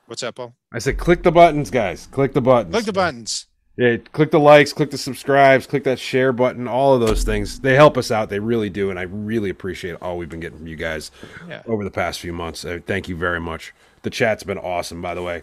What's 0.07 0.23
up, 0.23 0.37
Paul? 0.37 0.55
I 0.73 0.79
said, 0.79 0.99
click 0.99 1.23
the 1.23 1.33
buttons, 1.33 1.71
guys. 1.71 2.07
Click 2.07 2.33
the 2.33 2.41
buttons. 2.41 2.73
Click 2.73 2.85
the 2.85 2.93
buttons. 2.93 3.47
Yeah, 3.77 3.97
click 4.13 4.33
the 4.33 4.41
likes, 4.41 4.73
click 4.73 4.91
the 4.91 4.99
subscribes, 4.99 5.65
click 5.65 5.85
that 5.85 6.01
share 6.01 6.33
button, 6.33 6.67
all 6.67 6.95
of 6.95 7.01
those 7.01 7.23
things. 7.23 7.61
They 7.61 7.77
help 7.77 7.97
us 7.97 8.11
out. 8.11 8.29
They 8.29 8.41
really 8.41 8.71
do. 8.71 8.91
And 8.91 8.99
I 8.99 9.03
really 9.03 9.51
appreciate 9.51 9.97
all 10.03 10.19
we've 10.19 10.29
been 10.29 10.41
getting 10.41 10.59
from 10.59 10.67
you 10.67 10.75
guys 10.75 11.13
yeah. 11.49 11.63
over 11.65 11.85
the 11.85 11.91
past 11.91 12.19
few 12.19 12.33
months. 12.33 12.65
Uh, 12.65 12.81
thank 12.85 13.09
you 13.09 13.15
very 13.15 13.39
much. 13.39 13.73
The 14.03 14.11
chat's 14.11 14.43
been 14.43 14.59
awesome, 14.59 15.01
by 15.01 15.15
the 15.15 15.23
way. 15.23 15.43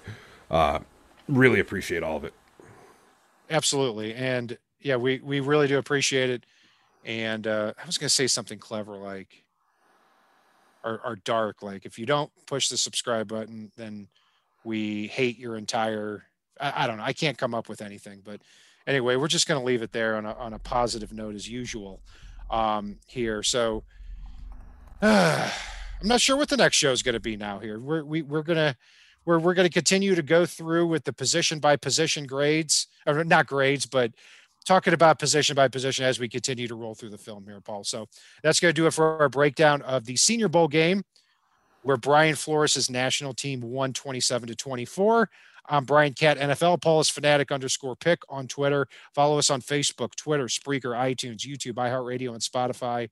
Uh, 0.52 0.80
really 1.30 1.62
appreciate 1.62 2.04
all 2.04 2.18
of 2.18 2.26
it. 2.26 2.34
Absolutely. 3.50 4.14
And 4.14 4.58
yeah, 4.82 4.96
we, 4.96 5.20
we 5.20 5.40
really 5.40 5.68
do 5.68 5.78
appreciate 5.78 6.30
it. 6.30 6.46
And 7.04 7.46
uh, 7.46 7.74
I 7.82 7.86
was 7.86 7.98
going 7.98 8.08
to 8.08 8.14
say 8.14 8.28
something 8.28 8.58
clever 8.58 8.98
like, 8.98 9.44
or, 10.84 11.02
or 11.04 11.16
dark, 11.18 11.64
like 11.64 11.86
if 11.86 11.98
you 11.98 12.06
don't 12.06 12.32
push 12.46 12.70
the 12.70 12.78
subscribe 12.78 13.28
button, 13.28 13.72
then 13.76 14.08
we 14.64 15.08
hate 15.08 15.38
your 15.38 15.58
entire 15.58 16.26
I, 16.60 16.84
I 16.84 16.88
don't 16.88 16.98
know. 16.98 17.04
I 17.04 17.14
can't 17.14 17.38
come 17.38 17.54
up 17.54 17.70
with 17.70 17.82
anything, 17.82 18.22
but 18.24 18.42
anyway, 18.88 19.16
we're 19.16 19.28
just 19.28 19.48
going 19.48 19.60
to 19.60 19.66
leave 19.66 19.82
it 19.82 19.92
there 19.92 20.16
on 20.16 20.26
a, 20.26 20.34
on 20.34 20.54
a 20.54 20.60
positive 20.60 21.12
note 21.14 21.36
as 21.36 21.48
usual 21.48 22.02
um, 22.50 22.98
here. 23.08 23.44
So 23.44 23.84
uh, 25.02 25.50
I'm 26.02 26.08
not 26.08 26.22
sure 26.22 26.38
what 26.38 26.50
the 26.50 26.58
next 26.58 26.78
show 26.78 26.92
is 26.92 27.02
going 27.02 27.14
to 27.14 27.20
be 27.20 27.38
now 27.38 27.60
here. 27.60 27.80
We're, 27.80 28.04
we, 28.04 28.22
we're 28.22 28.44
going 28.44 28.58
to, 28.58 28.76
we're, 29.26 29.40
we're 29.40 29.54
going 29.54 29.68
to 29.68 29.74
continue 29.74 30.16
to 30.16 30.22
go 30.22 30.46
through 30.46 30.88
with 30.88 31.04
the 31.04 31.14
position 31.14 31.60
by 31.60 31.76
position 31.76 32.26
grades 32.26 32.88
or 33.06 33.24
not 33.24 33.48
grades, 33.48 33.86
but 33.86 34.12
talking 34.66 34.94
about 34.94 35.20
position 35.20 35.56
by 35.56 35.68
position 35.68 36.06
as 36.06 36.20
we 36.20 36.28
continue 36.28 36.68
to 36.68 36.76
roll 36.76 36.96
through 36.96 37.12
the 37.12 37.18
film 37.18 37.46
here, 37.46 37.62
Paul. 37.62 37.84
So 37.84 38.08
that's 38.44 38.60
going 38.60 38.74
to 38.74 38.82
do 38.82 38.88
it 38.88 38.92
for 38.92 39.22
our 39.22 39.30
breakdown 39.30 39.82
of 39.84 40.06
the 40.06 40.16
senior 40.16 40.48
bowl 40.48 40.68
game 40.68 41.04
where 41.84 41.98
Brian 41.98 42.36
Flores' 42.36 42.90
national 42.90 43.34
team 43.34 43.62
won 43.62 43.94
27 43.94 44.48
to 44.48 44.56
24. 44.56 45.30
I'm 45.68 45.86
Brian 45.86 46.14
Cat 46.14 46.38
NFL. 46.40 46.82
Paul 46.82 47.00
is 47.00 47.10
fanatic 47.10 47.52
underscore 47.52 47.96
pick 47.96 48.20
on 48.28 48.48
Twitter. 48.48 48.88
Follow 49.14 49.38
us 49.38 49.50
on 49.50 49.62
Facebook, 49.62 50.16
Twitter, 50.16 50.46
Spreaker, 50.46 50.96
iTunes, 50.96 51.40
YouTube, 51.40 51.74
iHeartRadio, 51.74 52.32
and 52.32 52.42
Spotify. 52.42 53.10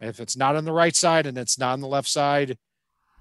If 0.00 0.20
it's 0.20 0.36
not 0.36 0.56
on 0.56 0.64
the 0.64 0.72
right 0.72 0.94
side 0.94 1.26
and 1.26 1.38
it's 1.38 1.58
not 1.58 1.72
on 1.72 1.80
the 1.80 1.88
left 1.88 2.08
side, 2.08 2.58